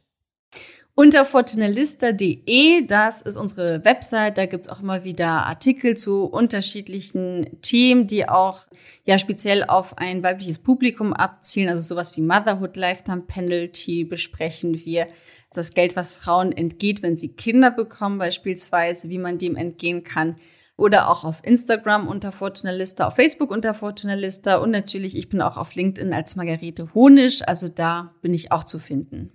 Unter 0.96 1.26
fortunalista.de. 1.26 2.86
Das 2.88 3.22
ist 3.22 3.36
unsere 3.36 3.84
Website. 3.84 4.38
Da 4.38 4.46
gibt's 4.46 4.70
auch 4.70 4.82
immer 4.82 5.04
wieder 5.04 5.46
Artikel 5.46 5.96
zu 5.96 6.24
unterschiedlichen 6.24 7.62
Themen, 7.62 8.08
die 8.08 8.28
auch 8.28 8.62
ja 9.04 9.20
speziell 9.20 9.66
auf 9.66 9.98
ein 9.98 10.24
weibliches 10.24 10.60
Publikum 10.60 11.14
abzielen. 11.14 11.70
Also 11.70 11.82
sowas 11.82 12.16
wie 12.16 12.22
Motherhood 12.22 12.78
Lifetime 12.78 13.24
Penalty 13.28 14.06
besprechen 14.06 14.86
wir. 14.86 15.08
Das 15.54 15.74
Geld, 15.74 15.96
was 15.96 16.16
Frauen 16.16 16.52
entgeht, 16.52 17.04
wenn 17.04 17.18
sie 17.18 17.34
Kinder 17.34 17.72
bekommen, 17.72 18.18
beispielsweise, 18.18 19.10
wie 19.10 19.20
man 19.20 19.38
dem 19.38 19.58
entgehen 19.58 20.04
kann. 20.04 20.38
Oder 20.78 21.10
auch 21.10 21.24
auf 21.24 21.40
Instagram 21.44 22.08
unter 22.10 22.34
Fortunalista, 22.34 23.08
auf 23.08 23.16
Facebook 23.16 23.50
unter 23.50 23.74
Fortunalista 23.74 24.58
und 24.58 24.72
natürlich, 24.72 25.16
ich 25.16 25.30
bin 25.30 25.42
auch 25.42 25.56
auf 25.56 25.74
LinkedIn 25.76 26.12
als 26.12 26.36
Margarete 26.36 26.94
Honisch. 26.94 27.42
Also 27.48 27.70
da 27.70 28.14
bin 28.22 28.34
ich 28.34 28.52
auch 28.52 28.66
zu 28.66 28.80
finden. 28.80 29.32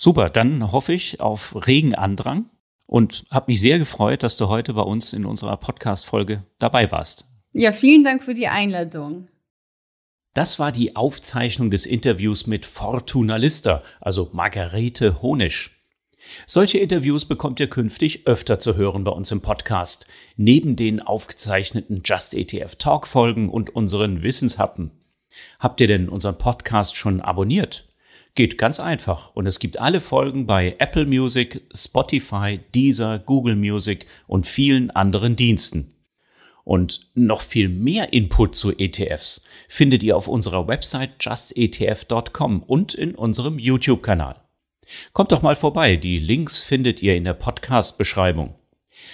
Super, 0.00 0.30
dann 0.30 0.70
hoffe 0.70 0.92
ich 0.92 1.20
auf 1.20 1.66
regen 1.66 1.96
Andrang 1.96 2.48
und 2.86 3.24
habe 3.32 3.50
mich 3.50 3.60
sehr 3.60 3.80
gefreut, 3.80 4.22
dass 4.22 4.36
du 4.36 4.46
heute 4.46 4.74
bei 4.74 4.82
uns 4.82 5.12
in 5.12 5.24
unserer 5.24 5.56
Podcast-Folge 5.56 6.44
dabei 6.60 6.92
warst. 6.92 7.26
Ja, 7.52 7.72
vielen 7.72 8.04
Dank 8.04 8.22
für 8.22 8.34
die 8.34 8.46
Einladung. 8.46 9.26
Das 10.34 10.60
war 10.60 10.70
die 10.70 10.94
Aufzeichnung 10.94 11.72
des 11.72 11.84
Interviews 11.84 12.46
mit 12.46 12.64
Fortuna 12.64 13.38
Lister, 13.38 13.82
also 14.00 14.30
Margarete 14.32 15.20
Honisch. 15.20 15.82
Solche 16.46 16.78
Interviews 16.78 17.24
bekommt 17.24 17.58
ihr 17.58 17.68
künftig 17.68 18.24
öfter 18.28 18.60
zu 18.60 18.76
hören 18.76 19.02
bei 19.02 19.10
uns 19.10 19.32
im 19.32 19.40
Podcast, 19.40 20.06
neben 20.36 20.76
den 20.76 21.02
aufgezeichneten 21.02 22.02
Just 22.04 22.34
ETF 22.34 22.76
Talk 22.76 23.08
Folgen 23.08 23.48
und 23.48 23.74
unseren 23.74 24.22
Wissenshappen. 24.22 24.92
Habt 25.58 25.80
ihr 25.80 25.88
denn 25.88 26.08
unseren 26.08 26.38
Podcast 26.38 26.94
schon 26.94 27.20
abonniert? 27.20 27.87
Geht 28.38 28.56
ganz 28.56 28.78
einfach 28.78 29.34
und 29.34 29.46
es 29.46 29.58
gibt 29.58 29.80
alle 29.80 30.00
Folgen 30.00 30.46
bei 30.46 30.76
Apple 30.78 31.06
Music, 31.06 31.60
Spotify, 31.74 32.60
Deezer, 32.72 33.18
Google 33.18 33.56
Music 33.56 34.06
und 34.28 34.46
vielen 34.46 34.92
anderen 34.92 35.34
Diensten. 35.34 35.92
Und 36.62 37.10
noch 37.14 37.40
viel 37.40 37.68
mehr 37.68 38.12
Input 38.12 38.54
zu 38.54 38.70
ETFs 38.70 39.42
findet 39.66 40.04
ihr 40.04 40.16
auf 40.16 40.28
unserer 40.28 40.68
Website 40.68 41.14
justetf.com 41.18 42.62
und 42.62 42.94
in 42.94 43.16
unserem 43.16 43.58
YouTube-Kanal. 43.58 44.40
Kommt 45.12 45.32
doch 45.32 45.42
mal 45.42 45.56
vorbei, 45.56 45.96
die 45.96 46.20
Links 46.20 46.62
findet 46.62 47.02
ihr 47.02 47.16
in 47.16 47.24
der 47.24 47.34
Podcast-Beschreibung. 47.34 48.54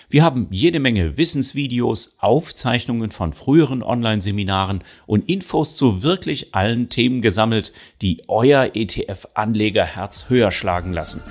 Wir 0.09 0.23
haben 0.23 0.49
jede 0.51 0.81
Menge 0.81 1.17
Wissensvideos, 1.17 2.17
Aufzeichnungen 2.19 3.11
von 3.11 3.33
früheren 3.33 3.83
Online-Seminaren 3.83 4.83
und 5.07 5.29
Infos 5.29 5.77
zu 5.77 6.03
wirklich 6.03 6.55
allen 6.55 6.89
Themen 6.89 7.23
gesammelt, 7.23 7.73
die 8.03 8.23
euer 8.29 8.71
ETF-Anlegerherz 8.75 10.29
höher 10.29 10.51
schlagen 10.51 10.93
lassen. 10.93 11.23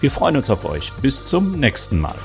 Wir 0.00 0.10
freuen 0.10 0.36
uns 0.36 0.50
auf 0.50 0.64
euch. 0.64 0.92
Bis 1.02 1.26
zum 1.26 1.58
nächsten 1.58 1.98
Mal. 1.98 2.16